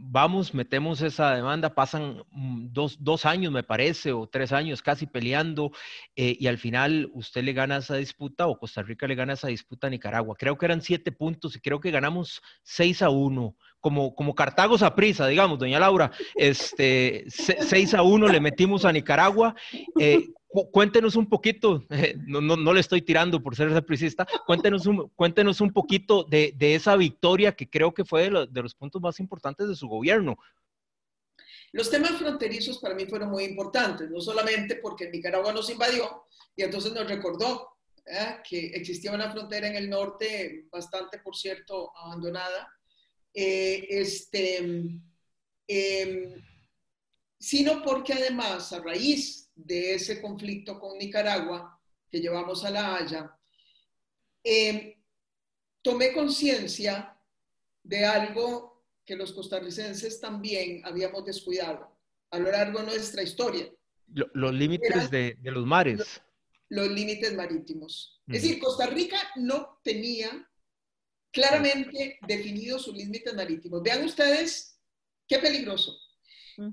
vamos, 0.00 0.54
metemos 0.54 1.02
esa 1.02 1.34
demanda, 1.34 1.74
pasan 1.74 2.22
mm, 2.30 2.68
dos, 2.70 3.26
años, 3.26 3.52
me 3.52 3.62
parece, 3.62 4.12
o 4.12 4.26
tres 4.26 4.52
años 4.52 4.80
casi 4.80 5.06
peleando, 5.06 5.72
eh, 6.16 6.36
y 6.38 6.46
al 6.46 6.58
final 6.58 7.10
usted 7.14 7.42
le 7.42 7.52
gana 7.52 7.78
esa 7.78 7.96
disputa 7.96 8.46
o 8.46 8.58
Costa 8.58 8.82
Rica 8.82 9.06
le 9.06 9.16
gana 9.16 9.32
esa 9.32 9.48
disputa 9.48 9.88
a 9.88 9.90
Nicaragua. 9.90 10.36
Creo 10.38 10.56
que 10.56 10.66
eran 10.66 10.82
siete 10.82 11.12
puntos 11.12 11.56
y 11.56 11.60
creo 11.60 11.80
que 11.80 11.90
ganamos 11.90 12.40
seis 12.62 13.02
a 13.02 13.10
uno, 13.10 13.56
como, 13.80 14.14
como 14.14 14.34
Cartago 14.34 14.76
a 14.80 14.94
prisa, 14.94 15.26
digamos, 15.26 15.58
doña 15.58 15.78
Laura, 15.78 16.10
este, 16.34 17.24
seis 17.28 17.94
a 17.94 18.02
uno 18.02 18.28
le 18.28 18.40
metimos 18.40 18.84
a 18.84 18.92
Nicaragua. 18.92 19.54
cuéntenos 20.72 21.16
un 21.16 21.28
poquito, 21.28 21.84
no, 22.26 22.40
no, 22.40 22.72
le 22.72 22.80
estoy 22.80 23.02
tirando 23.02 23.42
por 23.42 23.54
ser 23.54 23.72
sapricista, 23.72 24.26
cuéntenos 24.46 24.86
un, 24.86 25.08
cuéntenos 25.14 25.60
un 25.60 25.72
poquito 25.72 26.24
de, 26.24 26.54
de, 26.56 26.74
esa 26.74 26.96
victoria 26.96 27.54
que 27.54 27.68
creo 27.68 27.92
que 27.92 28.04
fue 28.04 28.30
de, 28.30 28.46
de, 28.50 28.62
los 28.62 28.74
puntos 28.74 29.00
más 29.02 29.20
importantes 29.20 29.68
de 29.68 29.76
su 29.76 29.88
gobierno. 29.88 30.36
Los 31.72 31.90
temas 31.90 32.12
fronterizos 32.12 32.78
para 32.78 32.94
mí 32.94 33.04
fueron 33.06 33.30
muy 33.30 33.44
importantes, 33.44 34.10
no 34.10 34.20
solamente 34.20 34.76
porque 34.76 35.10
Nicaragua 35.10 35.52
nos 35.52 35.68
invadió 35.68 36.24
y 36.56 36.62
entonces 36.62 36.92
nos 36.92 37.06
recordó 37.06 37.78
que 38.48 38.68
existía 38.68 39.12
una 39.12 39.30
frontera 39.30 39.68
en 39.68 39.76
el 39.76 39.90
norte, 39.90 40.66
bastante, 40.70 41.18
por 41.18 41.36
cierto, 41.36 41.92
abandonada, 41.96 42.72
eh, 43.34 43.86
este, 43.88 45.00
eh, 45.66 46.42
sino 47.38 47.82
porque 47.82 48.14
además, 48.14 48.72
a 48.72 48.80
raíz 48.80 49.50
de 49.54 49.94
ese 49.94 50.20
conflicto 50.20 50.78
con 50.78 50.98
Nicaragua 50.98 51.80
que 52.10 52.20
llevamos 52.20 52.64
a 52.64 52.70
La 52.70 52.96
Haya, 52.96 53.38
eh, 54.42 54.96
tomé 55.82 56.12
conciencia 56.12 57.16
de 57.82 58.04
algo 58.04 58.84
que 59.04 59.16
los 59.16 59.32
costarricenses 59.32 60.20
también 60.20 60.82
habíamos 60.84 61.24
descuidado 61.24 61.98
a 62.30 62.38
lo 62.38 62.50
largo 62.50 62.80
de 62.80 62.86
nuestra 62.86 63.22
historia. 63.22 63.70
los 64.06 64.54
límites 64.54 65.10
de, 65.10 65.36
los 65.42 65.66
mares. 65.66 66.22
Los, 66.68 66.88
límites 66.88 67.34
marítimos. 67.34 68.22
Es 68.26 68.42
decir, 68.42 68.58
Costa 68.58 68.86
Rica 68.86 69.18
no 69.36 69.80
tenía 69.82 70.47
claramente 71.32 72.18
definidos 72.26 72.82
sus 72.82 72.96
límites 72.96 73.34
marítimos. 73.34 73.82
Vean 73.82 74.04
ustedes 74.04 74.78
qué 75.26 75.38
peligroso. 75.38 75.96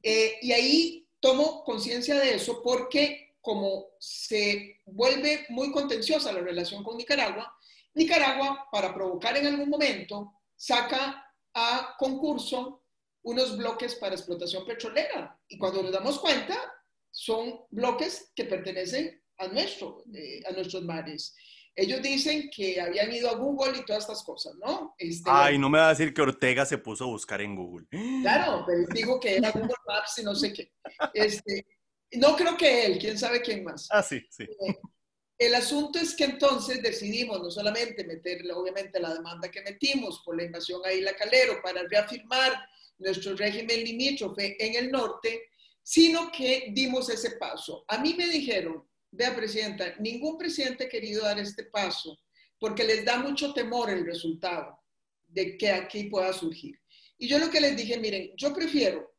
Eh, 0.01 0.37
y 0.41 0.51
ahí 0.51 1.07
tomo 1.19 1.63
conciencia 1.63 2.15
de 2.15 2.35
eso 2.35 2.61
porque 2.63 3.35
como 3.39 3.89
se 3.99 4.81
vuelve 4.85 5.45
muy 5.49 5.71
contenciosa 5.71 6.33
la 6.33 6.41
relación 6.41 6.83
con 6.83 6.97
Nicaragua, 6.97 7.55
Nicaragua, 7.93 8.67
para 8.71 8.93
provocar 8.93 9.37
en 9.37 9.47
algún 9.47 9.69
momento, 9.69 10.33
saca 10.55 11.25
a 11.53 11.95
concurso 11.97 12.83
unos 13.23 13.57
bloques 13.57 13.95
para 13.95 14.15
explotación 14.15 14.65
petrolera. 14.65 15.39
Y 15.47 15.57
cuando 15.57 15.81
nos 15.81 15.91
damos 15.91 16.19
cuenta, 16.19 16.55
son 17.11 17.61
bloques 17.69 18.31
que 18.35 18.45
pertenecen 18.45 19.23
a, 19.37 19.47
nuestro, 19.47 20.03
eh, 20.13 20.41
a 20.47 20.51
nuestros 20.51 20.83
mares. 20.83 21.35
Ellos 21.75 22.01
dicen 22.01 22.49
que 22.49 22.79
habían 22.79 23.11
ido 23.11 23.29
a 23.29 23.35
Google 23.35 23.77
y 23.77 23.85
todas 23.85 24.03
estas 24.03 24.23
cosas, 24.23 24.55
¿no? 24.55 24.95
Este, 24.97 25.29
Ay, 25.31 25.57
no 25.57 25.69
me 25.69 25.79
va 25.79 25.87
a 25.87 25.89
decir 25.89 26.13
que 26.13 26.21
Ortega 26.21 26.65
se 26.65 26.77
puso 26.77 27.03
a 27.03 27.07
buscar 27.07 27.41
en 27.41 27.55
Google. 27.55 27.85
Claro, 28.21 28.63
pero 28.65 28.85
dijo 28.93 29.19
que 29.19 29.35
era 29.35 29.51
Google 29.51 29.75
Maps 29.85 30.19
y 30.19 30.23
no 30.23 30.33
sé 30.35 30.53
qué. 30.53 30.71
Este, 31.13 31.65
no 32.13 32.35
creo 32.35 32.55
que 32.55 32.85
él, 32.85 32.97
quién 32.97 33.17
sabe 33.17 33.41
quién 33.41 33.63
más. 33.63 33.89
Ah, 33.91 34.01
sí, 34.01 34.25
sí. 34.29 34.43
Eh, 34.43 34.79
el 35.37 35.53
asunto 35.53 35.99
es 35.99 36.15
que 36.15 36.23
entonces 36.23 36.81
decidimos 36.81 37.41
no 37.41 37.51
solamente 37.51 38.05
meter, 38.05 38.41
obviamente, 38.53 38.99
la 39.01 39.13
demanda 39.13 39.51
que 39.51 39.61
metimos 39.61 40.21
por 40.23 40.37
la 40.37 40.45
invasión 40.45 40.81
a 40.85 40.93
Isla 40.93 41.13
Calero 41.15 41.61
para 41.61 41.83
reafirmar 41.83 42.53
nuestro 42.99 43.35
régimen 43.35 43.83
limítrofe 43.83 44.55
en 44.65 44.75
el 44.75 44.91
norte, 44.91 45.49
sino 45.83 46.31
que 46.31 46.69
dimos 46.71 47.09
ese 47.09 47.31
paso. 47.31 47.83
A 47.89 47.97
mí 47.97 48.13
me 48.17 48.27
dijeron, 48.27 48.87
Vea, 49.15 49.33
Presidenta, 49.33 49.95
ningún 49.99 50.37
presidente 50.37 50.85
ha 50.85 50.89
querido 50.89 51.23
dar 51.23 51.39
este 51.39 51.63
paso 51.63 52.19
porque 52.59 52.83
les 52.83 53.05
da 53.05 53.17
mucho 53.17 53.53
temor 53.53 53.89
el 53.89 54.05
resultado 54.05 54.77
de 55.27 55.57
que 55.57 55.69
aquí 55.69 56.05
pueda 56.05 56.33
surgir. 56.33 56.79
Y 57.17 57.27
yo 57.27 57.39
lo 57.39 57.49
que 57.49 57.61
les 57.61 57.77
dije, 57.77 57.97
miren, 57.97 58.31
yo 58.35 58.53
prefiero 58.53 59.15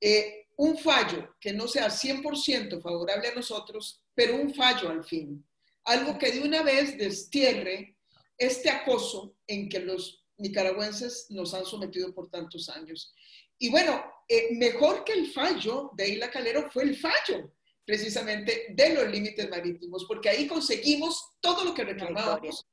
eh, 0.00 0.46
un 0.56 0.78
fallo 0.78 1.34
que 1.40 1.52
no 1.52 1.66
sea 1.66 1.88
100% 1.88 2.80
favorable 2.80 3.28
a 3.28 3.34
nosotros, 3.34 4.04
pero 4.14 4.36
un 4.36 4.54
fallo 4.54 4.88
al 4.88 5.04
fin. 5.04 5.44
Algo 5.84 6.16
que 6.16 6.30
de 6.30 6.42
una 6.42 6.62
vez 6.62 6.96
destierre 6.96 7.96
este 8.38 8.70
acoso 8.70 9.36
en 9.46 9.68
que 9.68 9.80
los 9.80 10.24
nicaragüenses 10.38 11.26
nos 11.30 11.54
han 11.54 11.64
sometido 11.64 12.14
por 12.14 12.30
tantos 12.30 12.68
años. 12.68 13.14
Y 13.58 13.68
bueno, 13.70 14.02
eh, 14.28 14.54
mejor 14.56 15.04
que 15.04 15.12
el 15.12 15.32
fallo 15.32 15.90
de 15.94 16.08
Isla 16.08 16.30
Calero 16.30 16.70
fue 16.70 16.84
el 16.84 16.96
fallo 16.96 17.52
precisamente 17.84 18.66
de 18.70 18.94
los 18.94 19.08
límites 19.08 19.48
marítimos, 19.50 20.04
porque 20.06 20.28
ahí 20.28 20.46
conseguimos 20.46 21.32
todo 21.40 21.64
lo 21.64 21.74
que 21.74 21.84
reclamábamos 21.84 22.66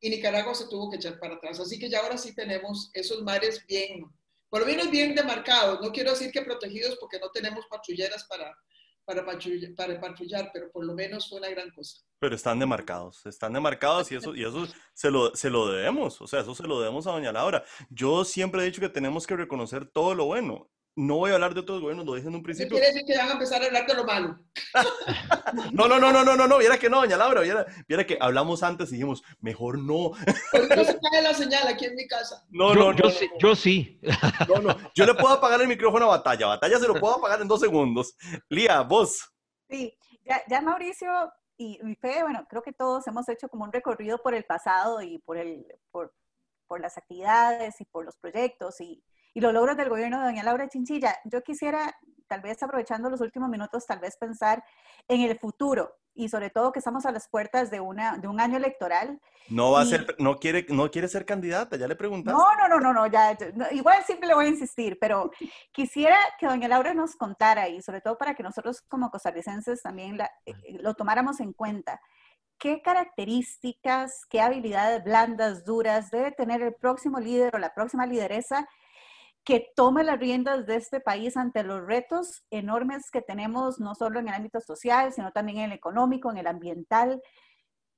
y 0.00 0.10
Nicaragua 0.10 0.54
se 0.54 0.68
tuvo 0.68 0.90
que 0.90 0.96
echar 0.96 1.18
para 1.18 1.36
atrás. 1.36 1.60
Así 1.60 1.78
que 1.78 1.88
ya 1.88 2.00
ahora 2.00 2.18
sí 2.18 2.34
tenemos 2.34 2.90
esos 2.92 3.22
mares 3.22 3.64
bien, 3.66 4.04
por 4.48 4.60
lo 4.60 4.66
menos 4.66 4.90
bien 4.90 5.14
demarcados. 5.14 5.80
No 5.80 5.92
quiero 5.92 6.10
decir 6.10 6.30
que 6.30 6.42
protegidos 6.42 6.96
porque 7.00 7.18
no 7.18 7.30
tenemos 7.30 7.66
patrulleras 7.66 8.24
para, 8.24 8.54
para, 9.04 9.24
patrullar, 9.24 9.74
para 9.74 10.00
patrullar, 10.00 10.50
pero 10.52 10.70
por 10.70 10.84
lo 10.84 10.94
menos 10.94 11.28
fue 11.28 11.38
una 11.38 11.48
gran 11.48 11.70
cosa. 11.70 12.02
Pero 12.18 12.34
están 12.34 12.58
demarcados, 12.58 13.24
están 13.26 13.52
demarcados 13.52 14.10
y 14.12 14.16
eso, 14.16 14.34
y 14.34 14.42
eso 14.42 14.66
se, 14.92 15.10
lo, 15.10 15.34
se 15.36 15.50
lo 15.50 15.70
debemos, 15.70 16.20
o 16.20 16.26
sea, 16.26 16.40
eso 16.40 16.54
se 16.54 16.64
lo 16.64 16.80
debemos 16.80 17.06
a 17.06 17.12
doña 17.12 17.32
Laura. 17.32 17.64
Yo 17.90 18.24
siempre 18.24 18.60
he 18.60 18.66
dicho 18.66 18.80
que 18.80 18.88
tenemos 18.88 19.26
que 19.26 19.36
reconocer 19.36 19.86
todo 19.86 20.14
lo 20.14 20.26
bueno 20.26 20.68
no 20.96 21.16
voy 21.16 21.30
a 21.30 21.34
hablar 21.34 21.54
de 21.54 21.60
otros 21.60 21.80
gobiernos, 21.80 22.04
lo 22.04 22.14
dije 22.14 22.26
en 22.26 22.34
un 22.34 22.42
principio. 22.42 22.72
Quiere 22.72 22.88
decir 22.88 23.04
que 23.06 23.16
van 23.16 23.28
a 23.28 23.32
empezar 23.32 23.62
a 23.62 23.66
hablar 23.66 23.86
de 23.86 23.94
lo 23.94 24.04
malo. 24.04 24.38
no, 25.72 25.86
no, 25.86 26.00
no, 26.00 26.12
no, 26.12 26.24
no, 26.24 26.36
no, 26.36 26.48
no, 26.48 26.58
viera 26.58 26.76
que 26.76 26.90
no, 26.90 27.00
doña 27.00 27.16
Laura, 27.16 27.42
viera, 27.42 27.64
viera 27.86 28.04
que 28.04 28.18
hablamos 28.20 28.64
antes 28.64 28.88
y 28.88 28.94
dijimos, 28.94 29.22
mejor 29.40 29.78
no. 29.78 30.10
Porque 30.52 30.74
no 30.74 30.84
se 30.84 30.98
cae 30.98 31.22
la 31.22 31.34
señal 31.34 31.68
aquí 31.68 31.84
en 31.84 31.94
mi 31.94 32.06
casa. 32.08 32.44
No, 32.50 32.74
yo, 32.74 32.80
no, 32.80 32.96
yo, 32.96 33.10
sí, 33.10 33.30
yo 33.38 33.54
sí. 33.54 34.00
No, 34.48 34.60
no, 34.60 34.76
yo 34.92 35.06
le 35.06 35.14
puedo 35.14 35.34
apagar 35.34 35.60
el 35.60 35.68
micrófono 35.68 36.06
a 36.06 36.16
Batalla, 36.18 36.48
Batalla 36.48 36.78
se 36.78 36.88
lo 36.88 36.98
puedo 36.98 37.14
apagar 37.18 37.40
en 37.40 37.48
dos 37.48 37.60
segundos. 37.60 38.16
Lía, 38.48 38.80
vos. 38.80 39.32
Sí, 39.70 39.96
ya, 40.24 40.42
ya 40.48 40.60
Mauricio 40.60 41.08
y, 41.56 41.78
y 41.80 41.94
Fede, 41.96 42.22
bueno, 42.22 42.44
creo 42.48 42.62
que 42.62 42.72
todos 42.72 43.06
hemos 43.06 43.28
hecho 43.28 43.48
como 43.48 43.64
un 43.64 43.72
recorrido 43.72 44.18
por 44.18 44.34
el 44.34 44.44
pasado 44.44 45.00
y 45.00 45.18
por, 45.18 45.36
el, 45.38 45.64
por, 45.92 46.12
por 46.66 46.80
las 46.80 46.98
actividades 46.98 47.80
y 47.80 47.84
por 47.84 48.04
los 48.04 48.16
proyectos 48.16 48.80
y, 48.80 49.02
y 49.34 49.40
los 49.40 49.52
logros 49.52 49.76
del 49.76 49.88
gobierno 49.88 50.20
de 50.20 50.26
doña 50.26 50.42
Laura 50.42 50.68
Chinchilla. 50.68 51.16
Yo 51.24 51.42
quisiera, 51.42 51.94
tal 52.26 52.40
vez 52.40 52.62
aprovechando 52.62 53.10
los 53.10 53.20
últimos 53.20 53.48
minutos, 53.48 53.86
tal 53.86 53.98
vez 53.98 54.16
pensar 54.16 54.62
en 55.08 55.22
el 55.22 55.38
futuro 55.38 55.94
y 56.18 56.28
sobre 56.28 56.50
todo 56.50 56.72
que 56.72 56.80
estamos 56.80 57.06
a 57.06 57.12
las 57.12 57.28
puertas 57.28 57.70
de, 57.70 57.78
una, 57.78 58.18
de 58.18 58.26
un 58.26 58.40
año 58.40 58.56
electoral. 58.56 59.20
No 59.48 59.70
va 59.70 59.82
a 59.82 59.86
ser, 59.86 60.16
no 60.18 60.38
quiere, 60.38 60.66
no 60.68 60.90
quiere 60.90 61.06
ser 61.06 61.24
candidata, 61.24 61.76
ya 61.76 61.86
le 61.86 61.94
preguntaste. 61.94 62.36
No, 62.36 62.56
no, 62.56 62.68
no, 62.68 62.80
no, 62.80 62.92
no, 62.92 63.06
ya, 63.06 63.38
igual 63.70 64.02
siempre 64.04 64.26
le 64.26 64.34
voy 64.34 64.46
a 64.46 64.48
insistir, 64.48 64.98
pero 65.00 65.30
quisiera 65.72 66.18
que 66.40 66.48
doña 66.48 66.66
Laura 66.66 66.92
nos 66.92 67.14
contara 67.14 67.68
y 67.68 67.80
sobre 67.82 68.00
todo 68.00 68.18
para 68.18 68.34
que 68.34 68.42
nosotros 68.42 68.82
como 68.88 69.10
costarricenses 69.10 69.80
también 69.80 70.18
la, 70.18 70.28
eh, 70.44 70.54
lo 70.80 70.94
tomáramos 70.94 71.38
en 71.38 71.52
cuenta. 71.52 72.00
¿Qué 72.58 72.82
características, 72.82 74.26
qué 74.28 74.40
habilidades 74.40 75.04
blandas, 75.04 75.64
duras 75.64 76.10
debe 76.10 76.32
tener 76.32 76.62
el 76.62 76.74
próximo 76.74 77.20
líder 77.20 77.54
o 77.54 77.58
la 77.60 77.72
próxima 77.72 78.06
lideresa 78.06 78.68
que 79.44 79.70
tome 79.74 80.04
las 80.04 80.18
riendas 80.18 80.66
de 80.66 80.76
este 80.76 81.00
país 81.00 81.36
ante 81.36 81.62
los 81.62 81.84
retos 81.86 82.44
enormes 82.50 83.10
que 83.10 83.22
tenemos, 83.22 83.80
no 83.80 83.94
solo 83.94 84.20
en 84.20 84.28
el 84.28 84.34
ámbito 84.34 84.60
social, 84.60 85.12
sino 85.12 85.32
también 85.32 85.58
en 85.58 85.64
el 85.66 85.72
económico, 85.72 86.30
en 86.30 86.38
el 86.38 86.46
ambiental. 86.46 87.22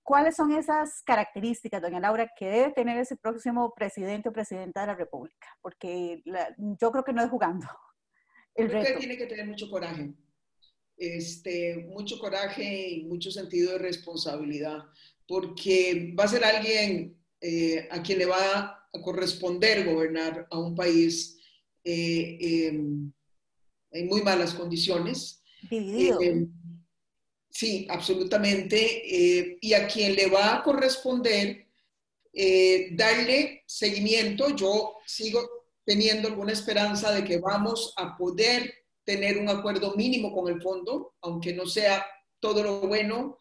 ¿Cuáles 0.02 0.36
son 0.36 0.52
esas 0.52 1.02
características, 1.02 1.82
doña 1.82 2.00
Laura, 2.00 2.30
que 2.36 2.46
debe 2.46 2.72
tener 2.72 2.98
ese 2.98 3.16
próximo 3.16 3.72
presidente 3.74 4.28
o 4.28 4.32
presidenta 4.32 4.80
de 4.80 4.86
la 4.88 4.94
República? 4.94 5.48
Porque 5.60 6.22
yo 6.24 6.90
creo 6.90 7.04
que 7.04 7.12
no 7.12 7.22
es 7.22 7.30
jugando. 7.30 7.66
El 8.54 8.66
Usted 8.66 8.98
tiene 8.98 9.16
que 9.16 9.26
tener 9.26 9.46
mucho 9.46 9.70
coraje, 9.70 10.12
este, 10.96 11.86
mucho 11.88 12.18
coraje 12.18 12.90
y 12.90 13.04
mucho 13.04 13.30
sentido 13.30 13.72
de 13.72 13.78
responsabilidad, 13.78 14.78
porque 15.26 16.14
va 16.18 16.24
a 16.24 16.28
ser 16.28 16.44
alguien 16.44 17.19
eh, 17.40 17.88
a 17.90 18.02
quien 18.02 18.18
le 18.18 18.26
va 18.26 18.60
a 18.92 19.02
corresponder 19.02 19.86
gobernar 19.86 20.46
a 20.50 20.58
un 20.58 20.74
país 20.74 21.38
eh, 21.82 22.36
em, 22.40 23.10
en 23.90 24.06
muy 24.06 24.22
malas 24.22 24.52
condiciones. 24.52 25.42
Dividido. 25.70 26.20
Eh, 26.20 26.46
sí, 27.48 27.86
absolutamente. 27.88 29.56
Y 29.60 29.72
a 29.72 29.86
quien 29.86 30.14
le 30.16 30.26
va 30.26 30.56
a 30.56 30.62
corresponder 30.62 31.66
darle 32.92 33.64
seguimiento. 33.66 34.54
Yo 34.54 34.96
sigo 35.06 35.40
teniendo 35.84 36.28
alguna 36.28 36.52
esperanza 36.52 37.12
de 37.12 37.24
que 37.24 37.38
vamos 37.38 37.94
a 37.96 38.16
poder 38.16 38.72
tener 39.04 39.38
un 39.38 39.48
acuerdo 39.48 39.94
mínimo 39.96 40.32
con 40.32 40.52
el 40.52 40.60
fondo, 40.62 41.14
aunque 41.22 41.52
no 41.52 41.66
sea 41.66 42.06
todo 42.38 42.62
lo 42.62 42.80
bueno, 42.82 43.38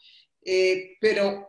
pero 0.99 1.48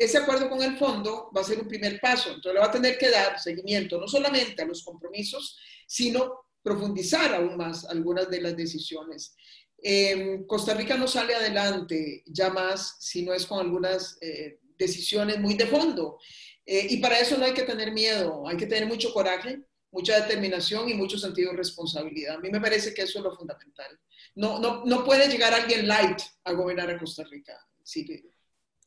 ese 0.00 0.16
acuerdo 0.16 0.48
con 0.48 0.62
el 0.62 0.78
fondo 0.78 1.30
va 1.36 1.42
a 1.42 1.44
ser 1.44 1.60
un 1.60 1.68
primer 1.68 2.00
paso. 2.00 2.30
Entonces 2.30 2.54
le 2.54 2.60
va 2.60 2.66
a 2.66 2.72
tener 2.72 2.96
que 2.96 3.10
dar 3.10 3.38
seguimiento 3.38 4.00
no 4.00 4.08
solamente 4.08 4.62
a 4.62 4.64
los 4.64 4.82
compromisos, 4.82 5.58
sino 5.86 6.46
profundizar 6.62 7.34
aún 7.34 7.58
más 7.58 7.84
algunas 7.84 8.30
de 8.30 8.40
las 8.40 8.56
decisiones. 8.56 9.34
Eh, 9.82 10.40
Costa 10.46 10.72
Rica 10.72 10.96
no 10.96 11.06
sale 11.06 11.34
adelante 11.34 12.22
ya 12.26 12.48
más 12.48 12.96
si 12.98 13.22
no 13.22 13.34
es 13.34 13.44
con 13.44 13.60
algunas 13.60 14.16
eh, 14.22 14.58
decisiones 14.78 15.38
muy 15.38 15.52
de 15.52 15.66
fondo. 15.66 16.18
Eh, 16.64 16.86
y 16.88 16.96
para 16.96 17.20
eso 17.20 17.36
no 17.36 17.44
hay 17.44 17.52
que 17.52 17.64
tener 17.64 17.92
miedo, 17.92 18.48
hay 18.48 18.56
que 18.56 18.66
tener 18.66 18.88
mucho 18.88 19.12
coraje, 19.12 19.60
mucha 19.90 20.18
determinación 20.18 20.88
y 20.88 20.94
mucho 20.94 21.18
sentido 21.18 21.50
de 21.50 21.58
responsabilidad. 21.58 22.36
A 22.36 22.40
mí 22.40 22.48
me 22.48 22.60
parece 22.60 22.94
que 22.94 23.02
eso 23.02 23.18
es 23.18 23.24
lo 23.24 23.36
fundamental. 23.36 24.00
No, 24.34 24.58
no, 24.58 24.82
no 24.86 25.04
puede 25.04 25.28
llegar 25.28 25.52
alguien 25.52 25.86
light 25.86 26.20
a 26.44 26.52
gobernar 26.52 26.88
a 26.88 26.98
Costa 26.98 27.22
Rica. 27.24 27.54
Sí, 27.82 28.06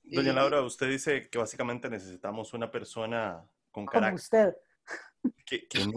Doña 0.03 0.31
eh, 0.31 0.33
Laura, 0.33 0.61
usted 0.61 0.89
dice 0.89 1.29
que 1.29 1.37
básicamente 1.37 1.89
necesitamos 1.89 2.53
una 2.53 2.69
persona 2.69 3.43
con 3.71 3.85
carácter. 3.85 4.11
Como 4.11 4.15
usted. 4.15 4.53
¿Qué, 5.45 5.67
qué. 5.67 5.85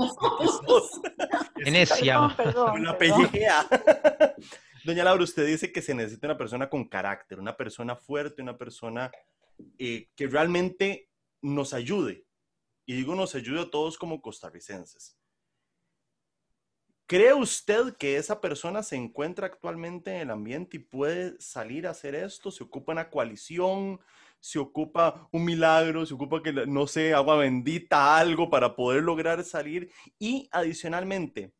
Una 2.74 2.98
pellejea. 2.98 3.66
Doña 4.84 5.04
Laura, 5.04 5.24
usted 5.24 5.46
dice 5.46 5.72
que 5.72 5.82
se 5.82 5.94
necesita 5.94 6.28
una 6.28 6.38
persona 6.38 6.70
con 6.70 6.88
carácter, 6.88 7.40
una 7.40 7.56
persona 7.56 7.96
fuerte, 7.96 8.40
una 8.40 8.56
persona 8.56 9.10
eh, 9.78 10.10
que 10.14 10.28
realmente 10.28 11.10
nos 11.42 11.74
ayude. 11.74 12.24
Y 12.86 12.94
digo, 12.94 13.16
nos 13.16 13.34
ayude 13.34 13.62
a 13.62 13.70
todos 13.70 13.98
como 13.98 14.22
costarricenses. 14.22 15.15
¿Cree 17.08 17.32
usted 17.32 17.96
que 17.96 18.16
esa 18.16 18.40
persona 18.40 18.82
se 18.82 18.96
encuentra 18.96 19.46
actualmente 19.46 20.10
en 20.10 20.22
el 20.22 20.30
ambiente 20.30 20.76
y 20.76 20.80
puede 20.80 21.40
salir 21.40 21.86
a 21.86 21.90
hacer 21.90 22.16
esto? 22.16 22.50
¿Se 22.50 22.64
ocupa 22.64 22.90
una 22.90 23.10
coalición? 23.10 24.00
¿Se 24.40 24.58
ocupa 24.58 25.28
un 25.30 25.44
milagro? 25.44 26.04
¿Se 26.04 26.14
ocupa 26.14 26.42
que, 26.42 26.52
no 26.52 26.88
sé, 26.88 27.14
agua 27.14 27.36
bendita, 27.36 28.18
algo 28.18 28.50
para 28.50 28.74
poder 28.74 29.04
lograr 29.04 29.44
salir? 29.44 29.88
Y 30.18 30.48
adicionalmente, 30.50 31.54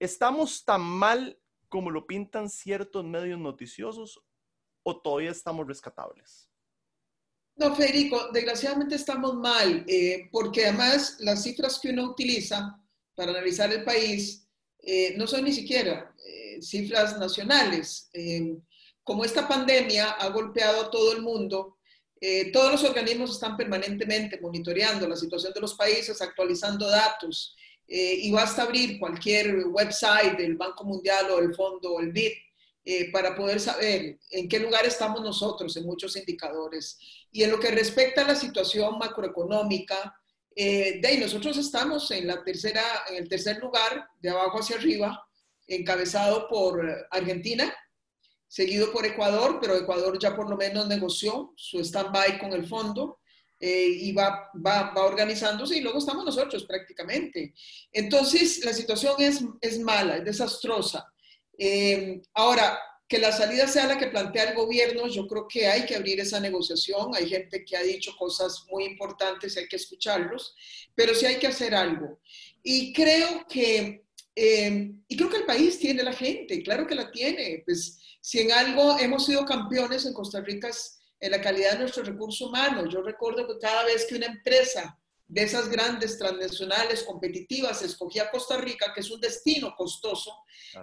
¿estamos 0.00 0.64
tan 0.64 0.80
mal 0.80 1.38
como 1.68 1.88
lo 1.92 2.04
pintan 2.04 2.50
ciertos 2.50 3.04
medios 3.04 3.38
noticiosos 3.38 4.20
o 4.82 5.00
todavía 5.00 5.30
estamos 5.30 5.64
rescatables? 5.64 6.50
No, 7.54 7.72
Federico, 7.76 8.32
desgraciadamente 8.32 8.96
estamos 8.96 9.36
mal, 9.36 9.84
eh, 9.86 10.28
porque 10.32 10.66
además 10.66 11.18
las 11.20 11.44
cifras 11.44 11.78
que 11.78 11.90
uno 11.90 12.10
utiliza 12.10 12.82
para 13.14 13.30
analizar 13.30 13.72
el 13.72 13.84
país 13.84 14.41
eh, 14.82 15.14
no 15.16 15.28
son 15.28 15.44
ni 15.44 15.52
siquiera 15.52 16.12
eh, 16.26 16.60
cifras 16.60 17.18
nacionales. 17.18 18.10
Eh, 18.12 18.56
como 19.04 19.24
esta 19.24 19.46
pandemia 19.46 20.10
ha 20.10 20.28
golpeado 20.30 20.82
a 20.82 20.90
todo 20.90 21.12
el 21.12 21.22
mundo, 21.22 21.78
todos 22.52 22.70
los 22.70 22.84
organismos 22.84 23.32
están 23.32 23.56
permanentemente 23.56 24.40
monitoreando 24.40 25.08
la 25.08 25.16
situación 25.16 25.52
de 25.52 25.60
los 25.60 25.74
países, 25.74 26.22
actualizando 26.22 26.88
datos, 26.88 27.56
y 27.88 28.30
basta 28.30 28.62
abrir 28.62 29.00
cualquier 29.00 29.66
website 29.66 30.38
del 30.38 30.54
Banco 30.54 30.84
Mundial 30.84 31.32
o 31.32 31.40
del 31.40 31.52
Fondo 31.52 31.94
o 31.94 32.00
el 32.00 32.12
BID 32.12 33.10
para 33.12 33.34
poder 33.34 33.58
saber 33.58 34.20
en 34.30 34.48
qué 34.48 34.60
lugar 34.60 34.86
estamos 34.86 35.20
nosotros 35.20 35.76
en 35.76 35.84
muchos 35.84 36.16
indicadores. 36.16 36.96
Y 37.32 37.42
en 37.42 37.50
lo 37.50 37.58
que 37.58 37.72
respecta 37.72 38.22
a 38.22 38.28
la 38.28 38.36
situación 38.36 38.98
macroeconómica, 38.98 40.14
eh, 40.56 41.00
de 41.00 41.08
ahí 41.08 41.18
nosotros 41.18 41.56
estamos 41.56 42.10
en, 42.10 42.26
la 42.26 42.42
tercera, 42.42 42.82
en 43.08 43.16
el 43.16 43.28
tercer 43.28 43.58
lugar, 43.58 44.08
de 44.20 44.30
abajo 44.30 44.60
hacia 44.60 44.76
arriba, 44.76 45.26
encabezado 45.66 46.48
por 46.48 47.06
Argentina, 47.10 47.74
seguido 48.48 48.92
por 48.92 49.06
Ecuador, 49.06 49.58
pero 49.60 49.76
Ecuador 49.76 50.18
ya 50.18 50.36
por 50.36 50.50
lo 50.50 50.56
menos 50.56 50.86
negoció 50.86 51.52
su 51.56 51.80
stand-by 51.80 52.38
con 52.38 52.52
el 52.52 52.66
fondo 52.66 53.20
eh, 53.58 53.86
y 53.86 54.12
va, 54.12 54.50
va, 54.54 54.92
va, 54.92 55.04
organizándose 55.04 55.76
y 55.76 55.80
luego 55.80 55.98
estamos 55.98 56.24
nosotros 56.24 56.64
prácticamente. 56.64 57.54
Entonces, 57.92 58.64
la 58.64 58.72
situación 58.72 59.14
es, 59.20 59.42
es 59.60 59.78
mala, 59.78 60.16
es 60.16 60.24
desastrosa. 60.24 61.06
Eh, 61.56 62.20
ahora, 62.34 62.78
que 63.12 63.18
la 63.18 63.30
salida 63.30 63.68
sea 63.68 63.86
la 63.86 63.98
que 63.98 64.06
plantea 64.06 64.44
el 64.44 64.56
gobierno, 64.56 65.06
yo 65.06 65.26
creo 65.28 65.46
que 65.46 65.66
hay 65.66 65.84
que 65.84 65.94
abrir 65.94 66.18
esa 66.18 66.40
negociación. 66.40 67.14
Hay 67.14 67.28
gente 67.28 67.62
que 67.62 67.76
ha 67.76 67.82
dicho 67.82 68.16
cosas 68.18 68.64
muy 68.70 68.84
importantes, 68.84 69.54
hay 69.58 69.68
que 69.68 69.76
escucharlos, 69.76 70.54
pero 70.94 71.14
sí 71.14 71.26
hay 71.26 71.36
que 71.36 71.46
hacer 71.46 71.74
algo. 71.74 72.20
Y 72.62 72.90
creo 72.94 73.46
que, 73.46 74.06
eh, 74.34 74.92
y 75.06 75.14
creo 75.14 75.28
que 75.28 75.36
el 75.36 75.44
país 75.44 75.78
tiene 75.78 76.02
la 76.02 76.14
gente, 76.14 76.62
claro 76.62 76.86
que 76.86 76.94
la 76.94 77.10
tiene. 77.10 77.62
Pues 77.66 77.98
si 78.22 78.40
en 78.40 78.50
algo 78.50 78.98
hemos 78.98 79.26
sido 79.26 79.44
campeones 79.44 80.06
en 80.06 80.14
Costa 80.14 80.40
Rica 80.40 80.68
es 80.68 80.98
en 81.20 81.32
la 81.32 81.40
calidad 81.42 81.72
de 81.72 81.80
nuestro 81.80 82.04
recurso 82.04 82.46
humano. 82.46 82.88
Yo 82.88 83.02
recuerdo 83.02 83.46
que 83.46 83.58
cada 83.58 83.84
vez 83.84 84.06
que 84.06 84.14
una 84.14 84.26
empresa 84.26 84.98
de 85.28 85.42
esas 85.42 85.68
grandes 85.68 86.16
transnacionales 86.16 87.02
competitivas 87.02 87.82
escogía 87.82 88.30
Costa 88.30 88.56
Rica, 88.56 88.90
que 88.94 89.00
es 89.00 89.10
un 89.10 89.20
destino 89.20 89.74
costoso, 89.76 90.34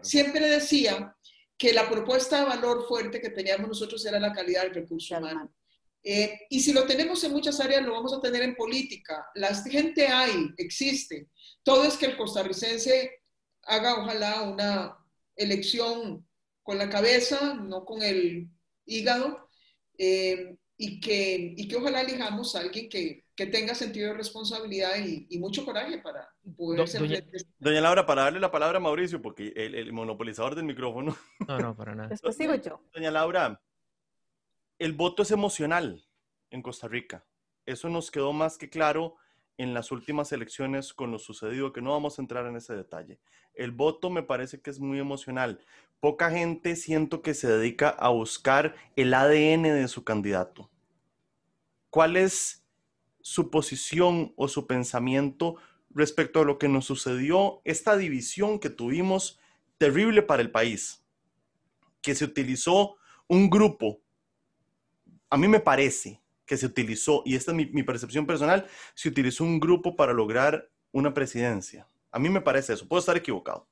siempre 0.03 0.47
decía 0.47 1.15
que 1.59 1.73
la 1.73 1.89
propuesta 1.89 2.39
de 2.39 2.45
valor 2.45 2.87
fuerte 2.87 3.19
que 3.19 3.31
teníamos 3.31 3.67
nosotros 3.67 4.03
era 4.05 4.17
la 4.17 4.31
calidad 4.31 4.63
del 4.63 4.75
recurso 4.75 5.17
humano. 5.17 5.53
Eh, 6.01 6.47
y 6.49 6.61
si 6.61 6.71
lo 6.71 6.85
tenemos 6.85 7.21
en 7.25 7.33
muchas 7.33 7.59
áreas, 7.59 7.83
lo 7.85 7.91
vamos 7.91 8.13
a 8.13 8.21
tener 8.21 8.43
en 8.43 8.55
política. 8.55 9.27
La 9.35 9.53
gente 9.53 10.07
hay, 10.07 10.51
existe. 10.57 11.27
Todo 11.61 11.83
es 11.83 11.97
que 11.97 12.05
el 12.05 12.15
costarricense 12.15 13.11
haga, 13.63 14.01
ojalá, 14.01 14.43
una 14.43 14.97
elección 15.35 16.25
con 16.63 16.77
la 16.77 16.89
cabeza, 16.89 17.55
no 17.55 17.83
con 17.83 18.01
el 18.03 18.47
hígado, 18.85 19.49
eh, 19.97 20.55
y, 20.77 21.01
que, 21.01 21.55
y 21.57 21.67
que 21.67 21.75
ojalá 21.75 22.01
elijamos 22.01 22.55
a 22.55 22.61
alguien 22.61 22.87
que, 22.87 23.25
que 23.39 23.45
tenga 23.45 23.73
sentido 23.73 24.09
de 24.09 24.15
responsabilidad 24.15 24.97
y, 24.97 25.39
mucho 25.39 25.63
coraje 25.63 25.97
para 25.99 26.29
poder 26.57 26.85
ser... 26.89 26.99
Doña, 26.99 27.23
doña, 27.57 27.79
Laura, 27.79 28.05
para 28.05 28.23
darle 28.23 28.41
la 28.41 28.51
palabra 28.51 28.79
a 28.79 28.81
Mauricio, 28.81 29.21
porque 29.21 29.53
el, 29.55 29.75
el, 29.75 29.93
monopolizador 29.93 30.55
del 30.55 30.65
micrófono. 30.65 31.15
No, 31.47 31.57
no, 31.57 31.73
para 31.73 31.95
nada. 31.95 32.09
Después 32.09 32.35
sigo 32.35 32.53
yo. 32.55 32.83
Doña 32.93 33.11
Laura, 33.11 33.61
el 34.77 34.91
voto 34.91 35.23
es 35.23 35.31
emocional 35.31 36.05
en 36.49 36.61
Costa 36.61 36.89
Rica. 36.89 37.25
Eso 37.65 37.87
nos 37.87 38.11
quedó 38.11 38.33
más 38.33 38.57
que 38.57 38.69
claro 38.69 39.15
en 39.57 39.73
las 39.73 39.93
últimas 39.93 40.33
elecciones 40.33 40.93
con 40.93 41.09
lo 41.09 41.17
sucedido, 41.17 41.71
que 41.71 41.81
no 41.81 41.91
vamos 41.91 42.19
a 42.19 42.21
entrar 42.21 42.45
en 42.45 42.57
ese 42.57 42.75
detalle. 42.75 43.21
El 43.53 43.71
voto 43.71 44.09
me 44.09 44.21
parece 44.21 44.59
que 44.59 44.69
es 44.69 44.81
muy 44.81 44.99
emocional. 44.99 45.61
Poca 46.01 46.29
gente 46.29 46.75
siento 46.75 47.21
que 47.21 47.33
se 47.33 47.47
dedica 47.47 47.87
a 47.87 48.09
buscar 48.09 48.75
el 48.97 49.13
ADN 49.13 49.63
de 49.63 49.87
su 49.87 50.03
candidato. 50.03 50.69
¿Cuál 51.89 52.17
es 52.17 52.65
su 53.21 53.49
posición 53.49 54.33
o 54.35 54.47
su 54.47 54.67
pensamiento 54.67 55.55
respecto 55.89 56.41
a 56.41 56.45
lo 56.45 56.57
que 56.57 56.67
nos 56.67 56.85
sucedió, 56.85 57.61
esta 57.65 57.97
división 57.97 58.59
que 58.59 58.69
tuvimos 58.69 59.39
terrible 59.77 60.21
para 60.21 60.41
el 60.41 60.51
país, 60.51 61.03
que 62.01 62.15
se 62.15 62.25
utilizó 62.25 62.97
un 63.27 63.49
grupo, 63.49 64.01
a 65.29 65.37
mí 65.37 65.47
me 65.47 65.59
parece, 65.59 66.21
que 66.45 66.57
se 66.57 66.65
utilizó, 66.65 67.21
y 67.25 67.35
esta 67.35 67.51
es 67.51 67.57
mi, 67.57 67.83
percepción 67.83 68.25
personal, 68.25 68.67
se 68.95 69.09
utilizó 69.09 69.43
un 69.43 69.59
grupo 69.59 69.95
para 69.95 70.13
lograr 70.13 70.69
una 70.91 71.13
presidencia. 71.13 71.87
A 72.11 72.17
mí 72.17 72.29
me 72.29 72.41
parece 72.41 72.73
eso, 72.73 72.87
puedo 72.87 72.99
estar 72.99 73.15
equivocado. 73.15 73.67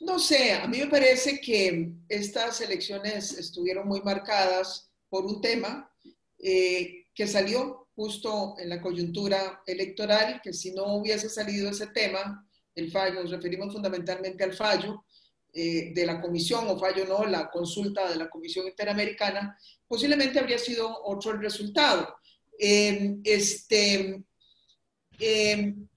No 0.00 0.18
sé, 0.18 0.52
a 0.54 0.66
mí 0.66 0.78
me 0.78 0.86
parece 0.86 1.40
que 1.40 1.92
estas 2.08 2.60
elecciones 2.60 3.32
estuvieron 3.32 3.86
muy 3.86 4.00
marcadas 4.00 4.90
por 5.08 5.24
un 5.24 5.40
tema 5.40 5.90
eh, 6.38 7.06
que 7.14 7.26
salió 7.26 7.83
justo 7.94 8.56
en 8.58 8.68
la 8.68 8.80
coyuntura 8.80 9.62
electoral, 9.66 10.40
que 10.42 10.52
si 10.52 10.72
no 10.72 10.96
hubiese 10.96 11.28
salido 11.28 11.70
ese 11.70 11.88
tema, 11.88 12.46
el 12.74 12.90
fallo, 12.90 13.22
nos 13.22 13.30
referimos 13.30 13.72
fundamentalmente 13.72 14.42
al 14.42 14.52
fallo, 14.52 15.04
eh, 15.52 15.92
de 15.94 16.04
la 16.04 16.20
comisión, 16.20 16.66
o 16.66 16.76
fallo 16.76 17.06
no, 17.06 17.24
la 17.24 17.48
consulta 17.48 18.08
de 18.10 18.16
la 18.16 18.28
Comisión 18.28 18.66
Interamericana, 18.66 19.56
posiblemente 19.86 20.40
habría 20.40 20.58
sido 20.58 21.04
otro 21.04 21.30
el 21.30 21.40
resultado. 21.40 22.16
Em, 22.58 23.20
este, 23.22 24.24
em, 25.20 25.88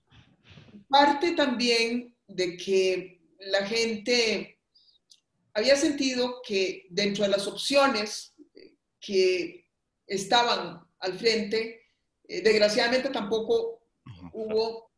parte 0.87 1.31
también 1.31 2.15
de 2.27 2.55
que 2.55 3.21
la 3.39 3.65
gente 3.65 4.59
había 5.53 5.75
sentido 5.75 6.41
que 6.47 6.85
dentro 6.91 7.23
de 7.23 7.31
las 7.31 7.47
opciones 7.47 8.35
que 8.99 9.65
estaban 10.05 10.81
al 10.99 11.17
frente, 11.17 11.86
eh, 12.27 12.41
desgraciadamente 12.41 13.09
tampoco 13.09 13.81
hubo, 14.33 14.91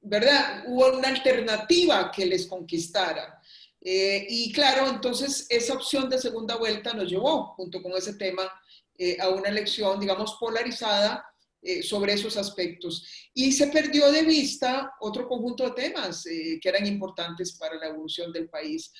¿verdad? 0.00 0.64
Hubo 0.66 0.98
una 0.98 1.08
alternativa 1.08 2.10
que 2.10 2.26
les 2.26 2.46
conquistara. 2.46 3.40
Eh, 3.84 4.26
y 4.30 4.50
claro, 4.50 4.88
entonces 4.88 5.46
esa 5.50 5.74
opción 5.74 6.08
de 6.08 6.18
segunda 6.18 6.56
vuelta 6.56 6.94
nos 6.94 7.10
llevó, 7.10 7.54
junto 7.54 7.82
con 7.82 7.92
ese 7.92 8.14
tema, 8.14 8.50
eh, 8.96 9.18
a 9.20 9.28
una 9.28 9.50
elección, 9.50 10.00
digamos, 10.00 10.36
polarizada 10.40 11.22
eh, 11.60 11.82
sobre 11.82 12.14
esos 12.14 12.38
aspectos. 12.38 13.06
Y 13.34 13.52
se 13.52 13.66
perdió 13.66 14.10
de 14.10 14.22
vista 14.22 14.94
otro 15.00 15.28
conjunto 15.28 15.64
de 15.64 15.72
temas 15.72 16.24
que 16.24 16.68
eran 16.68 16.86
importantes 16.86 17.58
para 17.58 17.76
la 17.76 17.88
evolución 17.88 18.32
del 18.32 18.48
país. 18.48 18.90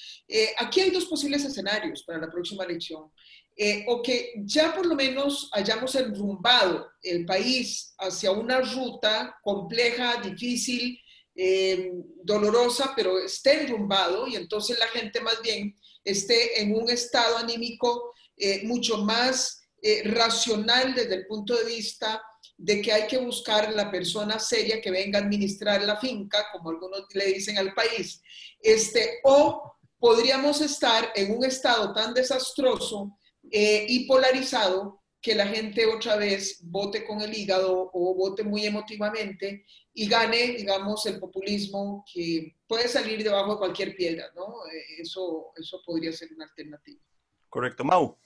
aquí 0.58 0.80
hay 0.80 0.90
dos 0.90 1.06
posibles 1.06 1.44
escenarios 1.44 2.02
para 2.04 2.18
la 2.18 2.30
próxima 2.30 2.64
elección. 2.64 3.10
O 3.86 4.02
que 4.02 4.32
ya 4.44 4.74
por 4.74 4.84
lo 4.84 4.96
menos 4.96 5.48
hayamos 5.52 5.94
enrumbado 5.94 6.88
el 7.02 7.24
país 7.24 7.94
hacia 7.98 8.32
una 8.32 8.60
ruta 8.60 9.38
compleja, 9.42 10.20
difícil, 10.20 10.98
eh, 11.36 11.90
dolorosa, 12.22 12.92
pero 12.94 13.18
esté 13.18 13.62
enrumbado 13.62 14.28
y 14.28 14.36
entonces 14.36 14.78
la 14.78 14.86
gente 14.86 15.20
más 15.20 15.42
bien 15.42 15.74
esté 16.04 16.62
en 16.62 16.72
un 16.76 16.88
estado 16.88 17.38
anímico 17.38 18.14
eh, 18.36 18.62
mucho 18.64 18.98
más 18.98 19.62
eh, 19.82 20.02
racional 20.04 20.94
desde 20.94 21.16
el 21.16 21.26
punto 21.26 21.56
de 21.56 21.64
vista 21.64 22.22
de 22.56 22.80
que 22.80 22.92
hay 22.92 23.08
que 23.08 23.18
buscar 23.18 23.72
la 23.72 23.90
persona 23.90 24.38
seria 24.38 24.80
que 24.80 24.92
venga 24.92 25.18
a 25.18 25.22
administrar 25.22 25.82
la 25.82 25.96
finca, 25.96 26.46
como 26.52 26.70
algunos 26.70 27.04
le 27.12 27.26
dicen 27.26 27.58
al 27.58 27.74
país, 27.74 28.22
este, 28.60 29.18
o 29.24 29.74
podríamos 29.98 30.60
estar 30.60 31.12
en 31.16 31.36
un 31.36 31.44
estado 31.44 31.92
tan 31.92 32.14
desastroso 32.14 33.18
y 33.50 34.06
polarizado 34.06 35.04
que 35.24 35.34
la 35.34 35.46
gente 35.46 35.86
otra 35.86 36.16
vez 36.16 36.60
vote 36.64 37.06
con 37.06 37.22
el 37.22 37.32
hígado 37.32 37.90
o 37.94 38.14
vote 38.14 38.44
muy 38.44 38.66
emotivamente 38.66 39.64
y 39.94 40.06
gane, 40.06 40.52
digamos, 40.52 41.06
el 41.06 41.18
populismo 41.18 42.04
que 42.12 42.56
puede 42.66 42.88
salir 42.88 43.24
debajo 43.24 43.52
de 43.52 43.58
cualquier 43.58 43.96
piedra, 43.96 44.26
¿no? 44.36 44.66
Eh, 44.70 45.00
eso, 45.00 45.52
eso 45.56 45.80
podría 45.86 46.12
ser 46.12 46.28
una 46.34 46.44
alternativa. 46.44 47.00
Correcto, 47.48 47.84
Mau. 47.84 48.18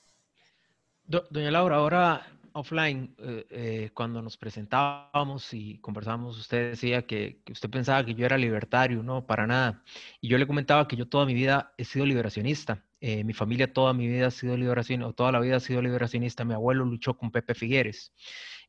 doña 1.05 1.53
Laura, 1.53 1.77
ahora 1.77 2.38
offline, 2.59 3.15
eh, 3.19 3.47
eh, 3.51 3.91
cuando 3.95 4.23
nos 4.23 4.37
presentábamos 4.37 5.53
y 5.55 5.79
conversábamos, 5.79 6.39
usted 6.39 6.71
decía 6.71 7.07
que, 7.07 7.43
usted 7.51 7.71
pensaba 7.71 8.05
que 8.05 8.15
yo 8.15 8.27
era 8.27 8.37
libertario, 8.39 9.03
no, 9.03 9.27
para 9.27 9.47
nada. 9.47 9.83
Y 10.21 10.29
yo 10.29 10.39
le 10.39 10.47
comentaba 10.47 10.89
que 10.89 10.97
yo 10.97 11.09
toda 11.09 11.27
mi 11.27 11.35
vida 11.35 11.73
he 11.79 11.85
sido 11.85 12.07
liberacionista. 12.07 12.85
mi 13.01 13.33
familia 13.33 13.73
toda 13.73 13.93
mi 13.93 14.09
vida 14.09 14.27
ha 14.29 14.31
sido 14.31 14.57
liberacionista, 14.57 15.09
o 15.09 15.13
toda 15.13 15.33
la 15.33 15.41
vida 15.41 15.57
ha 15.57 15.61
sido 15.61 15.83
liberacionista. 15.83 16.45
Mi 16.45 16.55
abuelo 16.55 16.85
luchó 16.85 17.17
con 17.17 17.31
Pepe 17.31 17.55
Figueres. 17.55 18.13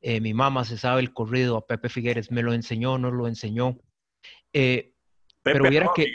Eh, 0.01 0.21
mi 0.21 0.33
mamá 0.33 0.63
se 0.65 0.77
sabe 0.77 1.01
el 1.01 1.13
corrido 1.13 1.57
a 1.57 1.67
Pepe 1.67 1.89
Figueres, 1.89 2.31
me 2.31 2.41
lo 2.43 2.53
enseñó, 2.53 2.97
no 2.97 3.11
lo 3.11 3.27
enseñó. 3.27 3.77
Eh, 4.53 4.95
pero 5.53 5.69
viera 5.69 5.89
que 5.95 6.13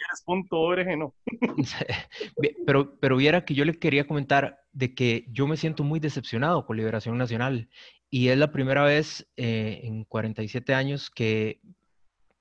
no. 0.97 1.15
pero, 2.67 2.99
pero 3.01 3.17
viera 3.17 3.45
que 3.45 3.55
yo 3.55 3.65
le 3.65 3.75
quería 3.75 4.07
comentar 4.07 4.61
de 4.73 4.95
que 4.95 5.27
yo 5.29 5.47
me 5.47 5.57
siento 5.57 5.85
muy 5.85 6.01
decepcionado 6.01 6.67
con 6.67 6.77
Liberación 6.77 7.19
Nacional 7.19 7.69
y 8.11 8.29
es 8.29 8.39
la 8.39 8.53
primera 8.53 8.85
vez 8.85 9.29
eh, 9.37 9.81
en 9.85 10.05
47 10.05 10.75
años 10.75 11.11
que 11.11 11.61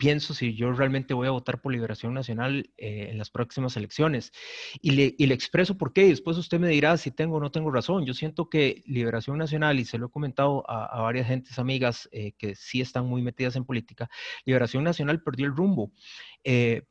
pienso 0.04 0.34
si 0.34 0.54
yo 0.54 0.74
realmente 0.74 1.14
voy 1.14 1.30
a 1.30 1.32
votar 1.32 1.62
por 1.62 1.72
Liberación 1.72 2.14
Nacional 2.14 2.70
eh, 2.76 3.08
en 3.10 3.18
las 3.18 3.30
próximas 3.30 3.78
elecciones. 3.78 4.34
Y 4.82 4.92
le, 4.92 5.34
expreso 5.34 5.78
por 5.78 5.94
qué, 5.94 6.08
y 6.08 6.10
después 6.10 6.38
usted 6.38 6.60
me 6.60 6.68
dirá 6.68 6.98
si 6.98 7.10
tengo 7.10 7.38
o 7.38 7.40
no 7.40 7.52
tengo 7.52 7.72
razón. 7.72 8.06
Yo 8.06 8.14
siento 8.14 8.50
que 8.50 8.84
Liberación 8.86 9.38
Nacional, 9.38 9.80
y 9.80 9.86
se 9.86 9.98
lo 9.98 10.08
he 10.08 10.10
comentado 10.10 10.70
a, 10.70 11.02
varias 11.04 11.28
gentes 11.28 11.58
amigas 11.58 12.10
eh, 12.12 12.34
que 12.38 12.54
sí 12.54 12.82
están 12.82 13.06
muy 13.06 13.22
metidas 13.22 13.56
en 13.56 13.64
política, 13.64 14.10
Liberación 14.44 14.84
Nacional 14.84 15.24
perdió 15.24 15.46
el 15.46 15.56
rumbo. 15.56 15.94
Eh, 16.44 16.82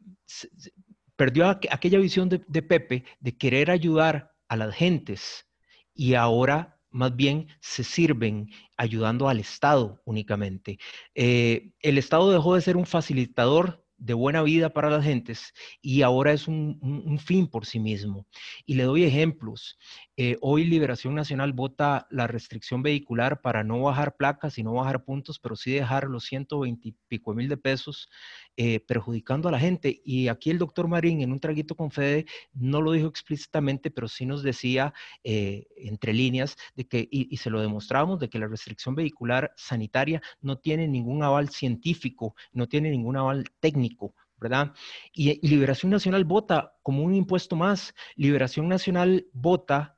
perdió 1.14 1.50
aquella 1.50 1.98
visión 1.98 2.30
de 2.30 2.62
Pepe 2.62 3.04
de 3.20 3.36
querer 3.36 3.70
ayudar 3.70 4.32
a 4.48 4.56
las 4.56 4.74
gentes 4.74 5.46
y 5.92 6.14
ahora 6.14 6.71
más 6.92 7.14
bien 7.16 7.48
se 7.60 7.84
sirven 7.84 8.48
ayudando 8.76 9.28
al 9.28 9.40
Estado 9.40 10.00
únicamente. 10.04 10.78
Eh, 11.14 11.72
el 11.80 11.98
Estado 11.98 12.30
dejó 12.30 12.54
de 12.54 12.60
ser 12.60 12.76
un 12.76 12.86
facilitador 12.86 13.82
de 14.02 14.14
buena 14.14 14.42
vida 14.42 14.70
para 14.70 14.90
las 14.90 15.04
gentes 15.04 15.54
y 15.80 16.02
ahora 16.02 16.32
es 16.32 16.48
un, 16.48 17.18
fin 17.24 17.46
por 17.46 17.66
sí 17.66 17.78
mismo. 17.78 18.26
Y 18.66 18.74
le 18.74 18.82
doy 18.82 19.04
ejemplos. 19.04 19.78
Eh, 20.16 20.36
hoy 20.40 20.64
Liberación 20.64 21.14
Nacional 21.14 21.52
vota 21.52 22.08
la 22.10 22.26
restricción 22.26 22.82
vehicular 22.82 23.40
para 23.40 23.62
no 23.62 23.80
bajar 23.82 24.16
placas 24.16 24.58
y 24.58 24.64
no 24.64 24.72
bajar 24.72 25.04
puntos, 25.04 25.38
pero 25.38 25.54
sí 25.54 25.70
dejar 25.70 26.08
los 26.08 26.24
120 26.24 26.88
y 26.88 26.96
pico 27.06 27.32
mil 27.32 27.48
de 27.48 27.56
pesos 27.56 28.08
eh, 28.56 28.80
perjudicando 28.80 29.48
a 29.48 29.52
la 29.52 29.58
gente. 29.58 30.02
Y 30.04 30.28
aquí 30.28 30.50
el 30.50 30.58
doctor 30.58 30.86
Marín 30.86 31.22
en 31.22 31.32
un 31.32 31.40
traguito 31.40 31.74
con 31.74 31.90
Fede 31.90 32.26
no 32.52 32.82
lo 32.82 32.92
dijo 32.92 33.06
explícitamente, 33.08 33.90
pero 33.90 34.08
sí 34.08 34.26
nos 34.26 34.42
decía 34.42 34.92
eh, 35.24 35.66
entre 35.76 36.12
líneas 36.12 36.56
de 36.76 36.86
que, 36.86 37.08
y, 37.10 37.34
se 37.38 37.48
lo 37.50 37.62
demostramos, 37.62 38.20
de 38.20 38.28
que 38.28 38.38
la 38.38 38.48
restricción 38.48 38.94
vehicular 38.94 39.52
sanitaria 39.56 40.20
no 40.42 40.58
tiene 40.58 40.86
ningún 40.86 41.22
aval 41.22 41.48
científico, 41.48 42.34
no 42.52 42.68
tiene 42.68 42.90
ningún 42.90 43.16
aval 43.16 43.44
técnico. 43.60 44.14
¿verdad? 44.38 44.74
y 45.14 45.46
Liberación 45.46 45.92
Nacional 45.92 46.24
vota 46.24 46.74
como 46.82 47.04
un 47.04 47.14
impuesto 47.14 47.54
más. 47.54 47.94
Liberación 48.16 48.68
Nacional 48.68 49.28
vota 49.32 49.96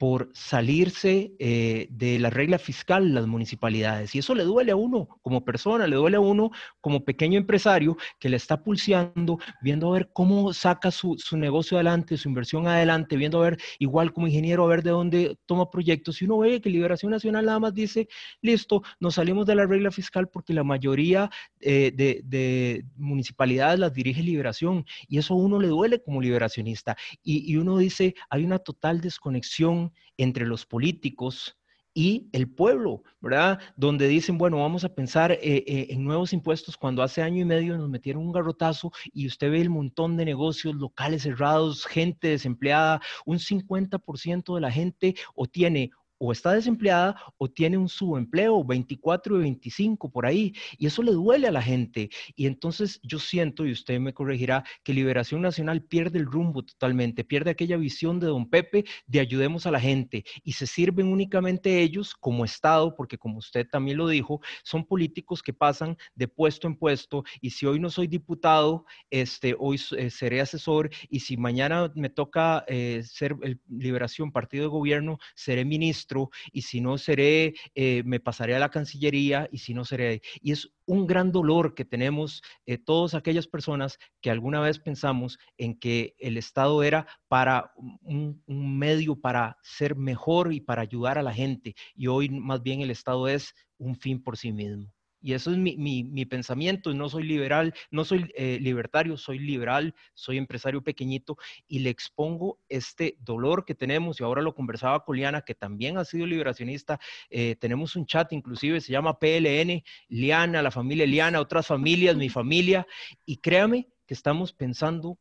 por 0.00 0.30
salirse 0.32 1.34
eh, 1.38 1.86
de 1.90 2.18
la 2.18 2.30
regla 2.30 2.58
fiscal 2.58 3.12
las 3.12 3.26
municipalidades. 3.26 4.14
Y 4.14 4.20
eso 4.20 4.34
le 4.34 4.44
duele 4.44 4.72
a 4.72 4.76
uno 4.76 5.20
como 5.20 5.44
persona, 5.44 5.86
le 5.86 5.96
duele 5.96 6.16
a 6.16 6.20
uno 6.20 6.52
como 6.80 7.04
pequeño 7.04 7.36
empresario 7.36 7.98
que 8.18 8.30
le 8.30 8.38
está 8.38 8.62
pulseando, 8.62 9.38
viendo 9.60 9.90
a 9.90 9.92
ver 9.92 10.10
cómo 10.14 10.54
saca 10.54 10.90
su, 10.90 11.18
negocio 11.32 11.76
adelante, 11.76 12.16
su 12.16 12.30
inversión 12.30 12.66
adelante, 12.66 13.14
viendo 13.18 13.40
a 13.40 13.50
ver, 13.50 13.58
igual 13.78 14.14
como 14.14 14.26
ingeniero, 14.26 14.64
a 14.64 14.68
ver 14.68 14.82
de 14.82 14.88
dónde 14.88 15.36
toma 15.44 15.68
proyectos. 15.68 16.22
Y 16.22 16.24
uno 16.24 16.38
ve 16.38 16.62
que 16.62 16.70
Liberación 16.70 17.12
Nacional 17.12 17.44
nada 17.44 17.58
más 17.58 17.74
dice, 17.74 18.08
listo, 18.40 18.82
nos 19.00 19.16
salimos 19.16 19.44
de 19.44 19.54
la 19.54 19.66
regla 19.66 19.90
fiscal 19.90 20.30
porque 20.30 20.54
la 20.54 20.64
mayoría 20.64 21.28
eh, 21.60 21.92
de, 21.94 22.86
municipalidades 22.96 23.78
las 23.78 23.92
dirige 23.92 24.22
Liberación. 24.22 24.86
Y 25.08 25.18
eso 25.18 25.34
a 25.34 25.36
uno 25.36 25.60
le 25.60 25.68
duele 25.68 26.00
como 26.02 26.22
liberacionista. 26.22 26.96
y 27.22 27.54
uno 27.58 27.76
dice, 27.76 28.14
hay 28.30 28.46
una 28.46 28.58
total 28.60 29.02
desconexión 29.02 29.89
entre 30.16 30.46
los 30.46 30.66
políticos 30.66 31.56
y 31.92 32.28
el 32.32 32.48
pueblo, 32.48 33.02
¿verdad? 33.20 33.58
Donde 33.76 34.06
dicen, 34.06 34.38
bueno, 34.38 34.58
vamos 34.58 34.84
a 34.84 34.94
pensar 34.94 35.32
eh, 35.32 35.38
eh, 35.42 35.86
en 35.90 36.04
nuevos 36.04 36.32
impuestos 36.32 36.76
cuando 36.76 37.02
hace 37.02 37.20
año 37.22 37.42
y 37.42 37.44
medio 37.44 37.76
nos 37.76 37.88
metieron 37.88 38.22
un 38.22 38.32
garrotazo 38.32 38.92
y 39.12 39.26
usted 39.26 39.50
ve 39.50 39.60
el 39.60 39.70
montón 39.70 40.16
de 40.16 40.24
negocios 40.24 40.76
locales 40.76 41.22
cerrados, 41.22 41.84
gente 41.86 42.28
desempleada, 42.28 43.00
un 43.26 43.38
50% 43.38 44.54
de 44.54 44.60
la 44.60 44.70
gente 44.70 45.14
o 45.34 45.46
tiene 45.46 45.90
o 46.20 46.32
está 46.32 46.52
desempleada 46.52 47.16
o 47.38 47.48
tiene 47.48 47.78
un 47.78 47.88
subempleo, 47.88 48.62
24 48.62 49.38
y 49.38 49.40
25 49.40 50.10
por 50.10 50.26
ahí, 50.26 50.52
y 50.76 50.86
eso 50.86 51.02
le 51.02 51.12
duele 51.12 51.48
a 51.48 51.50
la 51.50 51.62
gente. 51.62 52.10
Y 52.36 52.46
entonces 52.46 53.00
yo 53.02 53.18
siento, 53.18 53.64
y 53.66 53.72
usted 53.72 53.98
me 53.98 54.12
corregirá, 54.12 54.62
que 54.84 54.92
Liberación 54.92 55.40
Nacional 55.40 55.82
pierde 55.82 56.18
el 56.18 56.26
rumbo 56.26 56.62
totalmente, 56.62 57.24
pierde 57.24 57.50
aquella 57.50 57.78
visión 57.78 58.20
de 58.20 58.26
don 58.26 58.50
Pepe 58.50 58.84
de 59.06 59.20
ayudemos 59.20 59.64
a 59.64 59.70
la 59.70 59.80
gente 59.80 60.24
y 60.44 60.52
se 60.52 60.66
sirven 60.66 61.06
únicamente 61.06 61.80
ellos 61.80 62.14
como 62.14 62.44
Estado, 62.44 62.94
porque 62.94 63.16
como 63.16 63.38
usted 63.38 63.66
también 63.66 63.96
lo 63.96 64.06
dijo, 64.06 64.40
son 64.62 64.84
políticos 64.84 65.42
que 65.42 65.54
pasan 65.54 65.96
de 66.14 66.28
puesto 66.28 66.66
en 66.66 66.76
puesto 66.76 67.24
y 67.40 67.50
si 67.50 67.64
hoy 67.64 67.80
no 67.80 67.88
soy 67.88 68.06
diputado, 68.06 68.84
este, 69.08 69.56
hoy 69.58 69.80
eh, 69.96 70.10
seré 70.10 70.42
asesor 70.42 70.90
y 71.08 71.20
si 71.20 71.38
mañana 71.38 71.90
me 71.94 72.10
toca 72.10 72.64
eh, 72.68 73.02
ser 73.04 73.36
el 73.42 73.58
Liberación 73.68 74.32
Partido 74.32 74.64
de 74.64 74.68
Gobierno, 74.68 75.18
seré 75.34 75.64
ministro 75.64 76.09
y 76.52 76.62
si 76.62 76.80
no 76.80 76.98
seré, 76.98 77.54
eh, 77.74 78.02
me 78.04 78.20
pasaré 78.20 78.54
a 78.54 78.58
la 78.58 78.70
Cancillería 78.70 79.48
y 79.52 79.58
si 79.58 79.74
no 79.74 79.84
seré. 79.84 80.22
Y 80.40 80.52
es 80.52 80.70
un 80.86 81.06
gran 81.06 81.32
dolor 81.32 81.74
que 81.74 81.84
tenemos 81.84 82.42
eh, 82.66 82.78
todas 82.78 83.14
aquellas 83.14 83.46
personas 83.46 83.98
que 84.20 84.30
alguna 84.30 84.60
vez 84.60 84.78
pensamos 84.78 85.38
en 85.56 85.78
que 85.78 86.14
el 86.18 86.36
Estado 86.36 86.82
era 86.82 87.06
para 87.28 87.72
un, 87.76 88.42
un, 88.46 88.78
medio 88.78 89.16
para 89.16 89.56
ser 89.62 89.96
mejor 89.96 90.52
y 90.52 90.60
para 90.60 90.82
ayudar 90.82 91.18
a 91.18 91.22
la 91.22 91.32
gente. 91.32 91.74
Y 91.94 92.08
hoy 92.08 92.28
más 92.28 92.62
bien 92.62 92.80
el 92.80 92.90
Estado 92.90 93.28
es 93.28 93.54
un 93.78 93.96
fin 93.96 94.22
por 94.22 94.36
sí 94.36 94.52
mismo. 94.52 94.92
Y 95.20 95.34
eso 95.34 95.50
es 95.50 95.58
mi, 95.58 95.76
mi, 95.76 96.04
mi 96.04 96.24
pensamiento. 96.24 96.92
No 96.94 97.08
soy 97.08 97.24
liberal, 97.24 97.74
no 97.90 98.04
soy 98.04 98.30
eh, 98.34 98.58
libertario, 98.60 99.16
soy 99.16 99.38
liberal, 99.38 99.94
soy 100.14 100.38
empresario 100.38 100.82
pequeñito 100.82 101.36
y 101.68 101.80
le 101.80 101.90
expongo 101.90 102.58
este 102.68 103.16
dolor 103.20 103.64
que 103.64 103.74
tenemos. 103.74 104.20
Y 104.20 104.24
ahora 104.24 104.42
lo 104.42 104.54
conversaba 104.54 105.04
con 105.04 105.16
Liana, 105.16 105.42
que 105.42 105.54
también 105.54 105.98
ha 105.98 106.04
sido 106.04 106.26
liberacionista. 106.26 106.98
Eh, 107.28 107.56
tenemos 107.56 107.96
un 107.96 108.06
chat, 108.06 108.32
inclusive 108.32 108.80
se 108.80 108.92
llama 108.92 109.18
PLN, 109.18 109.82
Liana, 110.08 110.62
la 110.62 110.70
familia 110.70 111.06
Liana, 111.06 111.40
otras 111.40 111.66
familias, 111.66 112.16
mi 112.16 112.28
familia. 112.28 112.86
Y 113.26 113.36
créame 113.38 113.88
que 114.06 114.14
estamos 114.14 114.52
pensando 114.52 115.18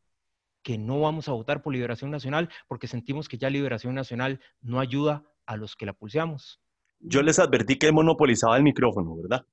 que 0.64 0.78
no 0.78 1.00
vamos 1.02 1.30
a 1.30 1.34
votar 1.34 1.62
por 1.62 1.74
Liberación 1.74 2.12
Nacional 2.12 2.50
porque 2.68 2.88
sentimos 2.88 3.30
que 3.30 3.38
ya 3.38 3.50
Liberación 3.50 3.96
Nacional 3.96 4.40
no 4.62 4.80
ayuda 4.80 5.24
a 5.46 5.58
los 5.58 5.76
que 5.76 5.86
la 5.86 5.94
pulseamos. 5.94 6.60
Yo 7.00 7.22
les 7.22 7.40
advertí 7.40 7.78
que 7.78 7.92
monopolizaba 7.92 8.58
el 8.58 8.64
micrófono, 8.64 9.16
¿verdad? 9.16 9.46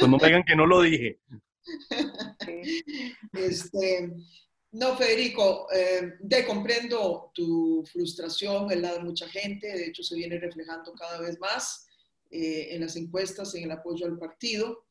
No 0.00 0.18
me 0.18 0.44
que 0.44 0.56
no 0.56 0.66
lo 0.66 0.82
dije. 0.82 1.20
Este, 3.32 4.10
no, 4.72 4.96
Federico, 4.96 5.68
eh, 5.72 6.44
comprendo 6.46 7.30
tu 7.34 7.84
frustración, 7.90 8.70
el 8.70 8.82
lado 8.82 8.98
de 8.98 9.04
mucha 9.04 9.28
gente, 9.28 9.66
de 9.68 9.86
hecho 9.86 10.02
se 10.02 10.16
viene 10.16 10.38
reflejando 10.38 10.92
cada 10.94 11.20
vez 11.20 11.38
más 11.38 11.86
eh, 12.30 12.74
en 12.74 12.80
las 12.80 12.96
encuestas, 12.96 13.54
en 13.54 13.64
el 13.64 13.70
apoyo 13.70 14.06
al 14.06 14.18
partido. 14.18 14.86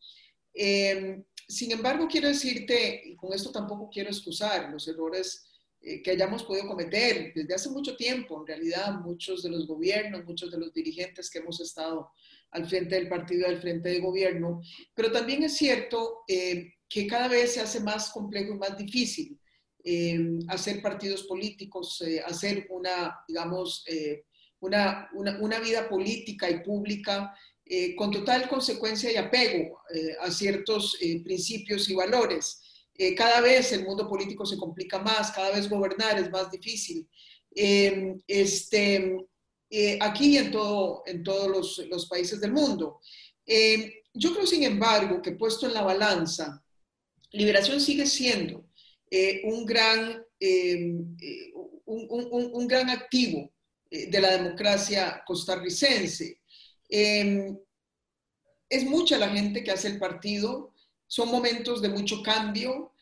Eh, 0.53 1.23
sin 1.47 1.71
embargo, 1.71 2.07
quiero 2.07 2.27
decirte, 2.27 3.01
y 3.03 3.15
con 3.15 3.33
esto 3.33 3.51
tampoco 3.51 3.89
quiero 3.89 4.09
excusar 4.09 4.69
los 4.69 4.87
errores 4.87 5.51
eh, 5.81 6.03
que 6.03 6.11
hayamos 6.11 6.43
podido 6.43 6.67
cometer 6.67 7.33
desde 7.33 7.55
hace 7.55 7.69
mucho 7.69 7.95
tiempo, 7.95 8.39
en 8.39 8.45
realidad 8.45 8.99
muchos 8.99 9.41
de 9.41 9.49
los 9.49 9.65
gobiernos, 9.65 10.23
muchos 10.25 10.51
de 10.51 10.59
los 10.59 10.71
dirigentes 10.71 11.31
que 11.31 11.39
hemos 11.39 11.59
estado 11.59 12.11
al 12.51 12.67
frente 12.67 12.95
del 12.95 13.07
partido, 13.07 13.47
al 13.47 13.61
frente 13.61 13.89
del 13.89 14.01
gobierno, 14.01 14.61
pero 14.93 15.11
también 15.11 15.43
es 15.43 15.57
cierto 15.57 16.23
eh, 16.27 16.73
que 16.87 17.07
cada 17.07 17.27
vez 17.27 17.53
se 17.53 17.61
hace 17.61 17.79
más 17.79 18.11
complejo 18.11 18.53
y 18.53 18.57
más 18.57 18.77
difícil 18.77 19.39
eh, 19.83 20.19
hacer 20.47 20.81
partidos 20.81 21.23
políticos, 21.23 22.01
eh, 22.05 22.21
hacer 22.25 22.67
una, 22.69 23.17
digamos, 23.27 23.85
una, 24.59 25.09
una, 25.13 25.39
una, 25.39 25.59
vida 25.59 25.89
política 25.89 26.49
y 26.49 26.61
pública 26.61 27.33
con 27.95 28.11
total 28.11 28.49
consecuencia 28.49 29.11
y 29.11 29.15
apego 29.15 29.79
a 30.19 30.29
ciertos 30.29 30.97
principios 31.23 31.89
y 31.89 31.95
valores. 31.95 32.61
cada 33.15 33.39
vez 33.39 33.71
el 33.71 33.85
mundo 33.85 34.09
político 34.09 34.45
se 34.45 34.57
complica 34.57 34.99
más, 34.99 35.31
cada 35.31 35.55
vez 35.55 35.69
gobernar 35.69 36.19
es 36.19 36.29
más 36.29 36.51
difícil. 36.51 37.07
este, 38.27 39.15
eh, 39.73 39.97
aquí 40.01 40.33
y 40.33 40.37
en, 40.37 40.51
todo, 40.51 41.01
en 41.05 41.23
todos 41.23 41.47
los, 41.47 41.77
los 41.89 42.05
países 42.07 42.41
del 42.41 42.51
mundo. 42.51 42.99
Eh, 43.45 44.03
yo 44.13 44.33
creo, 44.33 44.45
sin 44.45 44.63
embargo, 44.63 45.21
que 45.21 45.31
puesto 45.31 45.65
en 45.65 45.73
la 45.73 45.81
balanza, 45.81 46.61
liberación 47.31 47.79
sigue 47.79 48.05
siendo 48.05 48.65
eh, 49.09 49.41
un, 49.45 49.65
gran, 49.65 50.25
un, 50.41 51.17
un, 51.85 52.49
un, 52.53 52.67
gran 52.67 52.89
activo 52.89 53.49
de 53.89 54.21
la 54.21 54.31
democracia 54.31 55.23
costarricense. 55.25 56.41
es 56.89 58.83
mucha 58.83 59.17
la 59.17 59.29
gente 59.29 59.63
que 59.63 59.71
hace 59.71 59.87
el 59.87 59.99
partido, 59.99 60.73
son 61.07 61.29
momentos 61.29 61.81
de 61.81 61.87
mucho 61.87 62.21
cambio, 62.21 62.93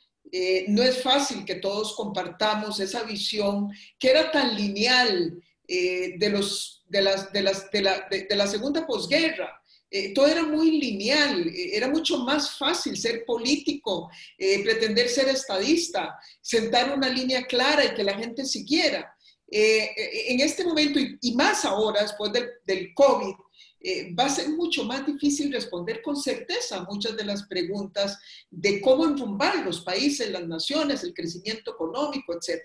no 0.67 0.83
es 0.83 1.01
fácil 1.01 1.45
que 1.45 1.55
todos 1.55 1.95
compartamos 1.95 2.79
esa 2.79 3.01
visión 3.01 3.71
que 3.97 4.11
era 4.11 4.29
tan 4.29 4.55
lineal 4.55 5.41
eh, 5.71 6.15
de, 6.17 6.29
los, 6.31 6.83
de, 6.87 7.01
las, 7.03 7.31
de, 7.31 7.43
las, 7.43 7.69
de, 7.69 7.81
la, 7.83 8.07
de, 8.09 8.35
la 8.35 8.47
segunda 8.47 8.87
posguerra. 8.87 9.61
Eh, 9.91 10.15
todo 10.15 10.25
era 10.25 10.41
muy 10.41 10.79
lineal, 10.79 11.47
eh, 11.47 11.77
era 11.77 11.87
mucho 11.87 12.17
más 12.17 12.57
fácil 12.57 12.97
ser 12.97 13.23
político, 13.23 14.09
pretender 14.37 15.07
ser 15.09 15.29
estadista, 15.29 16.17
sentar 16.41 16.91
una 16.91 17.07
línea 17.09 17.43
clara 17.45 17.85
y 17.85 17.93
que 17.93 18.03
la 18.03 18.17
gente 18.17 18.45
siguiera. 18.45 19.15
en 19.47 20.39
este 20.39 20.63
momento, 20.63 20.99
y, 20.99 21.17
y, 21.21 21.35
más 21.35 21.65
ahora, 21.65 22.01
después 22.01 22.31
del, 22.31 22.49
del 22.65 22.91
COVID, 22.95 23.35
eh, 23.81 24.13
va 24.13 24.25
a 24.25 24.29
ser 24.29 24.49
mucho 24.49 24.83
más 24.83 25.05
difícil 25.05 25.51
responder 25.53 26.01
con 26.01 26.15
certeza 26.17 26.83
muchas 26.89 27.15
de 27.15 27.23
las 27.23 27.43
preguntas 27.43 28.19
de 28.49 28.81
cómo 28.81 29.05
enrumbar 29.05 29.65
los 29.65 29.81
países, 29.81 30.29
las 30.31 30.47
naciones, 30.47 31.03
el 31.03 31.13
crecimiento 31.13 31.71
económico, 31.71 32.33
etc. 32.33 32.61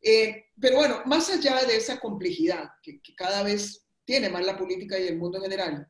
Eh, 0.00 0.46
pero 0.60 0.76
bueno, 0.76 1.02
más 1.06 1.28
allá 1.30 1.64
de 1.64 1.76
esa 1.76 1.98
complejidad 1.98 2.68
que, 2.82 3.00
que, 3.00 3.14
cada 3.14 3.42
vez 3.42 3.84
tiene 4.04 4.28
más 4.28 4.44
la 4.44 4.56
política 4.56 4.98
y 4.98 5.08
el 5.08 5.18
mundo 5.18 5.38
en 5.38 5.44
general, 5.44 5.88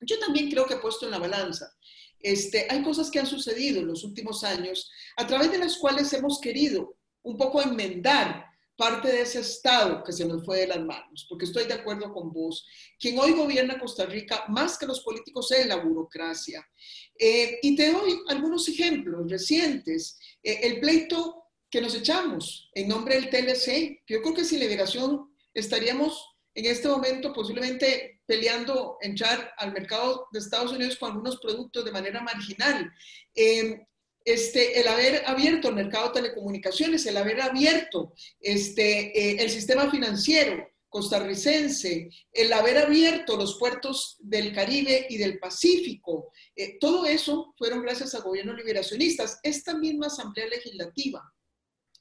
yo 0.00 0.18
también 0.18 0.50
creo 0.50 0.66
que 0.66 0.74
he 0.74 0.78
puesto 0.78 1.04
en 1.04 1.12
la 1.12 1.18
balanza. 1.18 1.70
Este, 2.18 2.66
hay 2.68 2.82
cosas 2.82 3.10
que 3.10 3.18
han 3.18 3.26
sucedido 3.26 3.80
en 3.80 3.86
los 3.86 4.04
últimos 4.04 4.44
años 4.44 4.90
a 5.16 5.26
través 5.26 5.50
de 5.50 5.58
las 5.58 5.76
cuales 5.76 6.12
hemos 6.12 6.40
querido 6.40 6.96
un 7.22 7.36
poco 7.36 7.62
enmendar 7.62 8.49
parte 8.80 9.08
de 9.08 9.20
ese 9.20 9.40
Estado 9.40 10.02
que 10.02 10.10
se 10.10 10.24
nos 10.24 10.42
fue 10.42 10.60
de 10.60 10.68
las 10.68 10.80
manos, 10.80 11.26
porque 11.28 11.44
estoy 11.44 11.66
de 11.66 11.74
acuerdo 11.74 12.14
con 12.14 12.32
vos. 12.32 12.66
Quien 12.98 13.18
hoy 13.18 13.32
gobierna 13.32 13.78
Costa 13.78 14.06
Rica, 14.06 14.46
más 14.48 14.78
que 14.78 14.86
los 14.86 15.00
políticos, 15.00 15.52
es 15.52 15.66
la 15.66 15.76
burocracia. 15.76 16.66
Eh, 17.18 17.58
y 17.60 17.76
te 17.76 17.92
doy 17.92 18.18
algunos 18.28 18.66
ejemplos 18.70 19.30
recientes. 19.30 20.18
Eh, 20.42 20.60
el 20.62 20.80
pleito 20.80 21.44
que 21.70 21.82
nos 21.82 21.94
echamos 21.94 22.70
en 22.72 22.88
nombre 22.88 23.16
del 23.16 23.28
TLC, 23.28 24.02
que 24.06 24.14
yo 24.14 24.22
creo 24.22 24.34
que 24.34 24.46
sin 24.46 24.60
liberación 24.60 25.30
estaríamos 25.52 26.26
en 26.54 26.64
este 26.64 26.88
momento 26.88 27.34
posiblemente 27.34 28.22
peleando 28.24 28.96
entrar 29.02 29.52
al 29.58 29.74
mercado 29.74 30.26
de 30.32 30.38
Estados 30.38 30.72
Unidos 30.72 30.96
con 30.96 31.10
algunos 31.10 31.38
productos 31.38 31.84
de 31.84 31.92
manera 31.92 32.22
marginal. 32.22 32.90
Eh, 33.34 33.86
este, 34.24 34.80
el 34.80 34.88
haber 34.88 35.22
abierto 35.26 35.68
el 35.68 35.74
mercado 35.74 36.08
de 36.08 36.20
telecomunicaciones, 36.20 37.06
el 37.06 37.16
haber 37.16 37.40
abierto 37.40 38.12
este, 38.40 39.18
eh, 39.18 39.42
el 39.42 39.50
sistema 39.50 39.90
financiero 39.90 40.68
costarricense, 40.88 42.10
el 42.32 42.52
haber 42.52 42.78
abierto 42.78 43.36
los 43.36 43.58
puertos 43.58 44.16
del 44.18 44.52
Caribe 44.52 45.06
y 45.08 45.18
del 45.18 45.38
Pacífico, 45.38 46.32
eh, 46.56 46.78
todo 46.80 47.06
eso 47.06 47.54
fueron 47.56 47.80
gracias 47.80 48.14
a 48.16 48.20
gobiernos 48.20 48.56
liberacionistas. 48.56 49.38
Esta 49.44 49.78
misma 49.78 50.08
Asamblea 50.08 50.48
Legislativa, 50.48 51.22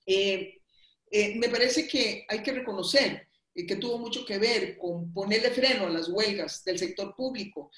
eh, 0.08 0.56
me 1.12 1.50
parece 1.50 1.88
que 1.88 2.26
hay 2.28 2.42
que 2.42 2.52
reconocer 2.52 3.28
que 3.54 3.76
tuvo 3.76 4.00
mucho 4.00 4.26
que 4.26 4.38
ver 4.38 4.78
con 4.78 5.12
ponerle 5.12 5.52
freno 5.52 5.86
a 5.86 5.90
las 5.90 6.08
huelgas 6.08 6.64
del 6.64 6.80
sector 6.80 7.14
público. 7.16 7.72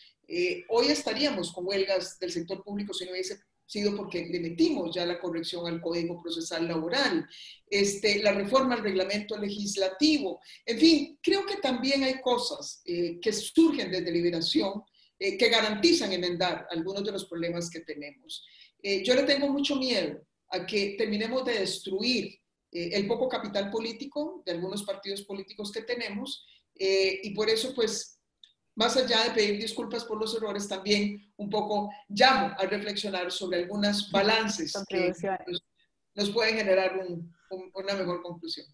hoy 0.70 0.88
estaríamos 0.88 1.52
con 1.52 1.66
huelgas 1.66 2.20
del 2.20 2.32
sector 2.32 2.64
público 2.64 2.94
si 2.94 3.04
no 3.04 3.12
hubiese 3.12 3.42
sido 3.72 3.95
porque 3.95 4.26
le 4.26 4.41
metimos 4.41 4.93
ya 4.93 5.05
la 5.05 5.19
corrección 5.19 5.65
al 5.65 5.80
Código 5.80 6.22
Procesal 6.22 6.67
Laboral, 6.67 7.26
este, 7.69 8.22
la 8.22 8.34
reforma 8.34 8.76
al 8.76 8.84
reglamento 8.84 9.38
legislativo. 9.38 10.41
En 10.65 10.78
fin, 10.78 11.19
creo 11.22 11.45
que 11.45 11.55
también 11.57 12.03
hay 12.03 12.19
cosas 12.19 12.82
eh, 12.84 13.17
que 13.22 13.32
surgen 13.32 13.89
desde 13.89 14.11
liberación 14.11 14.84
eh, 15.17 15.38
que 15.38 15.47
garantizan 15.47 16.11
enmendar 16.11 16.67
algunos 16.69 17.05
de 17.05 17.13
los 17.13 17.26
problemas 17.26 17.69
que 17.69 17.80
tenemos. 17.80 18.45
Eh, 18.84 19.03
yo 19.03 19.15
le 19.15 19.24
tengo 19.24 19.47
mucho 19.47 19.78
miedo 19.78 20.19
a 20.49 20.65
que 20.65 20.95
terminemos 20.97 21.45
de 21.45 21.59
destruir 21.59 22.38
el 22.74 23.05
poco 23.05 23.28
capital 23.28 23.69
político 23.69 24.43
de 24.45 24.53
algunos 24.53 24.84
partidos 24.84 25.24
políticos 25.24 25.74
que 25.74 25.82
tenemos 25.82 26.45
y 26.74 27.30
por 27.32 27.49
eso 27.49 27.76
pues 27.76 28.20
más 28.82 28.97
allá 28.97 29.25
de 29.25 29.32
pedir 29.32 29.61
disculpas 29.61 30.03
por 30.03 30.19
los 30.19 30.36
errores, 30.36 30.67
también 30.67 31.32
un 31.38 31.51
poco 31.51 31.91
llamo 32.09 32.55
a 32.57 32.65
reflexionar 32.65 33.32
sobre 33.32 33.59
algunos 33.59 34.09
balances 34.11 34.73
que 34.89 35.13
nos, 35.45 35.63
nos, 36.15 36.29
pueden 36.32 36.55
generar 36.55 36.97
un, 36.97 37.32
un, 37.51 37.71
una 37.75 37.93
mejor 37.93 38.23
conclusión. 38.23 38.65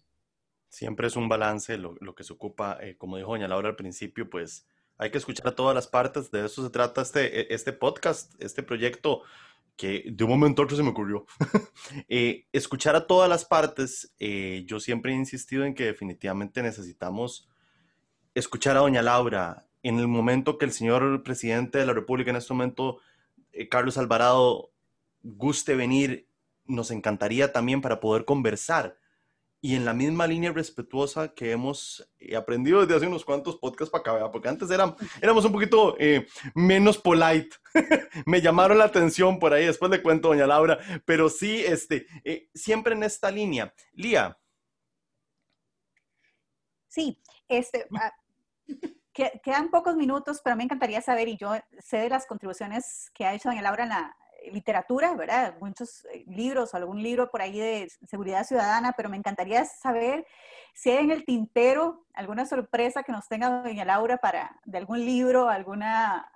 Siempre 0.70 1.08
es 1.08 1.16
un 1.16 1.28
balance 1.28 1.76
lo, 1.76 1.94
lo 2.00 2.14
que 2.14 2.24
se 2.24 2.32
ocupa, 2.32 2.78
eh, 2.80 2.96
como 2.96 3.18
dijo 3.18 3.32
doña 3.32 3.48
Laura 3.48 3.68
al 3.68 3.76
principio, 3.76 4.30
pues 4.30 4.66
hay 4.96 5.10
que 5.10 5.18
escuchar 5.18 5.46
a 5.48 5.54
todas 5.54 5.74
las 5.74 5.86
partes, 5.86 6.30
de 6.30 6.46
eso 6.46 6.64
se 6.64 6.70
trata 6.70 7.02
este, 7.02 7.40
e, 7.42 7.54
este 7.54 7.74
podcast, 7.74 8.32
este 8.42 8.62
proyecto 8.62 9.24
que 9.76 10.04
de 10.10 10.24
un 10.24 10.30
momento 10.30 10.62
a 10.62 10.64
otro 10.64 10.76
se 10.76 10.82
me 10.82 10.88
ocurrió. 10.88 11.26
eh, 12.08 12.46
escuchar 12.52 12.96
a 12.96 13.06
todas 13.06 13.28
las 13.28 13.44
partes, 13.44 14.14
eh, 14.18 14.64
yo 14.66 14.80
siempre 14.80 15.12
he 15.12 15.16
insistido 15.16 15.64
en 15.64 15.74
que 15.74 15.84
definitivamente 15.84 16.62
necesitamos 16.62 17.46
escuchar 18.34 18.76
a 18.76 18.80
doña 18.80 19.02
Laura 19.02 19.67
en 19.82 19.98
el 19.98 20.08
momento 20.08 20.58
que 20.58 20.64
el 20.64 20.72
señor 20.72 21.22
presidente 21.22 21.78
de 21.78 21.86
la 21.86 21.92
República, 21.92 22.30
en 22.30 22.36
este 22.36 22.52
momento, 22.52 22.98
eh, 23.52 23.68
Carlos 23.68 23.98
Alvarado, 23.98 24.70
guste 25.22 25.74
venir, 25.74 26.28
nos 26.66 26.90
encantaría 26.90 27.52
también 27.52 27.80
para 27.80 28.00
poder 28.00 28.24
conversar 28.24 28.98
y 29.60 29.74
en 29.74 29.84
la 29.84 29.92
misma 29.92 30.26
línea 30.26 30.52
respetuosa 30.52 31.34
que 31.34 31.50
hemos 31.50 32.08
eh, 32.20 32.36
aprendido 32.36 32.80
desde 32.80 32.94
hace 32.94 33.06
unos 33.06 33.24
cuantos 33.24 33.56
podcasts 33.56 33.90
para 33.90 34.16
acá, 34.16 34.30
porque 34.30 34.48
antes 34.48 34.70
eran, 34.70 34.94
éramos 35.20 35.44
un 35.44 35.52
poquito 35.52 35.96
eh, 35.98 36.28
menos 36.54 36.98
polite. 36.98 37.56
Me 38.26 38.40
llamaron 38.40 38.78
la 38.78 38.84
atención 38.84 39.38
por 39.38 39.52
ahí, 39.52 39.66
después 39.66 39.90
le 39.90 40.02
cuento, 40.02 40.28
doña 40.28 40.46
Laura, 40.46 40.78
pero 41.04 41.28
sí, 41.28 41.64
este, 41.64 42.06
eh, 42.24 42.48
siempre 42.54 42.94
en 42.94 43.02
esta 43.02 43.30
línea. 43.30 43.74
Lía. 43.92 44.38
Sí, 46.86 47.20
este, 47.48 47.88
quedan 49.42 49.70
pocos 49.70 49.96
minutos, 49.96 50.40
pero 50.42 50.56
me 50.56 50.64
encantaría 50.64 51.00
saber, 51.00 51.28
y 51.28 51.36
yo 51.36 51.52
sé 51.78 51.98
de 51.98 52.08
las 52.08 52.26
contribuciones 52.26 53.10
que 53.14 53.26
ha 53.26 53.34
hecho 53.34 53.48
doña 53.48 53.62
Laura 53.62 53.84
en 53.84 53.90
la, 53.90 54.16
literatura, 54.52 55.14
¿verdad? 55.14 55.56
Muchos 55.60 56.04
eh, 56.06 56.24
libros 56.26 56.74
algún 56.74 57.02
libro 57.02 57.30
por 57.30 57.42
ahí 57.42 57.58
de 57.58 57.90
seguridad 58.06 58.44
ciudadana, 58.44 58.92
pero 58.96 59.08
me 59.08 59.16
encantaría 59.16 59.64
saber 59.64 60.26
si 60.74 60.90
hay 60.90 61.04
en 61.04 61.10
el 61.10 61.24
tintero 61.24 62.06
alguna 62.14 62.46
sorpresa 62.46 63.02
que 63.02 63.12
nos 63.12 63.28
tenga 63.28 63.62
doña 63.62 63.84
Laura 63.84 64.18
para, 64.18 64.58
de 64.64 64.78
algún 64.78 65.04
libro, 65.04 65.48
alguna 65.48 66.30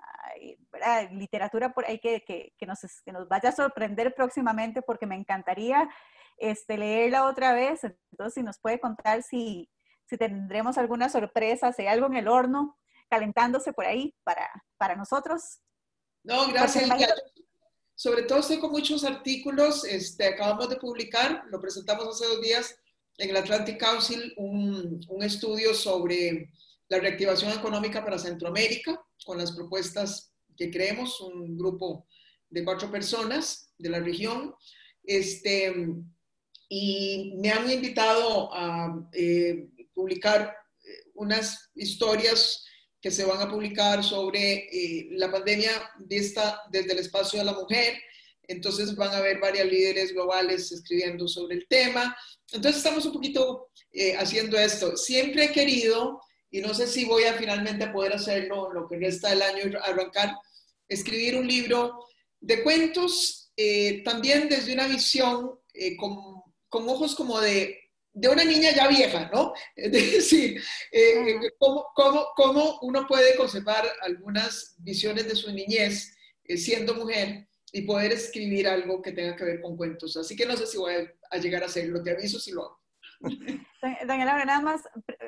literatura 1.12 1.72
por 1.72 1.84
ahí 1.84 1.98
que, 1.98 2.22
que, 2.22 2.54
que, 2.56 2.66
nos, 2.66 2.80
que 3.04 3.12
nos 3.12 3.28
vaya 3.28 3.50
a 3.50 3.52
sorprender 3.52 4.14
próximamente, 4.14 4.82
porque 4.82 5.06
me 5.06 5.14
encantaría 5.14 5.88
este, 6.38 6.78
leerla 6.78 7.24
otra 7.26 7.52
vez. 7.52 7.84
Entonces, 7.84 8.34
si 8.34 8.42
nos 8.42 8.58
puede 8.58 8.80
contar 8.80 9.22
si, 9.22 9.68
si 10.12 10.18
tendremos 10.18 10.76
alguna 10.76 11.08
sorpresa, 11.08 11.72
si 11.72 11.82
hay 11.82 11.88
algo 11.88 12.06
en 12.06 12.16
el 12.16 12.28
horno 12.28 12.78
calentándose 13.08 13.72
por 13.72 13.86
ahí 13.86 14.14
para, 14.24 14.46
para 14.76 14.94
nosotros. 14.94 15.60
No, 16.22 16.48
gracias. 16.48 16.86
Sobre 17.94 18.24
todo 18.24 18.40
estoy 18.40 18.58
con 18.58 18.72
muchos 18.72 19.04
artículos, 19.04 19.86
este, 19.86 20.26
acabamos 20.26 20.68
de 20.68 20.76
publicar, 20.76 21.44
lo 21.50 21.58
presentamos 21.58 22.08
hace 22.08 22.26
dos 22.26 22.42
días 22.42 22.76
en 23.16 23.30
el 23.30 23.36
Atlantic 23.38 23.78
Council, 23.78 24.34
un, 24.36 25.00
un 25.08 25.22
estudio 25.22 25.72
sobre 25.72 26.50
la 26.88 26.98
reactivación 26.98 27.52
económica 27.52 28.04
para 28.04 28.18
Centroamérica, 28.18 29.02
con 29.24 29.38
las 29.38 29.52
propuestas 29.52 30.34
que 30.58 30.70
creemos, 30.70 31.22
un 31.22 31.56
grupo 31.56 32.06
de 32.50 32.64
cuatro 32.64 32.90
personas 32.90 33.72
de 33.78 33.88
la 33.88 34.00
región. 34.00 34.54
Este, 35.04 35.72
y 36.74 37.34
me 37.36 37.50
han 37.50 37.70
invitado 37.70 38.48
a 38.54 39.06
eh, 39.12 39.68
publicar 39.94 40.56
unas 41.14 41.70
historias 41.74 42.64
que 43.02 43.10
se 43.10 43.24
van 43.24 43.42
a 43.42 43.50
publicar 43.50 44.02
sobre 44.04 44.68
eh, 44.70 45.08
la 45.10 45.30
pandemia 45.30 45.72
vista 45.98 46.62
desde 46.70 46.92
el 46.92 47.00
espacio 47.00 47.40
de 47.40 47.44
la 47.44 47.52
mujer. 47.52 48.00
Entonces 48.44 48.94
van 48.94 49.10
a 49.10 49.16
haber 49.16 49.40
varios 49.40 49.66
líderes 49.66 50.12
globales 50.12 50.70
escribiendo 50.70 51.26
sobre 51.26 51.56
el 51.56 51.66
tema. 51.68 52.16
Entonces 52.52 52.76
estamos 52.76 53.04
un 53.04 53.12
poquito 53.12 53.70
eh, 53.90 54.14
haciendo 54.16 54.56
esto. 54.56 54.96
Siempre 54.96 55.46
he 55.46 55.52
querido, 55.52 56.20
y 56.48 56.60
no 56.60 56.72
sé 56.74 56.86
si 56.86 57.04
voy 57.04 57.24
a 57.24 57.34
finalmente 57.34 57.88
poder 57.88 58.12
hacerlo 58.12 58.72
lo 58.72 58.88
que 58.88 58.98
resta 58.98 59.30
del 59.30 59.42
año 59.42 59.78
arrancar, 59.84 60.36
escribir 60.88 61.36
un 61.36 61.48
libro 61.48 62.06
de 62.40 62.62
cuentos, 62.62 63.50
eh, 63.56 64.02
también 64.04 64.48
desde 64.48 64.74
una 64.74 64.86
visión 64.86 65.58
con, 65.98 66.42
con 66.68 66.88
ojos 66.88 67.16
como 67.16 67.40
de 67.40 67.81
de 68.14 68.28
una 68.28 68.44
niña 68.44 68.72
ya 68.72 68.88
vieja, 68.88 69.30
¿no? 69.32 69.52
Es 69.76 69.92
decir, 69.92 70.62
eh, 70.90 71.38
cómo, 71.58 71.86
cómo, 72.36 72.78
uno 72.82 73.06
puede 73.06 73.36
conservar 73.36 73.84
algunas 74.02 74.76
visiones 74.78 75.28
de 75.28 75.36
su 75.36 75.52
niñez 75.52 76.16
eh, 76.44 76.56
siendo 76.56 76.94
mujer 76.94 77.48
y 77.72 77.82
poder 77.82 78.12
escribir 78.12 78.68
algo 78.68 79.00
que 79.00 79.12
tenga 79.12 79.34
que 79.34 79.44
ver 79.44 79.60
con 79.62 79.76
cuentos. 79.76 80.16
Así 80.16 80.36
que 80.36 80.46
no 80.46 80.56
sé 80.56 80.66
si 80.66 80.76
voy 80.76 80.94
a, 81.30 81.36
llegar 81.38 81.62
a 81.62 81.66
hacerlo, 81.66 82.02
te 82.02 82.10
aviso 82.10 82.38
si 82.38 82.52
lo 82.52 82.64
hago. 82.64 82.80
Laura, 83.80 84.44
nada 84.44 84.60
más, 84.60 84.82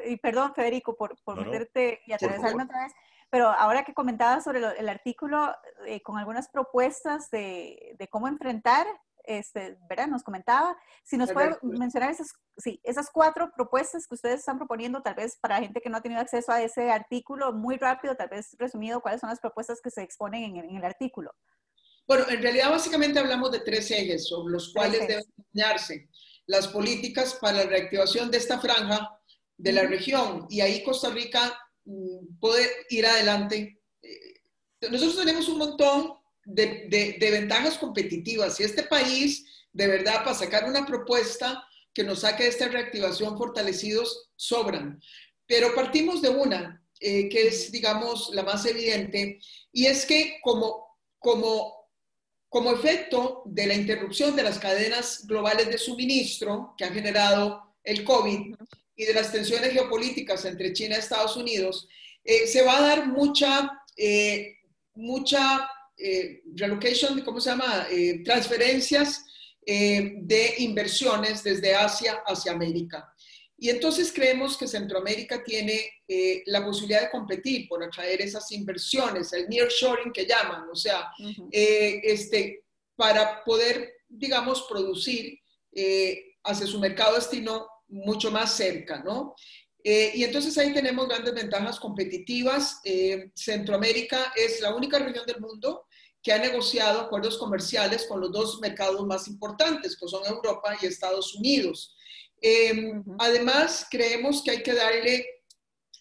y 0.07 0.16
perdón 0.18 0.53
Federico 0.55 0.97
por, 0.97 1.16
por 1.22 1.43
meterte 1.45 2.03
y 2.07 2.12
atravesarme 2.12 2.64
otra 2.64 2.85
vez, 2.85 2.93
pero 3.30 3.49
ahora 3.49 3.85
que 3.85 3.95
comentaba 3.95 4.41
sobre 4.41 4.61
el 4.78 4.89
artículo 4.89 5.55
eh, 5.87 6.03
con 6.03 6.18
algunas 6.18 6.49
propuestas 6.49 7.30
de, 7.30 7.95
de, 7.99 8.09
cómo 8.09 8.28
enfrentar 8.28 8.87
este, 9.25 9.79
¿verdad? 9.89 10.09
Nos 10.09 10.22
comentaba. 10.22 10.77
Si 11.05 11.16
nos 11.16 11.33
puede 11.33 11.57
mencionar 11.62 12.11
esas, 12.11 12.29
sí, 12.57 12.81
esas 12.85 13.11
cuatro 13.11 13.51
propuestas 13.57 14.07
que 14.07 14.14
ustedes 14.14 14.41
están 14.41 14.59
proponiendo, 14.59 15.03
tal 15.03 15.14
vez 15.14 15.37
para 15.41 15.61
gente 15.61 15.81
que 15.81 15.89
no 15.89 15.97
ha 15.97 16.03
tenido 16.03 16.20
acceso 16.20 16.53
a 16.53 16.62
ese 16.62 16.91
artículo, 16.91 17.53
muy 17.53 17.77
rápido, 17.77 18.14
tal 18.16 18.29
vez 18.29 18.55
resumido, 18.59 19.01
cuáles 19.01 19.20
son 19.20 19.31
las 19.31 19.41
propuestas 19.41 19.81
que 19.83 19.91
se 19.91 20.03
exponen 20.03 20.57
en, 20.57 20.77
el 20.77 20.85
artículo. 20.85 21.33
Bueno, 22.07 22.25
en 22.29 22.43
realidad 22.43 22.70
básicamente 22.70 23.18
hablamos 23.18 23.51
de 23.51 23.61
tres 23.61 23.91
ejes 23.91 24.29
sobre 24.29 24.53
los 24.53 24.72
cuales 24.72 25.07
deben 25.09 25.25
diseñarse 25.37 26.09
las 26.47 26.68
políticas 26.68 27.35
para 27.41 27.59
la 27.59 27.64
reactivación 27.64 28.31
de 28.31 28.39
esta 28.39 28.61
franja 28.61 29.18
de 29.57 29.72
la 29.72 29.83
región 29.85 30.47
y 30.51 30.61
ahí 30.61 30.83
Costa 30.85 31.11
Rica 31.11 31.59
mm, 31.85 32.39
puede 32.39 32.68
ir 32.91 33.07
adelante. 33.07 33.81
Eh, 34.03 34.35
nosotros 34.91 35.16
tenemos 35.16 35.49
un 35.49 35.59
montón 35.59 36.24
de, 36.45 37.16
ventajas 37.20 37.78
competitivas. 37.78 38.59
Y 38.61 38.64
este 38.64 38.84
país, 38.84 39.45
de 39.72 39.86
verdad, 39.86 40.24
para 40.24 40.34
sacar 40.34 40.68
una 40.68 40.86
propuesta 40.86 41.66
que 41.92 42.05
nos 42.05 42.20
saque 42.20 42.45
de 42.45 42.49
esta 42.51 42.68
reactivación 42.68 43.36
fortalecidos, 43.38 44.30
sobran. 44.36 45.01
Pero 45.47 45.74
partimos 45.74 46.22
de 46.22 46.30
una, 46.30 46.84
eh, 47.01 47.28
que 47.28 47.49
es, 47.49 47.70
digamos, 47.70 48.30
la 48.32 48.42
más 48.42 48.66
evidente, 48.66 49.38
y 49.72 49.86
es 49.86 50.05
que 50.07 50.38
como, 50.42 50.99
como, 51.18 51.88
como 52.49 52.72
efecto 52.72 53.42
de 53.47 53.66
la 53.66 53.74
interrupción 53.74 54.34
de 54.34 54.42
las 54.42 54.59
cadenas 54.59 55.26
globales 55.26 55.68
de 55.68 55.78
suministro 55.78 56.74
que 56.76 56.84
ha 56.84 56.92
generado 56.92 57.74
el 57.84 58.05
COVID 58.05 58.55
y 58.97 59.05
de 59.05 59.14
las 59.14 59.30
tensiones 59.32 59.72
geopolíticas 59.72 60.45
entre 60.45 60.72
China 60.72 60.97
y 60.97 60.99
Estados 61.01 61.36
Unidos, 61.36 61.88
eh, 62.24 62.47
se 62.47 62.62
va 62.62 62.78
a 62.78 62.82
dar 62.82 63.07
mucha, 63.07 63.70
eh, 63.97 64.57
mucha 64.95 65.68
eh, 65.97 66.42
relocation, 66.55 67.20
¿cómo 67.22 67.40
se 67.40 67.51
llama? 67.51 67.86
Eh, 67.90 68.22
transferencias 68.24 69.24
eh, 69.64 70.14
de 70.16 70.55
inversiones 70.59 71.42
desde 71.42 71.74
Asia 71.74 72.22
hacia 72.26 72.53
América. 72.53 73.12
Y 73.57 73.70
entonces 73.70 74.12
creemos 74.12 74.59
que 74.59 74.66
Centroamérica 74.66 75.42
tiene 75.42 75.88
la 76.47 76.62
posibilidad 76.62 77.03
de 77.03 77.11
competir 77.11 77.68
por 77.68 77.82
atraer 77.82 78.20
esas 78.20 78.51
inversiones, 78.51 79.32
el 79.32 79.49
nearshoring 79.49 80.12
que 80.12 80.26
llaman, 80.26 80.68
o 80.70 80.74
sea, 80.74 81.09
este, 81.51 82.64
para 82.97 83.42
poder, 83.45 83.95
digamos, 84.09 84.66
producir 84.68 85.38
hacia 86.42 86.66
su 86.66 86.80
mercado 86.80 87.14
destino 87.14 87.66
mucho 87.88 88.30
más 88.32 88.55
cerca, 88.55 89.03
¿no? 89.03 89.34
Y 89.87 90.24
entonces 90.24 90.57
ahí 90.57 90.72
tenemos 90.72 91.07
grandes 91.07 91.35
ventajas 91.35 91.78
competitivas. 91.78 92.80
Centroamérica 93.35 94.32
es 94.35 94.61
la 94.62 94.74
única 94.74 94.99
región 94.99 95.26
del 95.26 95.41
mundo 95.41 95.87
que 96.24 96.32
ha 96.32 96.39
negociado 96.39 97.03
acuerdos 97.03 97.37
comerciales 97.37 98.07
con 98.07 98.18
los 98.18 98.32
dos 98.32 98.59
mercados 98.61 99.07
más 99.07 99.28
importantes, 99.28 99.95
que 99.95 100.09
son 100.09 100.24
Europa 100.24 100.74
y 100.80 100.87
Estados 100.87 101.35
Unidos. 101.35 101.95
Em, 102.41 103.05
además, 103.18 103.87
creemos 103.91 104.43
que 104.43 104.53
hay 104.53 104.62
que 104.62 104.72
darle 104.72 105.26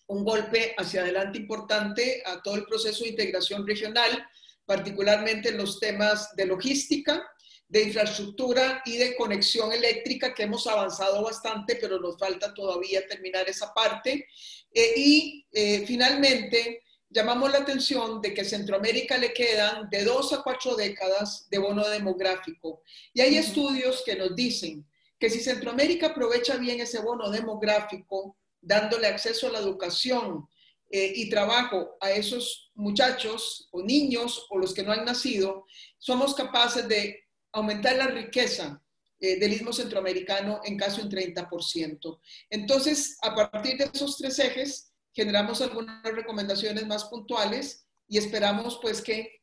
un 0.08 0.24
golpe 0.24 0.74
hacia 0.78 1.02
adelante 1.02 1.40
importante 1.40 2.24
a 2.26 2.42
todo 2.42 2.56
el 2.56 2.66
proceso 2.66 3.04
de 3.04 3.10
integración 3.10 3.68
regional, 3.68 4.26
particularmente 4.66 5.50
en 5.50 5.58
los 5.58 5.82
temas 5.82 6.34
de 6.38 6.46
logística, 6.46 7.22
de 7.68 7.84
infraestructura 7.84 8.82
y 8.86 8.98
de 8.98 9.16
conexión 9.16 9.72
eléctrica, 9.72 10.34
que 10.34 10.44
hemos 10.44 10.68
avanzado 10.68 11.24
bastante, 11.24 11.78
pero 11.78 12.00
nos 12.00 12.18
falta 12.18 12.54
todavía 12.54 13.08
terminar 13.08 13.50
esa 13.50 13.74
parte. 13.74 14.28
Eh, 14.72 14.94
y 14.96 15.46
eh, 15.52 15.84
finalmente, 15.86 16.84
llamamos 17.10 17.52
la 17.52 17.60
atención 17.60 18.22
de 18.22 18.34
que 18.34 18.42
a 18.42 18.46
Centroamérica 18.46 19.18
le 19.18 19.34
quedan 19.34 19.90
de 19.90 20.04
dos 20.04 20.34
a 20.34 20.42
cuatro 20.42 20.76
décadas 20.76 21.48
de 21.50 21.60
bono 21.60 21.88
demográfico. 21.88 22.82
Y 23.14 23.22
hay 23.22 23.38
estudios 23.38 24.04
que 24.06 24.16
nos 24.16 24.36
dicen 24.36 24.86
que 25.20 25.30
si 25.30 25.40
Centroamérica 25.40 26.08
aprovecha 26.08 26.58
bien 26.58 26.82
ese 26.82 27.00
bono 27.00 27.30
demográfico, 27.30 28.38
dándole 28.60 29.08
acceso 29.08 29.48
a 29.48 29.52
la 29.52 29.60
educación 29.60 30.48
eh, 30.90 31.14
y 31.16 31.30
trabajo 31.30 31.98
a 32.02 32.12
esos 32.12 32.72
muchachos 32.76 33.68
o 33.72 33.82
niños 33.84 34.48
o 34.50 34.58
los 34.58 34.74
que 34.74 34.84
no 34.84 34.92
han 34.92 35.06
nacido, 35.06 35.66
somos 35.98 36.34
capaces 36.34 36.88
de 36.88 37.23
aumentar 37.54 37.96
la 37.96 38.08
riqueza 38.08 38.82
eh, 39.20 39.40
del 39.40 39.54
istmo 39.54 39.72
centroamericano 39.72 40.60
en 40.66 40.78
casi 40.78 41.02
un 41.02 41.10
30%. 41.10 42.20
Entonces, 42.50 43.18
a 43.22 43.34
partir 43.34 43.78
de 43.78 43.90
esos 43.94 44.18
tres 44.18 44.38
ejes, 44.40 44.92
generamos 45.14 45.62
algunas 45.62 46.04
recomendaciones 46.04 46.86
más 46.86 47.06
puntuales 47.06 47.88
y 48.08 48.18
esperamos 48.18 48.80
pues 48.82 49.02
que 49.02 49.42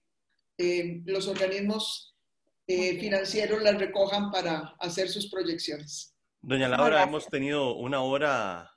eh, 0.58 1.00
los 1.06 1.28
organismos 1.28 2.14
eh, 2.66 2.98
financieros 3.00 3.62
las 3.62 3.78
recojan 3.78 4.30
para 4.30 4.74
hacer 4.80 5.08
sus 5.08 5.30
proyecciones. 5.30 6.14
Doña 6.42 6.68
Laura, 6.68 7.02
hemos 7.02 7.26
tenido 7.28 7.74
una 7.76 8.02
hora 8.02 8.76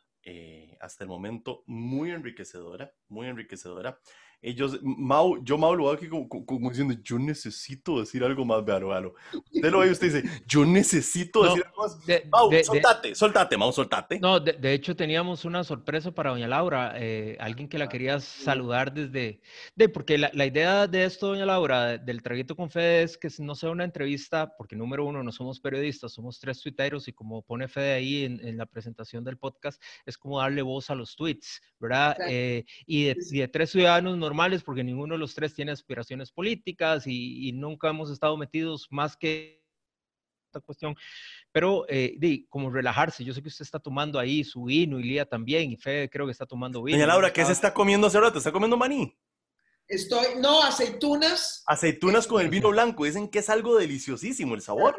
hasta 0.80 1.04
el 1.04 1.10
momento 1.10 1.64
muy 1.66 2.12
enriquecedora, 2.12 2.94
muy 3.10 3.28
enriquecedora 3.28 4.00
ellos, 4.44 4.78
Mau, 4.84 5.41
yo 5.41 5.58
Mau 5.58 5.74
lo 5.74 5.86
veo 5.86 5.94
aquí 5.94 6.10
como, 6.10 6.70
diciendo, 6.70 6.94
yo 7.02 7.18
necesito 7.18 8.02
decir 8.02 8.24
algo 8.26 8.44
más, 8.44 8.64
vealo, 8.66 8.89
vealo. 8.89 9.16
Usted 9.34 9.72
lo 9.72 9.80
ve 9.80 9.88
y 9.88 9.91
usted 9.91 10.14
dice, 10.14 10.44
yo 10.46 10.66
necesito 10.66 11.44
decir 11.44 11.64
algo 11.66 11.82
más. 11.82 11.98
Mau, 12.30 12.52
soltate, 12.64 13.16
soltate, 13.16 13.58
Mau, 13.58 13.72
soltate. 13.72 14.20
No, 14.20 14.41
de, 14.41 14.74
hecho 14.74 14.98
teníamos 14.98 15.46
una 15.46 15.64
sorpresa 15.64 16.12
para 16.12 16.32
doña 16.32 16.48
Laura, 16.48 16.94
eh, 16.98 17.38
alguien 17.39 17.70
que 17.70 17.78
la 17.78 17.88
quería 17.88 18.20
saludar 18.20 18.94
desde, 18.94 19.39
de, 19.76 19.89
porque 19.89 20.18
la, 20.18 20.30
la, 20.34 20.46
idea 20.46 20.88
de 20.88 21.06
esto, 21.06 21.28
doña 21.28 21.46
Laura, 21.46 21.98
del 21.98 22.22
traguito 22.22 22.54
con 22.58 22.70
Fede 22.70 23.04
es 23.04 23.18
que 23.18 23.30
no 23.39 23.56
sea 23.56 23.70
una 23.70 23.86
entrevista, 23.86 24.54
porque 24.58 24.76
número 24.76 25.06
uno, 25.06 25.24
no 25.24 25.32
somos 25.32 25.62
periodistas, 25.62 26.12
somos 26.12 26.38
tres 26.41 26.60
tuiteros 26.60 27.08
y 27.08 27.14
como 27.14 27.44
pone 27.44 27.70
Fede 27.70 27.94
ahí 27.94 28.26
en, 28.26 28.46
en 28.46 28.58
la 28.58 28.66
presentación 28.66 29.24
del 29.24 29.38
podcast, 29.38 29.82
es 30.06 30.18
como 30.18 30.41
darle 30.41 30.62
voz 30.62 30.89
a 30.89 30.96
los 30.96 31.16
tweets, 31.16 31.62
¿verdad? 31.80 32.18
Eh, 32.28 32.66
y, 32.86 33.06
de, 33.06 33.18
y 33.32 33.39
de 33.39 33.48
tres 33.48 33.72
ciudadanos 33.72 34.18
normales 34.18 34.33
normales 34.34 34.64
porque 34.64 34.84
ninguno 34.84 35.14
de 35.14 35.20
los 35.20 35.36
tres 35.36 35.54
tiene 35.54 35.72
aspiraciones 35.72 36.32
políticas 36.32 37.04
y, 37.06 37.52
nunca 37.54 37.90
hemos 37.90 38.10
estado 38.10 38.36
metidos 38.36 38.88
más 38.90 39.16
que 39.16 39.64
esta 40.48 40.60
cuestión. 40.60 40.96
Pero, 41.52 41.86
eh, 41.88 42.46
como 42.50 42.72
relajarse, 42.72 43.24
yo 43.24 43.32
sé 43.34 43.44
que 43.44 43.50
usted 43.50 43.64
está 43.64 43.78
tomando 43.78 44.18
ahí 44.18 44.44
su 44.44 44.64
vino 44.64 45.00
y 45.00 45.04
Lía 45.04 45.26
también, 45.26 45.72
y 45.72 45.78
Fede 45.78 46.10
creo 46.10 46.26
que 46.26 46.32
está 46.32 46.48
tomando 46.48 46.82
vino. 46.82 46.98
Doña 46.98 47.08
Laura, 47.08 47.32
¿qué 47.32 47.46
se 47.46 47.52
está 47.52 47.74
comiendo 47.74 48.08
hace 48.08 48.20
rato? 48.20 48.40
¿Está 48.40 48.52
comiendo 48.52 48.76
maní? 48.76 49.16
Estoy, 49.88 50.40
no, 50.40 50.64
aceitunas. 50.64 51.64
Aceitunas 51.68 52.26
con 52.26 52.42
el 52.42 52.50
vino 52.50 52.70
blanco. 52.70 53.06
Dicen 53.06 53.28
que 53.28 53.40
es 53.40 53.50
algo 53.50 53.78
deliciosísimo 53.78 54.56
el 54.56 54.62
sabor. 54.62 54.96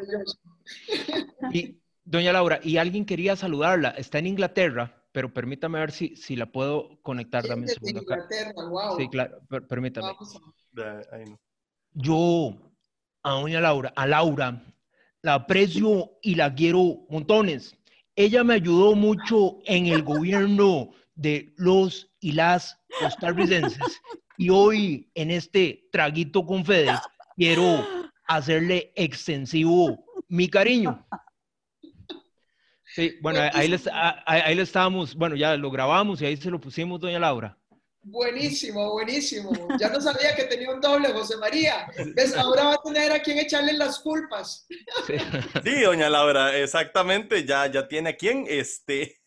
Y, 1.51 1.77
doña 2.05 2.31
Laura, 2.31 2.61
y 2.63 2.77
alguien 2.77 3.05
quería 3.05 3.35
saludarla. 3.35 3.89
Está 3.89 4.19
en 4.19 4.27
Inglaterra 4.27 5.04
pero 5.15 5.33
permítame 5.33 5.79
ver 5.79 5.93
si, 5.93 6.17
si 6.17 6.35
la 6.35 6.45
puedo 6.45 6.99
conectar. 7.01 7.47
Dame 7.47 7.61
un 7.61 7.67
segundo 7.69 8.03
Sí, 8.97 9.07
claro, 9.07 9.39
permítame. 9.65 10.13
Yo, 11.93 12.53
a 13.23 13.31
doña 13.31 13.61
Laura, 13.61 13.93
a 13.95 14.05
Laura, 14.05 14.61
la 15.21 15.35
aprecio 15.35 16.11
y 16.21 16.35
la 16.35 16.53
quiero 16.53 17.05
montones. 17.09 17.77
Ella 18.13 18.43
me 18.43 18.55
ayudó 18.55 18.93
mucho 18.93 19.59
en 19.63 19.85
el 19.85 20.03
gobierno 20.03 20.89
de 21.15 21.53
los 21.55 22.11
y 22.19 22.33
las 22.33 22.77
costarricenses. 22.99 24.01
Y 24.37 24.49
hoy, 24.49 25.09
en 25.15 25.31
este 25.31 25.87
traguito 25.93 26.45
con 26.45 26.65
Fede, 26.65 26.91
quiero 27.37 27.87
hacerle 28.27 28.91
extensivo 28.97 29.97
mi 30.27 30.49
cariño. 30.49 31.07
Sí, 32.95 33.17
bueno, 33.21 33.41
ahí 33.51 33.67
le, 33.67 33.77
ahí, 34.25 34.57
estábamos, 34.57 35.15
bueno, 35.15 35.35
ya 35.35 35.57
lo 35.57 35.69
grabamos 35.69 36.21
y 36.21 36.27
ahí 36.27 36.37
se 36.37 36.49
lo 36.49 36.61
pusimos, 36.61 36.97
doña 36.97 37.19
Laura. 37.19 37.57
Buenísimo, 38.03 38.89
buenísimo. 38.93 39.51
Ya 39.77 39.89
no 39.89 39.99
sabía 39.99 40.33
que 40.33 40.45
tenía 40.45 40.71
un 40.71 40.79
doble, 40.79 41.11
José 41.11 41.35
María. 41.35 41.87
¿Ves? 42.15 42.37
Ahora 42.37 42.63
va 42.63 42.73
a 42.75 42.81
tener 42.81 43.11
a 43.11 43.19
quien 43.19 43.39
echarle 43.39 43.73
las 43.73 43.99
culpas. 43.99 44.65
Sí. 45.07 45.81
doña 45.83 46.09
Laura, 46.09 46.57
exactamente. 46.57 47.43
Ya, 47.43 47.69
ya 47.69 47.85
tiene 47.85 48.11
a 48.11 48.15
quien, 48.15 48.45
este. 48.47 49.19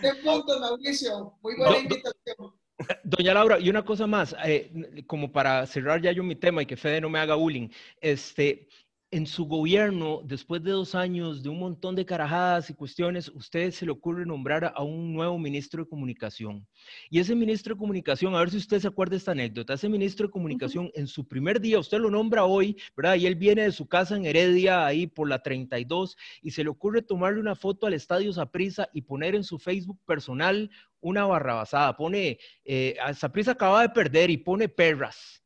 Qué 0.00 0.14
punto, 0.22 0.60
Mauricio. 0.60 1.36
Muy 1.42 1.56
buena 1.56 1.78
invitación. 1.78 2.54
Doña 3.02 3.34
Laura, 3.34 3.58
y 3.58 3.70
una 3.70 3.84
cosa 3.84 4.06
más, 4.06 4.36
eh, 4.44 4.70
como 5.08 5.32
para 5.32 5.66
cerrar 5.66 6.00
ya 6.00 6.12
yo 6.12 6.22
mi 6.22 6.36
tema 6.36 6.62
y 6.62 6.66
que 6.66 6.76
Fede 6.76 7.00
no 7.00 7.10
me 7.10 7.18
haga 7.18 7.34
bullying, 7.34 7.70
este, 8.00 8.68
en 9.10 9.26
su 9.26 9.46
gobierno, 9.46 10.20
después 10.24 10.62
de 10.62 10.72
dos 10.72 10.94
años 10.94 11.42
de 11.42 11.48
un 11.48 11.58
montón 11.58 11.94
de 11.94 12.04
carajadas 12.04 12.68
y 12.68 12.74
cuestiones, 12.74 13.30
usted 13.30 13.70
se 13.70 13.86
le 13.86 13.92
ocurre 13.92 14.26
nombrar 14.26 14.70
a 14.74 14.82
un 14.82 15.14
nuevo 15.14 15.38
ministro 15.38 15.82
de 15.82 15.88
comunicación. 15.88 16.66
Y 17.08 17.18
ese 17.18 17.34
ministro 17.34 17.74
de 17.74 17.78
comunicación, 17.78 18.34
a 18.34 18.40
ver 18.40 18.50
si 18.50 18.58
usted 18.58 18.80
se 18.80 18.88
acuerda 18.88 19.16
esta 19.16 19.32
anécdota, 19.32 19.72
ese 19.72 19.88
ministro 19.88 20.26
de 20.26 20.32
comunicación 20.32 20.90
en 20.94 21.06
su 21.06 21.26
primer 21.26 21.58
día, 21.58 21.78
usted 21.78 21.98
lo 21.98 22.10
nombra 22.10 22.44
hoy, 22.44 22.76
¿verdad? 22.94 23.16
Y 23.16 23.26
él 23.26 23.34
viene 23.34 23.62
de 23.62 23.72
su 23.72 23.86
casa 23.88 24.14
en 24.14 24.26
Heredia, 24.26 24.84
ahí 24.84 25.06
por 25.06 25.26
la 25.26 25.42
32, 25.42 26.14
y 26.42 26.50
se 26.50 26.62
le 26.62 26.68
ocurre 26.68 27.00
tomarle 27.00 27.40
una 27.40 27.54
foto 27.54 27.86
al 27.86 27.94
Estadio 27.94 28.30
Saprisa 28.34 28.90
y 28.92 29.02
poner 29.02 29.34
en 29.34 29.44
su 29.44 29.58
Facebook 29.58 29.98
personal 30.04 30.70
una 31.00 31.24
barrabasada. 31.24 31.96
Pone, 31.96 32.38
eh, 32.64 32.96
Saprisa 33.14 33.52
acaba 33.52 33.82
de 33.82 33.88
perder 33.88 34.28
y 34.28 34.36
pone 34.36 34.68
perras. 34.68 35.42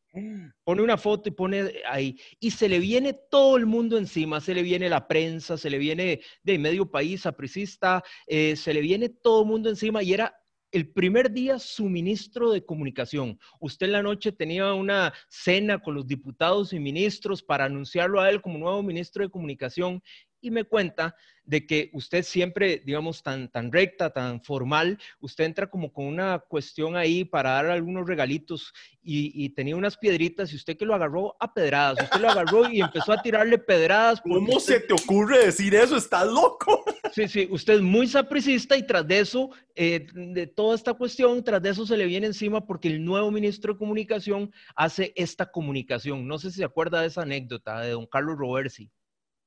Pone 0.64 0.82
una 0.82 0.98
foto 0.98 1.28
y 1.28 1.32
pone 1.32 1.72
ahí. 1.88 2.18
Y 2.38 2.50
se 2.50 2.68
le 2.68 2.78
viene 2.78 3.14
todo 3.30 3.56
el 3.56 3.66
mundo 3.66 3.96
encima, 3.96 4.40
se 4.40 4.54
le 4.54 4.62
viene 4.62 4.88
la 4.90 5.08
prensa, 5.08 5.56
se 5.56 5.70
le 5.70 5.78
viene 5.78 6.20
de 6.42 6.58
medio 6.58 6.90
país, 6.90 7.24
apricista, 7.24 8.02
eh, 8.26 8.56
se 8.56 8.74
le 8.74 8.80
viene 8.82 9.08
todo 9.08 9.42
el 9.42 9.48
mundo 9.48 9.70
encima 9.70 10.02
y 10.02 10.12
era 10.12 10.34
el 10.70 10.90
primer 10.90 11.30
día 11.30 11.58
su 11.58 11.88
ministro 11.88 12.50
de 12.50 12.64
comunicación. 12.64 13.38
Usted 13.60 13.86
en 13.86 13.92
la 13.92 14.02
noche 14.02 14.32
tenía 14.32 14.72
una 14.72 15.12
cena 15.28 15.78
con 15.78 15.94
los 15.94 16.06
diputados 16.06 16.72
y 16.72 16.80
ministros 16.80 17.42
para 17.42 17.66
anunciarlo 17.66 18.20
a 18.20 18.30
él 18.30 18.40
como 18.40 18.58
nuevo 18.58 18.82
ministro 18.82 19.22
de 19.22 19.30
comunicación 19.30 20.02
y 20.42 20.50
me 20.50 20.64
cuenta 20.64 21.16
de 21.44 21.66
que 21.66 21.90
usted 21.92 22.22
siempre, 22.22 22.82
digamos, 22.84 23.22
tan, 23.22 23.48
tan 23.50 23.72
recta, 23.72 24.10
tan 24.10 24.42
formal, 24.42 24.98
usted 25.20 25.44
entra 25.44 25.68
como 25.68 25.92
con 25.92 26.04
una 26.06 26.38
cuestión 26.38 26.96
ahí 26.96 27.24
para 27.24 27.50
dar 27.50 27.66
algunos 27.66 28.06
regalitos 28.06 28.72
y, 29.02 29.48
tenía 29.50 29.74
unas 29.74 29.96
piedritas 29.96 30.52
y 30.52 30.56
usted 30.56 30.76
que 30.76 30.84
lo 30.84 30.94
agarró 30.94 31.36
a 31.40 31.52
pedradas, 31.52 32.04
usted 32.04 32.20
lo 32.20 32.30
agarró 32.30 32.70
y 32.70 32.80
empezó 32.80 33.12
a 33.12 33.20
tirarle 33.20 33.58
pedradas. 33.58 34.20
¿Cómo 34.20 34.60
se 34.60 34.80
te 34.80 34.92
ocurre 34.92 35.46
decir 35.46 35.74
eso? 35.74 35.96
¿Estás 35.96 36.26
loco? 36.26 36.84
Sí, 37.12 37.28
sí, 37.28 37.46
usted 37.50 37.74
es 37.74 37.82
muy 37.82 38.06
sapricista 38.06 38.74
y 38.74 38.86
tras 38.86 39.06
de 39.06 39.18
eso, 39.18 39.50
eh, 39.74 40.06
de 40.14 40.46
toda 40.46 40.74
esta 40.74 40.94
cuestión, 40.94 41.44
tras 41.44 41.60
de 41.60 41.68
eso 41.68 41.84
se 41.84 41.98
le 41.98 42.06
viene 42.06 42.26
encima 42.26 42.64
porque 42.64 42.88
el 42.88 43.04
nuevo 43.04 43.30
ministro 43.30 43.74
de 43.74 43.78
comunicación 43.78 44.50
hace 44.76 45.12
esta 45.14 45.50
comunicación. 45.50 46.26
No 46.26 46.38
sé 46.38 46.50
si 46.50 46.58
se 46.58 46.64
acuerda 46.64 47.02
de 47.02 47.08
esa 47.08 47.20
anécdota 47.20 47.80
de 47.80 47.90
don 47.90 48.06
Carlos 48.06 48.38
Roversi. 48.38 48.90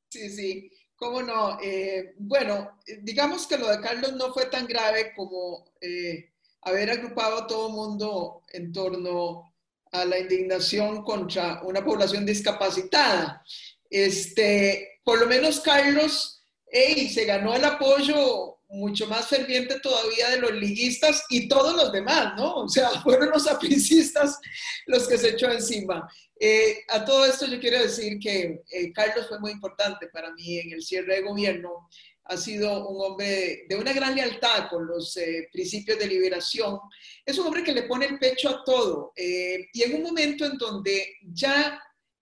Sí, 0.09 0.29
sí. 0.29 0.69
¿Cómo 0.95 1.21
no? 1.21 1.59
Eh, 1.61 2.13
bueno, 2.17 2.79
digamos 3.01 3.47
que 3.47 3.57
lo 3.57 3.69
de 3.69 3.81
Carlos 3.81 4.13
no 4.13 4.33
fue 4.33 4.45
tan 4.45 4.65
grave 4.65 5.13
como 5.15 5.65
eh, 5.81 6.31
haber 6.61 6.89
agrupado 6.89 7.39
a 7.39 7.47
todo 7.47 7.69
mundo 7.69 8.43
en 8.53 8.71
torno 8.71 9.53
a 9.91 10.05
la 10.05 10.19
indignación 10.19 11.03
contra 11.03 11.61
una 11.63 11.83
población 11.83 12.25
discapacitada. 12.25 13.43
Este, 13.89 14.99
por 15.03 15.19
lo 15.19 15.27
menos 15.27 15.59
Carlos 15.59 16.35
hey, 16.75 17.09
se 17.09 17.25
ganó 17.25 17.55
el 17.55 17.63
apoyo 17.63 18.54
mucho 18.69 19.07
más 19.07 19.27
ferviente 19.27 19.79
todavía 19.79 20.29
de 20.29 20.39
los 20.39 20.51
liguistas 20.51 21.23
y 21.29 21.47
todos 21.47 21.75
los 21.75 21.91
demás, 21.91 22.33
¿no? 22.37 22.55
O 22.55 22.69
sea, 22.69 22.89
fueron 23.03 23.29
los 23.29 23.47
apricistas 23.47 24.39
los 24.87 25.07
que 25.07 25.17
se 25.17 25.29
echó 25.29 25.49
encima. 25.51 26.07
Eh, 26.39 26.83
a 26.89 27.05
todo 27.05 27.25
esto 27.25 27.45
yo 27.45 27.59
quiero 27.59 27.79
decir 27.79 28.19
que 28.19 28.61
eh, 28.69 28.91
Carlos 28.93 29.27
fue 29.27 29.39
muy 29.39 29.51
importante 29.51 30.07
para 30.07 30.33
mí 30.33 30.59
en 30.59 30.73
el 30.73 30.81
cierre 30.81 31.15
de 31.15 31.21
gobierno. 31.21 31.89
Ha 32.25 32.37
sido 32.37 32.89
un 32.89 33.11
hombre 33.11 33.65
de, 33.69 33.75
una 33.75 33.93
gran 33.93 34.15
lealtad 34.15 34.67
con 34.69 34.87
los 34.87 35.15
eh, 35.17 35.47
principios 35.51 35.99
de 35.99 36.07
liberación. 36.07 36.79
Es 37.25 37.37
un 37.37 37.47
hombre 37.47 37.63
que 37.63 37.73
le 37.73 37.83
pone 37.83 38.07
el 38.07 38.19
pecho 38.19 38.49
a 38.49 38.63
todo. 38.63 39.13
y 39.15 39.83
en 39.83 39.95
un 39.95 40.03
momento 40.03 40.45
en 40.45 40.57
donde 40.57 41.17
ya 41.21 41.79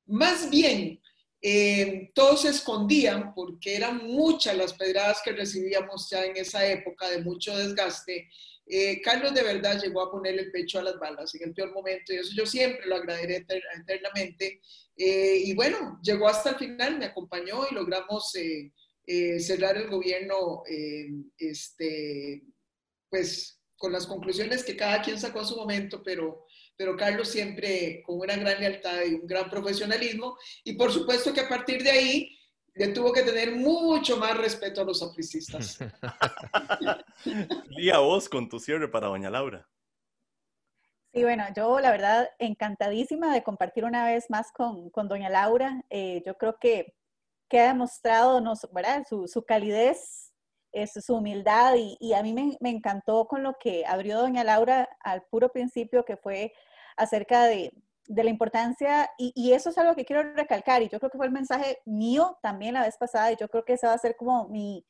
más 0.07 0.49
bien 0.49 0.99
todos 2.13 2.43
se 2.43 2.49
escondían 2.49 3.33
porque 3.33 3.75
eran 3.75 4.05
muchas 4.07 4.55
las 4.55 4.73
pedradas 4.73 5.21
que 5.23 5.33
recibíamos 5.33 6.09
ya 6.09 6.23
en 6.25 6.37
esa 6.37 6.65
época 6.65 7.09
de 7.09 7.21
mucho 7.21 7.57
desgaste. 7.57 8.29
Eh, 8.65 9.01
Carlos 9.01 9.33
de 9.33 9.43
verdad 9.43 9.81
llegó 9.81 10.01
a 10.01 10.11
ponerle 10.11 10.43
el 10.43 10.51
pecho 10.51 10.79
a 10.79 10.83
las 10.83 10.97
balas 10.97 11.35
en 11.35 11.49
el 11.49 11.53
peor 11.53 11.73
momento 11.73 12.13
y 12.13 12.17
eso 12.17 12.31
yo 12.33 12.45
siempre 12.45 12.85
lo 12.85 12.95
agradeceré 12.95 13.45
eternamente. 13.77 14.61
Eh, 14.95 15.41
y 15.45 15.53
bueno, 15.53 15.99
llegó 16.01 16.27
hasta 16.27 16.51
el 16.51 16.55
final, 16.55 16.97
me 16.97 17.05
acompañó 17.05 17.65
y 17.69 17.73
logramos 17.73 18.33
eh, 18.35 18.71
cerrar 19.39 19.75
el 19.75 19.89
gobierno, 19.89 20.63
este, 21.37 22.43
pues 23.09 23.59
con 23.75 23.91
las 23.91 24.07
conclusiones 24.07 24.63
que 24.63 24.77
cada 24.77 25.01
quien 25.01 25.19
sacó 25.19 25.41
a 25.41 25.45
su 25.45 25.57
momento, 25.57 26.01
pero, 26.01 26.45
pero 26.75 26.95
Carlos 26.95 27.29
siempre 27.29 28.01
con 28.03 28.19
una 28.19 28.35
gran 28.35 28.59
lealtad 28.59 29.03
y 29.03 29.15
un 29.15 29.27
gran 29.27 29.49
profesionalismo. 29.49 30.37
Y 30.63 30.73
por 30.73 30.91
supuesto 30.91 31.33
que 31.33 31.41
a 31.41 31.49
partir 31.49 31.83
de 31.83 31.91
ahí 31.91 32.37
le 32.73 32.87
tuvo 32.89 33.13
que 33.13 33.23
tener 33.23 33.55
mucho 33.55 34.17
más 34.17 34.37
respeto 34.37 34.81
a 34.81 34.85
los 34.85 35.01
oficistas. 35.01 35.79
Lía, 37.69 37.99
vos 37.99 38.27
con 38.27 38.49
tu 38.49 38.59
cierre 38.59 38.89
para 38.89 39.07
doña 39.07 39.29
Laura. 39.29 39.69
Sí, 41.13 41.21
bueno, 41.23 41.45
yo 41.55 41.79
la 41.79 41.91
verdad 41.91 42.29
encantadísima 42.39 43.31
de 43.33 43.43
compartir 43.43 43.85
una 43.85 44.05
vez 44.05 44.29
más 44.29 44.51
con, 44.51 44.89
con 44.89 45.07
doña 45.07 45.29
Laura. 45.29 45.83
Eh, 45.91 46.23
yo 46.25 46.35
creo 46.37 46.57
que 46.59 46.95
que 47.53 47.59
ha 47.59 47.67
demostrado 47.67 48.41
no, 48.41 48.53
¿verdad? 48.71 49.05
Su, 49.07 49.27
su 49.27 49.45
calidez, 49.45 50.32
es, 50.73 50.91
su 50.93 51.15
humildad 51.15 51.75
y, 51.77 52.13
a 52.13 52.23
mí 52.23 52.33
me, 52.33 52.69
encantó 52.69 53.27
con 53.27 53.43
lo 53.43 53.57
que 53.59 53.85
abrió 53.85 54.17
doña 54.17 54.43
Laura 54.43 54.89
al 54.99 55.23
puro 55.23 55.49
principio, 55.49 56.03
que 56.03 56.17
fue 56.17 56.53
acerca 56.97 57.45
de, 57.45 57.71
la 58.07 58.29
importancia, 58.29 59.09
y, 59.17 59.31
y, 59.35 59.53
eso 59.53 59.69
es 59.69 59.77
algo 59.77 59.95
que 59.95 60.03
quiero 60.03 60.23
recalcar, 60.33 60.81
y 60.81 60.89
yo 60.89 60.99
creo 60.99 61.09
que 61.09 61.17
fue 61.17 61.27
el 61.27 61.31
mensaje 61.31 61.79
mío 61.85 62.37
también 62.41 62.73
la 62.73 62.83
vez 62.83 62.97
pasada, 62.97 63.31
y 63.31 63.37
yo 63.37 63.47
creo 63.47 63.63
que 63.63 63.73
esa 63.73 63.87
va 63.87 63.93
a 63.93 63.97
ser 63.97 64.17
como 64.17 64.49
mi, 64.49 64.85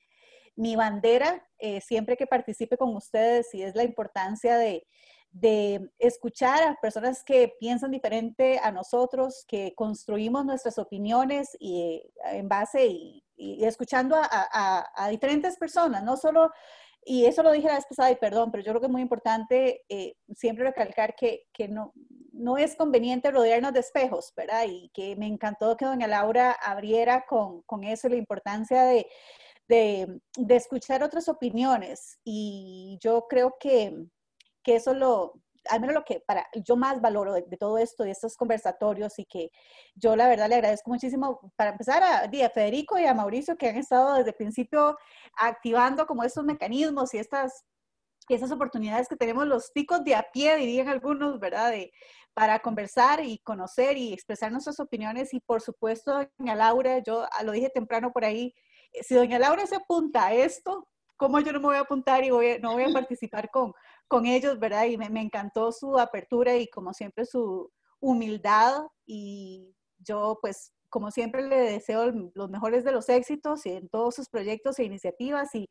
mi 0.56 0.76
bandera 0.76 1.46
eh, 1.60 1.82
siempre 1.82 2.18
que 2.18 2.28
participe 2.28 2.78
con 2.78 2.96
ustedes, 2.96 3.54
y 3.54 3.62
es 3.62 3.76
la 3.76 3.84
importancia 3.84 4.58
de, 4.58 4.88
de 5.34 5.90
escuchar 5.98 6.62
a 6.62 6.78
personas 6.80 7.24
que 7.24 7.56
piensan 7.60 7.90
diferente 7.90 8.60
a 8.62 8.72
nosotros, 8.72 9.44
que 9.48 9.74
construimos 9.76 10.46
nuestras 10.46 10.78
opiniones 10.78 11.58
y, 11.60 11.82
eh, 11.82 12.12
en 12.38 12.48
base 12.48 12.86
y, 12.86 13.24
escuchando 13.66 14.16
a, 14.16 15.10
diferentes 15.10 15.58
personas, 15.58 16.04
no 16.04 16.16
solo, 16.16 16.52
y 17.04 17.26
eso 17.26 17.44
lo 17.44 17.52
dije 17.52 17.68
la 17.68 17.76
vez 17.76 17.86
pasada 17.86 18.12
y 18.12 18.16
perdón, 18.16 18.52
pero 18.52 18.64
yo 18.64 18.72
creo 18.72 18.80
que 18.80 18.86
es 18.86 18.92
muy 18.92 19.02
importante 19.02 19.82
eh, 19.90 20.16
siempre 20.34 20.64
recalcar 20.64 21.16
que, 21.16 21.48
que 21.52 21.68
no, 21.68 21.92
no 22.32 22.58
es 22.58 22.76
conveniente 22.76 23.32
rodearnos 23.32 23.74
de 23.74 23.82
espejos, 23.82 24.32
¿verdad? 24.38 24.66
Y 24.68 24.92
que 24.94 25.16
me 25.18 25.28
encantó 25.28 25.76
que 25.76 25.86
doña 25.86 26.08
Laura 26.08 26.52
abriera 26.52 27.26
con, 27.28 27.64
con 27.64 27.84
eso 27.84 28.08
la 28.08 28.16
importancia 28.16 28.84
de, 28.86 29.08
de 29.68 30.56
escuchar 30.56 31.04
otras 31.04 31.28
opiniones. 31.28 32.20
Y 32.24 32.98
yo 33.02 33.26
creo 33.28 33.58
que 33.60 34.08
que 34.64 34.76
eso 34.76 34.94
lo, 34.94 35.34
al 35.70 35.80
menos 35.80 35.96
lo 35.96 36.04
que 36.04 36.20
para 36.20 36.48
yo 36.54 36.76
más 36.76 37.02
valoro 37.02 37.34
de, 37.34 37.44
todo 37.58 37.78
esto, 37.78 38.04
de 38.04 38.12
estos 38.12 38.36
conversatorios 38.36 39.18
y 39.20 39.26
que 39.26 39.52
yo 39.96 40.16
la 40.16 40.28
verdad 40.28 40.50
le 40.50 40.56
agradezco 40.56 40.90
muchísimo 40.90 41.54
para 41.56 41.72
empezar 41.72 42.04
a, 42.04 42.24
a, 42.24 42.50
Federico 42.50 42.98
y 43.00 43.06
a 43.06 43.14
Mauricio 43.14 43.58
que 43.58 43.70
han 43.70 43.78
estado 43.78 44.16
desde 44.16 44.32
el 44.32 44.36
principio 44.36 44.98
activando 45.38 46.06
como 46.06 46.24
estos 46.24 46.44
mecanismos 46.44 47.14
y 47.14 47.18
estas, 47.18 47.66
estas 48.28 48.52
oportunidades 48.52 49.08
que 49.08 49.16
tenemos 49.16 49.48
los 49.48 49.72
ticos 49.72 50.04
de 50.04 50.16
a 50.16 50.26
pie, 50.32 50.58
dirían 50.58 50.90
algunos, 50.90 51.40
¿verdad? 51.40 51.72
De, 51.72 51.92
para 52.34 52.60
conversar 52.60 53.24
y 53.24 53.38
conocer 53.40 53.98
y 53.98 54.12
expresar 54.12 54.52
nuestras 54.52 54.80
opiniones 54.80 55.34
y 55.34 55.40
por 55.40 55.62
supuesto, 55.62 56.28
doña 56.38 56.56
Laura, 56.56 57.00
yo 57.00 57.28
lo 57.44 57.52
dije 57.52 57.70
temprano 57.70 58.12
por 58.12 58.26
ahí, 58.26 58.54
si 59.02 59.16
doña 59.16 59.40
Laura 59.40 59.66
se 59.68 59.76
apunta 59.76 60.28
a 60.28 60.34
esto, 60.34 60.88
¿cómo 61.16 61.40
yo 61.40 61.54
no 61.54 61.60
me 61.60 61.68
voy 61.68 61.76
a 61.78 61.82
apuntar 61.82 62.24
y 62.24 62.32
voy, 62.32 62.60
no 62.60 62.74
voy 62.74 62.84
a 62.84 62.94
participar 62.94 63.50
con, 63.52 63.74
con 64.14 64.28
ellos, 64.28 64.60
¿verdad? 64.60 64.86
Y 64.86 64.96
me, 64.96 65.22
encantó 65.22 65.72
su 65.72 65.98
apertura 65.98 66.56
y 66.56 66.68
como 66.68 66.94
siempre 66.94 67.26
su 67.26 67.72
humildad 68.00 68.84
y 69.08 69.76
yo 69.98 70.38
pues 70.40 70.72
como 70.88 71.10
siempre 71.10 71.42
le 71.42 71.56
deseo 71.56 72.12
los 72.36 72.52
mejores 72.52 72.84
de 72.84 72.92
los 72.92 73.10
éxitos 73.10 73.66
en 73.66 73.90
todos 73.90 74.14
sus 74.14 74.30
proyectos 74.30 74.78
e 74.78 74.84
iniciativas 74.84 75.56
y, 75.56 75.68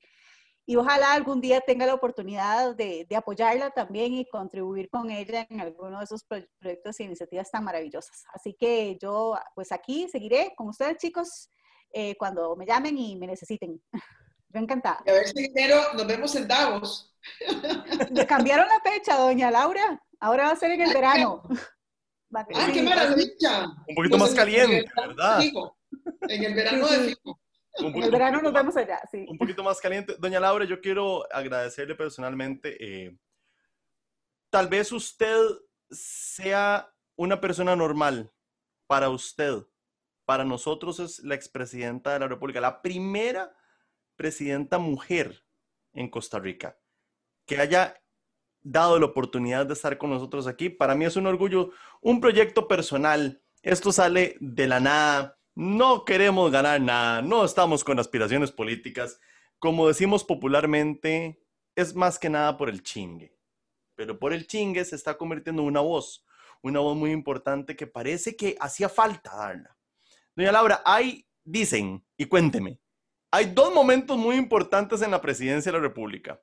y 0.66 0.74
ojalá 0.74 1.12
algún 1.12 1.40
día 1.40 1.61
tenga 1.61 1.86
la 1.86 1.95
oportunidad 1.95 2.74
de, 2.74 3.07
de, 3.09 3.14
apoyarla 3.14 3.70
también 3.70 4.12
y 4.14 4.28
contribuir 4.28 4.90
con 4.90 5.12
ella 5.12 5.47
en 5.49 5.61
alguno 5.61 5.99
de 5.99 6.05
esos 6.05 6.24
proyectos 6.24 6.99
e 6.99 7.05
iniciativas 7.05 7.49
tan 7.49 7.62
maravillosas. 7.62 8.24
Así 8.34 8.55
que 8.59 8.99
yo 9.01 9.38
pues 9.55 9.70
aquí 9.70 10.09
seguiré 10.09 10.53
con 10.57 10.66
ustedes 10.66 10.97
chicos 10.97 11.49
eh, 11.93 12.16
cuando 12.16 12.57
me 12.57 12.66
llamen 12.66 12.99
y 12.99 13.14
me 13.14 13.28
necesiten. 13.28 13.80
Yo 14.53 14.61
encantada. 14.61 15.03
Y 15.07 15.11
a 15.11 15.14
ver 15.14 15.28
si 15.28 15.44
enero 15.44 15.80
nos 15.94 16.07
vemos 16.07 16.34
en 16.36 16.46
Davos. 16.46 17.14
Le 18.11 18.26
cambiaron 18.26 18.66
la 18.68 18.80
fecha, 18.80 19.16
doña 19.16 19.50
Laura. 19.50 20.00
Ahora 20.20 20.44
va 20.44 20.50
a 20.50 20.57
ser 20.57 20.72
en 20.72 20.82
el 20.82 20.92
verano. 20.92 21.42
¡Ah, 22.34 22.70
qué 22.72 22.82
maravilla! 22.82 23.66
Un 23.88 23.94
poquito 23.94 24.18
más 24.18 24.34
caliente, 24.34 24.90
¿verdad? 24.96 25.42
En 26.28 26.44
el 26.44 26.55
verano 26.55 26.86
de. 26.86 27.16
En 27.78 28.03
el 28.03 28.11
verano 28.11 28.42
nos 28.42 28.53
vemos 28.53 28.76
allá, 28.76 29.00
sí. 29.11 29.24
Un 29.28 29.38
poquito 29.38 29.62
más 29.62 29.80
caliente. 29.80 30.16
Doña 30.18 30.40
Laura, 30.40 30.64
yo 30.64 30.80
quiero 30.80 31.24
agradecerle 31.32 31.94
personalmente. 31.94 32.76
Eh, 32.78 33.16
tal 34.50 34.68
vez 34.68 34.92
usted 34.92 35.38
sea 35.90 36.90
una 37.16 37.40
persona 37.40 37.74
normal 37.74 38.30
para 38.86 39.09
usted. 39.09 39.64
Para 40.24 40.44
nosotros 40.44 41.00
es 41.00 41.18
la 41.20 41.34
expresidenta 41.34 42.12
de 42.12 42.20
la 42.20 42.28
República, 42.28 42.61
la 42.61 42.80
primera 42.80 43.53
presidenta 44.22 44.78
mujer 44.78 45.44
en 45.94 46.08
Costa 46.08 46.38
Rica. 46.38 46.78
Que 47.44 47.58
haya 47.58 48.00
dado 48.60 49.00
la 49.00 49.06
oportunidad 49.06 49.66
de 49.66 49.72
estar 49.72 49.98
con 49.98 50.10
nosotros 50.10 50.46
aquí, 50.46 50.68
para 50.68 50.94
mí 50.94 51.04
es 51.04 51.16
un 51.16 51.26
orgullo, 51.26 51.70
un 52.00 52.20
proyecto 52.20 52.68
personal. 52.68 53.42
Esto 53.62 53.90
sale 53.90 54.36
de 54.38 54.68
la 54.68 54.78
nada. 54.78 55.40
No 55.56 56.04
queremos 56.04 56.52
ganar 56.52 56.80
nada, 56.80 57.20
no 57.20 57.44
estamos 57.44 57.82
con 57.82 57.98
aspiraciones 57.98 58.52
políticas. 58.52 59.18
Como 59.58 59.88
decimos 59.88 60.22
popularmente, 60.22 61.42
es 61.74 61.96
más 61.96 62.16
que 62.16 62.30
nada 62.30 62.56
por 62.56 62.68
el 62.68 62.84
chingue. 62.84 63.36
Pero 63.96 64.20
por 64.20 64.32
el 64.32 64.46
chingue 64.46 64.84
se 64.84 64.94
está 64.94 65.18
convirtiendo 65.18 65.62
en 65.62 65.68
una 65.68 65.80
voz, 65.80 66.24
una 66.62 66.78
voz 66.78 66.96
muy 66.96 67.10
importante 67.10 67.74
que 67.74 67.88
parece 67.88 68.36
que 68.36 68.56
hacía 68.60 68.88
falta 68.88 69.34
darla. 69.34 69.76
Doña 70.36 70.52
Laura, 70.52 70.80
hay, 70.84 71.26
dicen, 71.42 72.06
y 72.16 72.26
cuénteme, 72.26 72.78
hay 73.32 73.46
dos 73.46 73.72
momentos 73.72 74.18
muy 74.18 74.36
importantes 74.36 75.00
en 75.00 75.10
la 75.10 75.22
presidencia 75.22 75.72
de 75.72 75.78
la 75.78 75.82
República. 75.82 76.38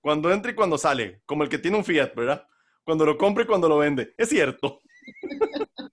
Cuando 0.00 0.32
entra 0.32 0.52
y 0.52 0.54
cuando 0.54 0.78
sale, 0.78 1.20
como 1.26 1.42
el 1.42 1.48
que 1.48 1.58
tiene 1.58 1.76
un 1.76 1.84
Fiat, 1.84 2.14
¿verdad? 2.14 2.46
Cuando 2.84 3.04
lo 3.04 3.18
compra 3.18 3.42
y 3.42 3.46
cuando 3.46 3.68
lo 3.68 3.78
vende. 3.78 4.14
Es 4.16 4.28
cierto. 4.28 4.80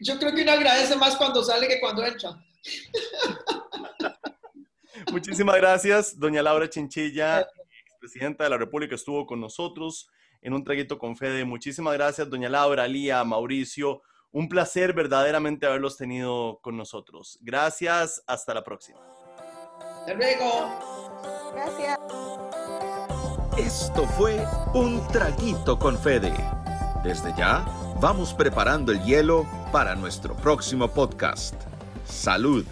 Yo 0.00 0.18
creo 0.18 0.34
que 0.34 0.42
uno 0.42 0.50
agradece 0.50 0.96
más 0.96 1.14
cuando 1.16 1.44
sale 1.44 1.68
que 1.68 1.78
cuando 1.78 2.04
entra. 2.04 2.30
Muchísimas 5.12 5.56
gracias, 5.56 6.18
doña 6.18 6.42
Laura 6.42 6.68
Chinchilla, 6.68 7.46
presidenta 8.00 8.42
de 8.44 8.50
la 8.50 8.58
República, 8.58 8.96
estuvo 8.96 9.24
con 9.24 9.40
nosotros 9.40 10.08
en 10.42 10.52
un 10.52 10.64
traguito 10.64 10.98
con 10.98 11.16
Fede. 11.16 11.44
Muchísimas 11.44 11.94
gracias, 11.94 12.28
doña 12.28 12.48
Laura, 12.48 12.88
Lía, 12.88 13.22
Mauricio 13.22 14.02
un 14.34 14.48
placer 14.48 14.92
verdaderamente 14.92 15.64
haberlos 15.64 15.96
tenido 15.96 16.58
con 16.60 16.76
nosotros. 16.76 17.38
Gracias, 17.40 18.22
hasta 18.26 18.52
la 18.52 18.64
próxima. 18.64 18.98
Hasta 20.00 20.12
luego. 20.12 20.70
Gracias. 21.54 21.98
Esto 23.56 24.04
fue 24.08 24.44
Un 24.74 25.06
Traguito 25.08 25.78
con 25.78 25.96
Fede. 25.96 26.34
Desde 27.04 27.32
ya, 27.36 27.64
vamos 28.00 28.34
preparando 28.34 28.90
el 28.90 29.00
hielo 29.04 29.46
para 29.70 29.94
nuestro 29.94 30.34
próximo 30.34 30.88
podcast. 30.88 31.54
Salud. 32.04 32.66